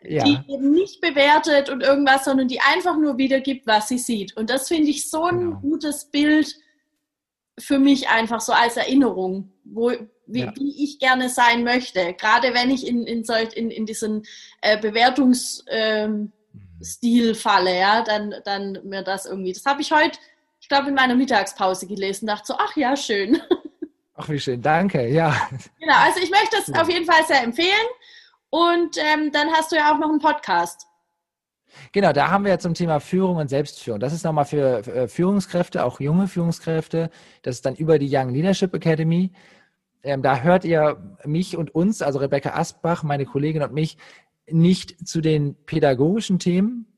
ja. 0.00 0.24
die 0.24 0.38
eben 0.48 0.70
nicht 0.70 1.02
bewertet 1.02 1.68
und 1.68 1.82
irgendwas, 1.82 2.24
sondern 2.24 2.48
die 2.48 2.58
einfach 2.62 2.96
nur 2.96 3.18
wiedergibt, 3.18 3.66
was 3.66 3.88
sie 3.88 3.98
sieht. 3.98 4.34
Und 4.34 4.48
das 4.48 4.68
finde 4.68 4.88
ich 4.88 5.10
so 5.10 5.24
ein 5.24 5.40
genau. 5.40 5.60
gutes 5.60 6.06
Bild 6.06 6.56
für 7.58 7.78
mich 7.78 8.08
einfach 8.08 8.40
so 8.40 8.54
als 8.54 8.78
Erinnerung, 8.78 9.52
wo, 9.62 9.92
wie, 10.26 10.40
ja. 10.40 10.52
wie 10.56 10.82
ich 10.82 10.98
gerne 11.00 11.28
sein 11.28 11.64
möchte. 11.64 12.14
Gerade 12.14 12.54
wenn 12.54 12.70
ich 12.70 12.86
in, 12.86 13.06
in, 13.06 13.24
solch, 13.24 13.54
in, 13.54 13.70
in 13.70 13.84
diesen 13.84 14.22
äh, 14.62 14.80
Bewertungsstil 14.80 15.62
ähm, 15.68 16.32
mhm. 17.02 17.34
falle, 17.34 17.78
ja, 17.78 18.00
dann, 18.00 18.36
dann 18.46 18.78
mir 18.84 19.02
das 19.02 19.26
irgendwie. 19.26 19.52
Das 19.52 19.66
habe 19.66 19.82
ich 19.82 19.92
heute 19.92 20.18
glaube, 20.72 20.88
in 20.88 20.94
meiner 20.94 21.14
Mittagspause 21.14 21.86
gelesen, 21.86 22.26
dachte 22.26 22.46
so, 22.46 22.54
ach 22.58 22.74
ja, 22.76 22.96
schön. 22.96 23.40
Ach, 24.14 24.28
wie 24.28 24.38
schön, 24.38 24.60
danke, 24.60 25.08
ja. 25.08 25.34
Genau, 25.80 25.94
also 25.96 26.20
ich 26.20 26.30
möchte 26.30 26.58
es 26.58 26.68
ja. 26.68 26.82
auf 26.82 26.88
jeden 26.88 27.06
Fall 27.06 27.24
sehr 27.26 27.42
empfehlen. 27.42 27.88
Und 28.50 28.98
ähm, 28.98 29.32
dann 29.32 29.50
hast 29.50 29.72
du 29.72 29.76
ja 29.76 29.92
auch 29.92 29.98
noch 29.98 30.10
einen 30.10 30.18
Podcast. 30.18 30.86
Genau, 31.92 32.12
da 32.12 32.30
haben 32.30 32.44
wir 32.44 32.50
ja 32.50 32.58
zum 32.58 32.74
Thema 32.74 33.00
Führung 33.00 33.36
und 33.36 33.48
Selbstführung. 33.48 34.00
Das 34.00 34.12
ist 34.12 34.22
nochmal 34.22 34.44
für 34.44 34.86
äh, 34.86 35.08
Führungskräfte, 35.08 35.82
auch 35.82 35.98
junge 35.98 36.28
Führungskräfte. 36.28 37.10
Das 37.40 37.56
ist 37.56 37.66
dann 37.66 37.74
über 37.74 37.98
die 37.98 38.14
Young 38.14 38.28
Leadership 38.28 38.74
Academy. 38.74 39.32
Ähm, 40.02 40.22
da 40.22 40.40
hört 40.40 40.66
ihr 40.66 41.16
mich 41.24 41.56
und 41.56 41.74
uns, 41.74 42.02
also 42.02 42.18
Rebecca 42.18 42.50
Asbach, 42.50 43.02
meine 43.02 43.24
Kollegin 43.24 43.62
und 43.62 43.72
mich, 43.72 43.96
nicht 44.46 45.08
zu 45.08 45.22
den 45.22 45.54
pädagogischen 45.64 46.38
Themen, 46.38 46.91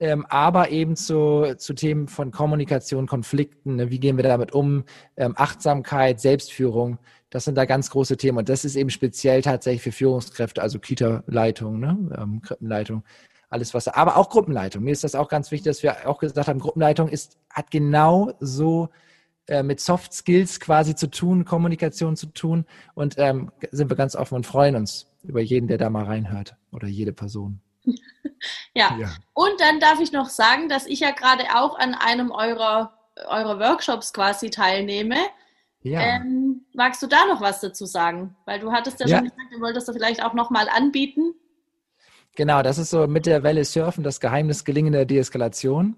ähm, 0.00 0.26
aber 0.28 0.70
eben 0.70 0.96
zu, 0.96 1.54
zu 1.56 1.74
Themen 1.74 2.08
von 2.08 2.30
Kommunikation, 2.30 3.06
Konflikten, 3.06 3.76
ne? 3.76 3.90
wie 3.90 4.00
gehen 4.00 4.16
wir 4.16 4.24
damit 4.24 4.52
um, 4.52 4.84
ähm, 5.16 5.34
Achtsamkeit, 5.36 6.20
Selbstführung, 6.20 6.98
das 7.30 7.44
sind 7.44 7.56
da 7.56 7.64
ganz 7.64 7.90
große 7.90 8.16
Themen 8.16 8.38
und 8.38 8.48
das 8.48 8.64
ist 8.64 8.76
eben 8.76 8.90
speziell 8.90 9.42
tatsächlich 9.42 9.82
für 9.82 9.92
Führungskräfte, 9.92 10.62
also 10.62 10.78
Kita-Leitung, 10.78 11.80
ne? 11.80 11.96
ähm, 12.18 12.42
Krippenleitung, 12.42 13.04
alles 13.48 13.72
was, 13.72 13.88
aber 13.88 14.16
auch 14.16 14.30
Gruppenleitung. 14.30 14.82
Mir 14.82 14.92
ist 14.92 15.04
das 15.04 15.14
auch 15.14 15.28
ganz 15.28 15.50
wichtig, 15.50 15.66
dass 15.66 15.82
wir 15.82 16.08
auch 16.08 16.18
gesagt 16.18 16.48
haben, 16.48 16.58
Gruppenleitung 16.58 17.08
ist, 17.08 17.38
hat 17.50 17.70
genau 17.70 18.32
so 18.40 18.88
äh, 19.46 19.62
mit 19.62 19.78
Soft 19.80 20.12
Skills 20.12 20.58
quasi 20.58 20.94
zu 20.94 21.08
tun, 21.08 21.44
Kommunikation 21.44 22.16
zu 22.16 22.26
tun 22.26 22.64
und 22.94 23.14
ähm, 23.18 23.52
sind 23.70 23.90
wir 23.90 23.96
ganz 23.96 24.16
offen 24.16 24.34
und 24.34 24.46
freuen 24.46 24.74
uns 24.74 25.06
über 25.22 25.40
jeden, 25.40 25.68
der 25.68 25.78
da 25.78 25.88
mal 25.90 26.04
reinhört 26.04 26.56
oder 26.72 26.88
jede 26.88 27.12
Person. 27.12 27.60
ja. 28.74 28.96
ja. 28.98 29.08
Und 29.32 29.60
dann 29.60 29.80
darf 29.80 30.00
ich 30.00 30.12
noch 30.12 30.28
sagen, 30.28 30.68
dass 30.68 30.86
ich 30.86 31.00
ja 31.00 31.10
gerade 31.10 31.44
auch 31.54 31.78
an 31.78 31.94
einem 31.94 32.30
eurer, 32.30 32.92
eurer 33.26 33.58
Workshops 33.58 34.12
quasi 34.12 34.50
teilnehme. 34.50 35.16
Ja. 35.82 36.00
Ähm, 36.00 36.64
magst 36.72 37.02
du 37.02 37.06
da 37.06 37.26
noch 37.26 37.40
was 37.40 37.60
dazu 37.60 37.84
sagen? 37.84 38.36
Weil 38.46 38.60
du 38.60 38.72
hattest 38.72 39.00
ja, 39.00 39.06
ja. 39.06 39.16
schon 39.18 39.24
gesagt, 39.24 39.52
du 39.52 39.60
wolltest 39.60 39.88
du 39.88 39.92
vielleicht 39.92 40.22
auch 40.22 40.34
nochmal 40.34 40.68
anbieten. 40.68 41.34
Genau, 42.36 42.62
das 42.62 42.78
ist 42.78 42.90
so 42.90 43.06
mit 43.06 43.26
der 43.26 43.42
Welle 43.42 43.64
surfen, 43.64 44.02
das 44.02 44.18
Geheimnis 44.18 44.64
gelingender 44.64 45.04
Deeskalation 45.04 45.96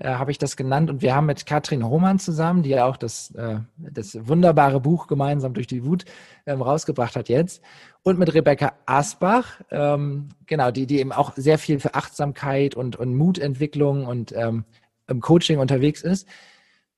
äh, 0.00 0.14
habe 0.14 0.30
ich 0.30 0.38
das 0.38 0.56
genannt. 0.56 0.90
Und 0.90 1.02
wir 1.02 1.14
haben 1.14 1.26
mit 1.26 1.46
Katrin 1.46 1.84
Hohmann 1.84 2.18
zusammen, 2.18 2.62
die 2.62 2.70
ja 2.70 2.86
auch 2.86 2.96
das, 2.96 3.32
äh, 3.34 3.58
das 3.76 4.16
wunderbare 4.26 4.80
Buch 4.80 5.06
gemeinsam 5.06 5.54
durch 5.54 5.66
die 5.66 5.84
Wut 5.84 6.04
ähm, 6.46 6.62
rausgebracht 6.62 7.16
hat 7.16 7.28
jetzt. 7.28 7.62
Und 8.02 8.18
mit 8.18 8.32
Rebecca 8.32 8.72
Asbach, 8.86 9.60
ähm, 9.70 10.30
genau, 10.46 10.70
die, 10.70 10.86
die 10.86 11.00
eben 11.00 11.12
auch 11.12 11.34
sehr 11.36 11.58
viel 11.58 11.80
für 11.80 11.94
Achtsamkeit 11.94 12.74
und, 12.74 12.96
und 12.96 13.14
Mutentwicklung 13.14 14.06
und 14.06 14.32
ähm, 14.34 14.64
im 15.06 15.20
Coaching 15.20 15.58
unterwegs 15.58 16.02
ist, 16.02 16.26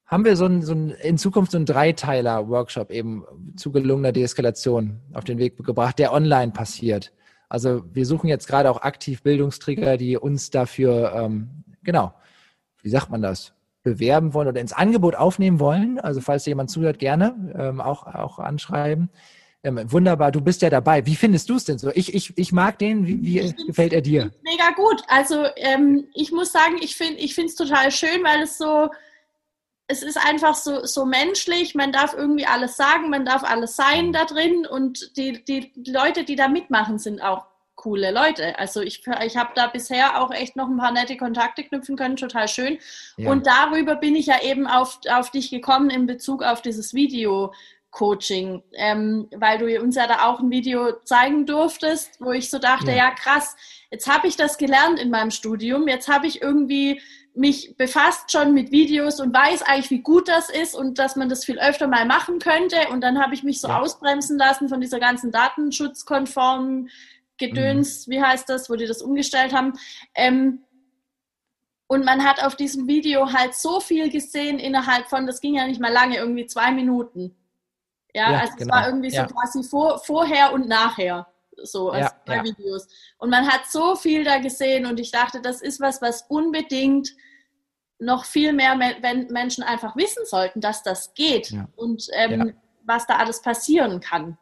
haben 0.06 0.24
wir 0.24 0.36
so 0.36 0.44
ein, 0.44 0.62
so 0.62 0.74
ein, 0.74 0.90
in 0.90 1.18
Zukunft 1.18 1.52
so 1.52 1.58
einen 1.58 1.66
Dreiteiler-Workshop 1.66 2.90
eben 2.90 3.24
zu 3.56 3.72
gelungener 3.72 4.12
Deeskalation 4.12 5.00
auf 5.12 5.24
den 5.24 5.38
Weg 5.38 5.56
gebracht, 5.56 5.98
der 5.98 6.12
online 6.12 6.52
passiert. 6.52 7.12
Also 7.48 7.82
wir 7.92 8.06
suchen 8.06 8.28
jetzt 8.28 8.46
gerade 8.46 8.70
auch 8.70 8.82
aktiv 8.82 9.22
Bildungsträger, 9.22 9.96
die 9.96 10.16
uns 10.16 10.50
dafür, 10.50 11.12
ähm, 11.14 11.64
genau, 11.82 12.14
wie 12.82 12.90
sagt 12.90 13.10
man 13.10 13.22
das, 13.22 13.54
bewerben 13.82 14.34
wollen 14.34 14.48
oder 14.48 14.60
ins 14.60 14.72
Angebot 14.72 15.16
aufnehmen 15.16 15.58
wollen. 15.58 15.98
Also 15.98 16.20
falls 16.20 16.46
jemand 16.46 16.70
zuhört, 16.70 16.98
gerne 16.98 17.52
ähm, 17.58 17.80
auch, 17.80 18.06
auch 18.06 18.38
anschreiben. 18.38 19.10
Ähm, 19.64 19.80
wunderbar, 19.92 20.32
du 20.32 20.40
bist 20.40 20.62
ja 20.62 20.70
dabei. 20.70 21.06
Wie 21.06 21.14
findest 21.14 21.48
du 21.48 21.54
es 21.54 21.64
denn 21.64 21.78
so? 21.78 21.90
Ich, 21.94 22.14
ich, 22.14 22.36
ich 22.36 22.52
mag 22.52 22.78
den. 22.78 23.06
Wie, 23.06 23.22
wie 23.22 23.66
gefällt 23.66 23.92
er 23.92 24.00
dir? 24.00 24.32
Mega 24.42 24.70
gut. 24.70 25.02
Also 25.06 25.46
ähm, 25.56 26.08
ich 26.14 26.32
muss 26.32 26.50
sagen, 26.50 26.76
ich 26.80 26.96
finde 26.96 27.20
ich 27.20 27.38
es 27.38 27.54
total 27.54 27.92
schön, 27.92 28.24
weil 28.24 28.42
es 28.42 28.58
so, 28.58 28.88
es 29.86 30.02
ist 30.02 30.18
einfach 30.18 30.56
so, 30.56 30.84
so 30.84 31.04
menschlich. 31.04 31.76
Man 31.76 31.92
darf 31.92 32.12
irgendwie 32.12 32.46
alles 32.46 32.76
sagen, 32.76 33.08
man 33.08 33.24
darf 33.24 33.44
alles 33.44 33.76
sein 33.76 34.12
da 34.12 34.24
drin 34.24 34.66
und 34.66 35.16
die, 35.16 35.44
die 35.44 35.70
Leute, 35.86 36.24
die 36.24 36.34
da 36.34 36.48
mitmachen, 36.48 36.98
sind 36.98 37.20
auch 37.20 37.46
coole 37.76 38.10
Leute. 38.10 38.58
Also 38.58 38.80
ich, 38.80 39.02
ich 39.24 39.36
habe 39.36 39.50
da 39.54 39.68
bisher 39.68 40.20
auch 40.20 40.32
echt 40.32 40.56
noch 40.56 40.68
ein 40.68 40.76
paar 40.76 40.92
nette 40.92 41.16
Kontakte 41.16 41.62
knüpfen 41.62 41.96
können, 41.96 42.16
total 42.16 42.48
schön. 42.48 42.78
Ja. 43.16 43.30
Und 43.30 43.46
darüber 43.46 43.94
bin 43.96 44.16
ich 44.16 44.26
ja 44.26 44.42
eben 44.42 44.66
auf, 44.66 45.00
auf 45.08 45.30
dich 45.30 45.50
gekommen 45.50 45.90
in 45.90 46.06
Bezug 46.06 46.42
auf 46.42 46.62
dieses 46.62 46.94
Video. 46.94 47.52
Coaching, 47.92 48.62
ähm, 48.72 49.28
weil 49.36 49.58
du 49.58 49.80
uns 49.80 49.96
ja 49.96 50.06
da 50.06 50.26
auch 50.26 50.40
ein 50.40 50.50
Video 50.50 50.92
zeigen 51.04 51.46
durftest, 51.46 52.20
wo 52.20 52.32
ich 52.32 52.50
so 52.50 52.58
dachte, 52.58 52.90
ja, 52.90 52.96
ja 52.96 53.10
krass, 53.10 53.54
jetzt 53.90 54.08
habe 54.08 54.26
ich 54.26 54.36
das 54.36 54.58
gelernt 54.58 54.98
in 54.98 55.10
meinem 55.10 55.30
Studium, 55.30 55.86
jetzt 55.86 56.08
habe 56.08 56.26
ich 56.26 56.42
irgendwie 56.42 57.00
mich 57.34 57.76
befasst 57.76 58.32
schon 58.32 58.52
mit 58.52 58.72
Videos 58.72 59.20
und 59.20 59.34
weiß 59.34 59.62
eigentlich, 59.62 59.90
wie 59.90 60.02
gut 60.02 60.28
das 60.28 60.50
ist 60.50 60.74
und 60.74 60.98
dass 60.98 61.16
man 61.16 61.28
das 61.28 61.44
viel 61.44 61.58
öfter 61.58 61.86
mal 61.86 62.04
machen 62.04 62.38
könnte. 62.38 62.76
Und 62.90 63.00
dann 63.00 63.22
habe 63.22 63.34
ich 63.34 63.42
mich 63.42 63.60
so 63.60 63.68
ja. 63.68 63.80
ausbremsen 63.80 64.38
lassen 64.38 64.68
von 64.68 64.80
dieser 64.80 65.00
ganzen 65.00 65.30
datenschutzkonformen 65.30 66.90
Gedöns, 67.38 68.06
mhm. 68.06 68.12
wie 68.12 68.22
heißt 68.22 68.48
das, 68.48 68.68
wo 68.68 68.76
die 68.76 68.86
das 68.86 69.00
umgestellt 69.00 69.54
haben. 69.54 69.72
Ähm, 70.14 70.64
und 71.86 72.04
man 72.04 72.24
hat 72.24 72.42
auf 72.42 72.56
diesem 72.56 72.86
Video 72.86 73.32
halt 73.32 73.54
so 73.54 73.80
viel 73.80 74.10
gesehen 74.10 74.58
innerhalb 74.58 75.08
von, 75.08 75.26
das 75.26 75.40
ging 75.40 75.54
ja 75.54 75.66
nicht 75.66 75.80
mal 75.80 75.92
lange, 75.92 76.16
irgendwie 76.16 76.46
zwei 76.46 76.70
Minuten. 76.70 77.34
Ja, 78.14 78.32
ja 78.32 78.40
also 78.40 78.54
genau. 78.56 78.74
es 78.74 78.80
war 78.80 78.86
irgendwie 78.88 79.10
so 79.10 79.16
ja. 79.16 79.26
quasi 79.26 79.62
vor, 79.62 79.98
vorher 79.98 80.52
und 80.52 80.68
nachher. 80.68 81.26
So 81.64 81.90
als 81.90 82.06
ja, 82.06 82.12
zwei 82.24 82.44
Videos. 82.44 82.88
Und 83.18 83.30
man 83.30 83.46
hat 83.46 83.66
so 83.70 83.94
viel 83.94 84.24
da 84.24 84.38
gesehen 84.38 84.86
und 84.86 84.98
ich 84.98 85.10
dachte, 85.10 85.40
das 85.40 85.60
ist 85.60 85.80
was, 85.80 86.00
was 86.00 86.22
unbedingt 86.28 87.10
noch 87.98 88.24
viel 88.24 88.52
mehr 88.52 88.76
Menschen 89.30 89.62
einfach 89.62 89.94
wissen 89.96 90.24
sollten, 90.26 90.60
dass 90.60 90.82
das 90.82 91.14
geht 91.14 91.54
und 91.76 92.08
ähm, 92.14 92.54
was 92.84 93.06
da 93.06 93.16
alles 93.16 93.42
passieren 93.42 94.00
kann. 94.00 94.38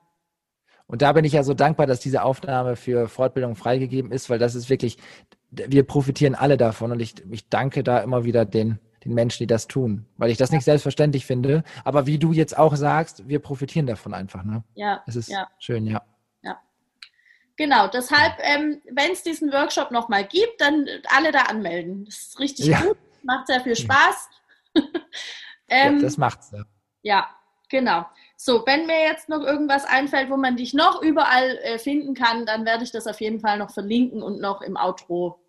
Und 0.86 1.02
da 1.02 1.12
bin 1.12 1.24
ich 1.24 1.34
ja 1.34 1.44
so 1.44 1.54
dankbar, 1.54 1.86
dass 1.86 2.00
diese 2.00 2.24
Aufnahme 2.24 2.74
für 2.74 3.06
Fortbildung 3.06 3.54
freigegeben 3.54 4.10
ist, 4.10 4.28
weil 4.28 4.38
das 4.38 4.54
ist 4.56 4.70
wirklich, 4.70 4.96
wir 5.50 5.84
profitieren 5.84 6.34
alle 6.34 6.56
davon 6.56 6.90
und 6.90 7.00
ich, 7.00 7.14
ich 7.30 7.48
danke 7.48 7.84
da 7.84 7.98
immer 7.98 8.24
wieder 8.24 8.44
den, 8.44 8.80
den 9.05 9.14
Menschen, 9.14 9.42
die 9.42 9.46
das 9.46 9.66
tun, 9.66 10.07
weil 10.16 10.30
ich 10.30 10.38
das 10.38 10.51
nicht 10.51 10.64
selbstverständlich 10.64 11.24
finde. 11.24 11.64
Aber 11.84 12.07
wie 12.07 12.18
du 12.18 12.32
jetzt 12.32 12.57
auch 12.57 12.76
sagst, 12.76 13.28
wir 13.28 13.38
profitieren 13.38 13.86
davon 13.86 14.14
einfach. 14.14 14.44
Ne? 14.44 14.62
Ja. 14.74 15.03
Es 15.07 15.16
ist 15.16 15.28
ja. 15.28 15.48
schön, 15.59 15.86
ja. 15.86 16.03
Ja. 16.42 16.61
Genau, 17.57 17.88
deshalb, 17.88 18.34
ähm, 18.40 18.82
wenn 18.92 19.12
es 19.12 19.22
diesen 19.22 19.53
Workshop 19.53 19.90
nochmal 19.90 20.24
gibt, 20.24 20.61
dann 20.61 20.86
alle 21.14 21.32
da 21.32 21.42
anmelden. 21.42 22.05
Das 22.05 22.16
ist 22.16 22.38
richtig 22.38 22.66
ja. 22.66 22.80
gut, 22.82 22.98
macht 23.22 23.46
sehr 23.46 23.61
viel 23.61 23.76
Spaß. 23.76 24.28
ähm, 25.68 25.96
ja, 25.96 26.03
das 26.03 26.18
macht's. 26.18 26.51
Ja. 26.53 26.64
ja, 27.03 27.28
genau. 27.70 28.07
So, 28.36 28.64
wenn 28.66 28.86
mir 28.86 29.03
jetzt 29.03 29.28
noch 29.28 29.42
irgendwas 29.42 29.84
einfällt, 29.84 30.30
wo 30.30 30.36
man 30.36 30.57
dich 30.57 30.74
noch 30.74 31.03
überall 31.03 31.59
äh, 31.62 31.78
finden 31.78 32.14
kann, 32.14 32.44
dann 32.46 32.64
werde 32.66 32.84
ich 32.84 32.90
das 32.90 33.07
auf 33.07 33.20
jeden 33.20 33.40
Fall 33.40 33.59
noch 33.59 33.70
verlinken 33.70 34.22
und 34.22 34.40
noch 34.40 34.61
im 34.61 34.76
Outro 34.76 35.40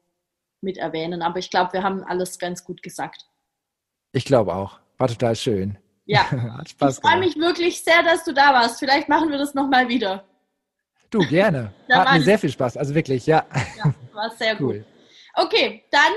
mit 0.62 0.78
erwähnen. 0.78 1.22
Aber 1.22 1.40
ich 1.40 1.50
glaube, 1.50 1.74
wir 1.74 1.84
haben 1.84 2.04
alles 2.04 2.40
ganz 2.40 2.64
gut 2.64 2.84
gesagt. 2.84 3.31
Ich 4.12 4.26
glaube 4.26 4.54
auch. 4.54 4.80
War 4.98 5.08
total 5.08 5.36
schön. 5.36 5.78
Ja. 6.06 6.30
Hat 6.58 6.70
Spaß 6.70 6.98
ich 6.98 7.02
freue 7.02 7.20
mich 7.20 7.36
wirklich 7.38 7.84
sehr, 7.84 8.04
dass 8.04 8.24
du 8.24 8.34
da 8.34 8.54
warst. 8.54 8.80
Vielleicht 8.80 9.10
machen 9.10 9.30
wir 9.30 9.38
das 9.38 9.54
nochmal 9.54 9.88
wieder. 9.88 10.26
Du, 11.10 11.20
gerne. 11.20 11.74
Hat 11.90 12.14
mir 12.14 12.22
sehr 12.22 12.40
viel 12.40 12.52
Spaß. 12.52 12.78
Also 12.78 12.96
wirklich, 12.96 13.26
ja. 13.26 13.46
Ja, 13.78 13.94
war 14.14 14.30
sehr 14.38 14.60
cool. 14.62 14.80
gut. 14.80 14.86
Okay, 15.36 15.84
dann 15.92 16.12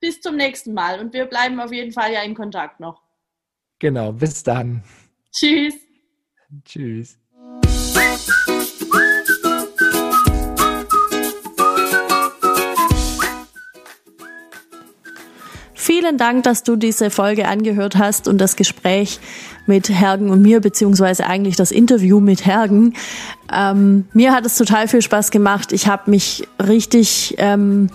bis 0.00 0.20
zum 0.20 0.36
nächsten 0.36 0.74
Mal. 0.74 1.00
Und 1.00 1.12
wir 1.12 1.26
bleiben 1.26 1.60
auf 1.60 1.72
jeden 1.72 1.92
Fall 1.92 2.12
ja 2.12 2.22
in 2.22 2.34
Kontakt 2.34 2.80
noch. 2.80 3.02
Genau, 3.78 4.12
bis 4.12 4.42
dann. 4.42 4.82
Tschüss. 5.32 5.74
Tschüss. 6.64 7.18
Vielen 16.00 16.16
Dank, 16.16 16.44
dass 16.44 16.62
du 16.62 16.76
diese 16.76 17.10
Folge 17.10 17.46
angehört 17.46 17.98
hast 17.98 18.26
und 18.26 18.38
das 18.38 18.56
Gespräch 18.56 19.20
mit 19.66 19.90
Hergen 19.90 20.30
und 20.30 20.40
mir, 20.40 20.60
beziehungsweise 20.60 21.26
eigentlich 21.26 21.56
das 21.56 21.70
Interview 21.70 22.20
mit 22.20 22.46
Hergen. 22.46 22.94
Ähm, 23.52 24.06
mir 24.14 24.32
hat 24.32 24.46
es 24.46 24.56
total 24.56 24.88
viel 24.88 25.02
Spaß 25.02 25.30
gemacht. 25.30 25.72
Ich 25.72 25.88
habe 25.88 26.10
mich 26.10 26.48
richtig 26.58 27.34
ähm, 27.36 27.90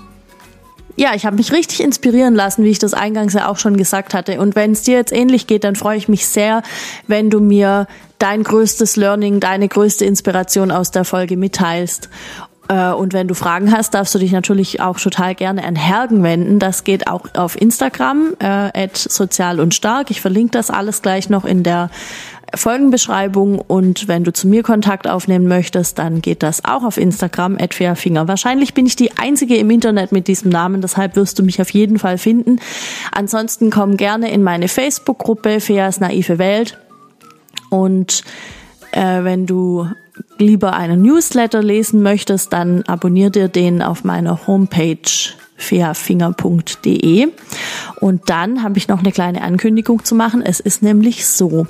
ja, 0.95 1.15
ich 1.15 1.25
habe 1.25 1.35
mich 1.35 1.51
richtig 1.51 1.81
inspirieren 1.81 2.35
lassen, 2.35 2.63
wie 2.63 2.69
ich 2.69 2.77
das 2.77 2.93
eingangs 2.93 3.33
ja 3.33 3.49
auch 3.49 3.57
schon 3.57 3.75
gesagt 3.75 4.13
hatte. 4.13 4.39
Und 4.39 4.55
wenn 4.55 4.73
es 4.73 4.83
dir 4.83 4.97
jetzt 4.97 5.11
ähnlich 5.11 5.47
geht, 5.47 5.63
dann 5.63 5.75
freue 5.75 5.97
ich 5.97 6.07
mich 6.07 6.27
sehr, 6.27 6.61
wenn 7.07 7.31
du 7.31 7.39
mir 7.39 7.87
dein 8.19 8.43
größtes 8.43 8.97
Learning, 8.97 9.39
deine 9.39 9.67
größte 9.67 10.05
Inspiration 10.05 10.69
aus 10.69 10.91
der 10.91 11.05
Folge 11.05 11.37
mitteilst. 11.37 12.09
Äh, 12.67 12.91
und 12.91 13.13
wenn 13.13 13.27
du 13.27 13.33
Fragen 13.33 13.71
hast, 13.71 13.93
darfst 13.93 14.13
du 14.15 14.19
dich 14.19 14.31
natürlich 14.31 14.81
auch 14.81 14.99
total 14.99 15.35
gerne 15.35 15.63
an 15.63 15.75
Hergen 15.75 16.23
wenden. 16.23 16.59
Das 16.59 16.83
geht 16.83 17.07
auch 17.07 17.27
auf 17.35 17.59
Instagram, 17.59 18.35
äh, 18.39 18.87
sozial 18.93 19.59
und 19.59 19.73
stark. 19.73 20.11
Ich 20.11 20.21
verlinke 20.21 20.51
das 20.51 20.69
alles 20.69 21.01
gleich 21.01 21.29
noch 21.29 21.45
in 21.45 21.63
der 21.63 21.89
Folgenbeschreibung 22.53 23.59
und 23.59 24.07
wenn 24.07 24.23
du 24.23 24.31
zu 24.31 24.47
mir 24.47 24.63
Kontakt 24.63 25.07
aufnehmen 25.07 25.47
möchtest, 25.47 25.97
dann 25.99 26.21
geht 26.21 26.43
das 26.43 26.63
auch 26.63 26.83
auf 26.83 26.97
Instagram 26.97 27.57
@fairfinger. 27.57 28.27
Wahrscheinlich 28.27 28.73
bin 28.73 28.85
ich 28.85 28.95
die 28.95 29.17
einzige 29.17 29.57
im 29.57 29.69
Internet 29.69 30.11
mit 30.11 30.27
diesem 30.27 30.51
Namen, 30.51 30.81
deshalb 30.81 31.15
wirst 31.15 31.39
du 31.39 31.43
mich 31.43 31.59
auf 31.61 31.71
jeden 31.71 31.99
Fall 31.99 32.17
finden. 32.17 32.59
Ansonsten 33.11 33.71
komm 33.71 33.97
gerne 33.97 34.31
in 34.31 34.43
meine 34.43 34.67
Facebook-Gruppe 34.67 35.59
Feas 35.59 35.99
naive 35.99 36.37
Welt 36.37 36.77
und 37.69 38.23
äh, 38.91 39.23
wenn 39.23 39.45
du 39.45 39.87
lieber 40.37 40.73
einen 40.73 41.01
Newsletter 41.01 41.61
lesen 41.61 42.01
möchtest, 42.01 42.53
dann 42.53 42.83
abonnier 42.83 43.29
dir 43.29 43.47
den 43.47 43.81
auf 43.81 44.03
meiner 44.03 44.47
Homepage 44.47 44.97
fairfinger.de. 45.57 47.27
Und 48.01 48.29
dann 48.29 48.63
habe 48.63 48.77
ich 48.77 48.87
noch 48.87 48.99
eine 48.99 49.11
kleine 49.11 49.41
Ankündigung 49.41 50.03
zu 50.03 50.15
machen. 50.15 50.41
Es 50.41 50.59
ist 50.59 50.81
nämlich 50.81 51.25
so, 51.25 51.67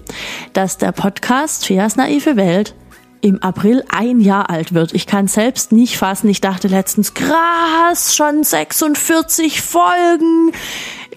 dass 0.54 0.78
der 0.78 0.92
Podcast 0.92 1.66
Feas 1.66 1.96
naive 1.96 2.36
Welt 2.36 2.76
im 3.22 3.42
April 3.42 3.84
ein 3.90 4.20
Jahr 4.20 4.50
alt 4.50 4.74
wird. 4.74 4.94
Ich 4.94 5.08
kann 5.08 5.28
selbst 5.28 5.72
nicht 5.72 5.98
fassen. 5.98 6.30
Ich 6.30 6.42
dachte 6.42 6.68
letztens, 6.68 7.14
krass, 7.14 8.16
schon 8.16 8.44
46 8.44 9.62
Folgen. 9.62 10.52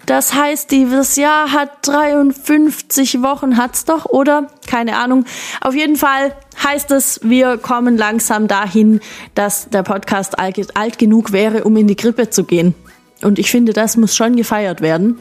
Das 0.09 0.33
heißt, 0.33 0.71
dieses 0.71 1.17
Jahr 1.17 1.51
hat 1.51 1.85
53 1.87 3.21
Wochen, 3.21 3.57
hat's 3.57 3.85
doch, 3.85 4.05
oder? 4.05 4.47
Keine 4.65 4.97
Ahnung. 4.97 5.25
Auf 5.61 5.75
jeden 5.75 5.97
Fall 5.97 6.35
heißt 6.63 6.89
es, 6.89 7.19
wir 7.21 7.59
kommen 7.59 7.95
langsam 7.95 8.47
dahin, 8.47 9.01
dass 9.35 9.69
der 9.69 9.83
Podcast 9.83 10.39
alt, 10.39 10.97
genug 10.97 11.31
wäre, 11.31 11.63
um 11.63 11.77
in 11.77 11.85
die 11.85 11.95
Grippe 11.95 12.31
zu 12.31 12.43
gehen. 12.43 12.73
Und 13.21 13.37
ich 13.37 13.51
finde, 13.51 13.71
das 13.71 13.97
muss 13.97 14.15
schon 14.15 14.35
gefeiert 14.35 14.81
werden. 14.81 15.19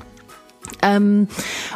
Ähm, 0.80 1.28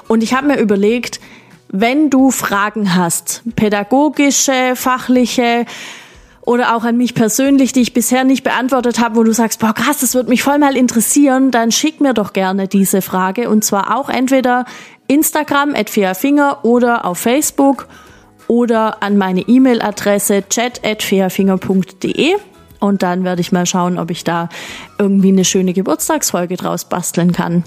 und 0.08 0.22
ich 0.22 0.32
habe 0.32 0.46
mir 0.46 0.58
überlegt, 0.58 1.20
wenn 1.68 2.08
du 2.08 2.30
Fragen 2.30 2.94
hast, 2.94 3.42
pädagogische, 3.56 4.72
fachliche, 4.74 5.66
oder 6.45 6.74
auch 6.74 6.84
an 6.84 6.97
mich 6.97 7.14
persönlich, 7.14 7.72
die 7.72 7.82
ich 7.82 7.95
bisher 7.95 8.24
nicht 8.24 8.43
beantwortet 8.43 8.99
habe, 8.99 9.16
wo 9.16 9.22
du 9.22 9.32
sagst, 9.32 9.61
boah 9.61 9.72
krass, 9.72 9.99
das 9.99 10.14
würde 10.14 10.28
mich 10.28 10.43
voll 10.43 10.59
mal 10.59 10.76
interessieren, 10.76 11.51
dann 11.51 11.70
schick 11.70 12.01
mir 12.01 12.14
doch 12.14 12.32
gerne 12.32 12.68
diese 12.68 13.01
Frage. 13.01 13.49
Und 13.49 13.64
zwar 13.64 13.97
auch 13.97 14.09
entweder 14.09 14.64
Instagram 15.07 15.74
at 15.74 15.88
Finger 15.90 16.64
oder 16.64 17.05
auf 17.05 17.18
Facebook 17.18 17.86
oder 18.49 19.03
an 19.03 19.16
meine 19.16 19.43
E-Mail-Adresse 19.43 20.45
chat 20.49 20.84
at 20.84 21.03
fairfinger.de 21.03 22.34
und 22.80 23.05
dann 23.05 23.22
werde 23.22 23.40
ich 23.40 23.53
mal 23.53 23.64
schauen, 23.64 23.97
ob 23.97 24.11
ich 24.11 24.24
da 24.24 24.49
irgendwie 24.99 25.28
eine 25.28 25.45
schöne 25.45 25.72
Geburtstagsfolge 25.72 26.57
draus 26.57 26.84
basteln 26.84 27.30
kann. 27.30 27.62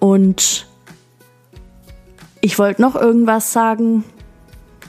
Und 0.00 0.66
ich 2.40 2.58
wollte 2.58 2.82
noch 2.82 2.96
irgendwas 2.96 3.52
sagen 3.52 4.02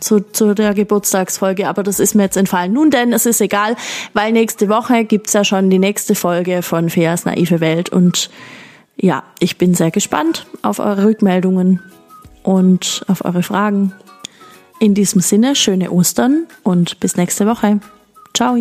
zu, 0.04 0.20
zu 0.32 0.54
der 0.54 0.74
Geburtstagsfolge, 0.74 1.68
aber 1.68 1.84
das 1.84 2.00
ist 2.00 2.16
mir 2.16 2.24
jetzt 2.24 2.38
entfallen. 2.38 2.74
Nun 2.74 2.92
denn, 2.92 3.14
es 3.14 3.26
ist 3.26 3.42
egal, 3.42 3.76
weil 4.14 4.32
nächste 4.32 4.70
Woche 4.70 5.06
gibt's 5.06 5.34
ja 5.34 5.44
schon 5.44 5.70
die 5.70 5.80
nächste 5.80 6.16
Folge 6.16 6.62
von 6.62 6.90
Feas 6.90 7.26
naive 7.26 7.60
Welt 7.60 7.90
und 7.90 8.30
ja, 8.96 9.24
ich 9.40 9.58
bin 9.58 9.74
sehr 9.74 9.92
gespannt 9.92 10.46
auf 10.62 10.80
eure 10.80 11.06
Rückmeldungen 11.06 11.82
und 12.44 13.04
auf 13.08 13.26
eure 13.26 13.44
Fragen. 13.44 13.94
In 14.80 14.94
diesem 14.94 15.22
Sinne, 15.22 15.56
schöne 15.56 15.92
Ostern 15.92 16.46
und 16.64 17.00
bis 17.00 17.16
nächste 17.16 17.48
Woche. 17.48 17.80
Ciao. 18.34 18.58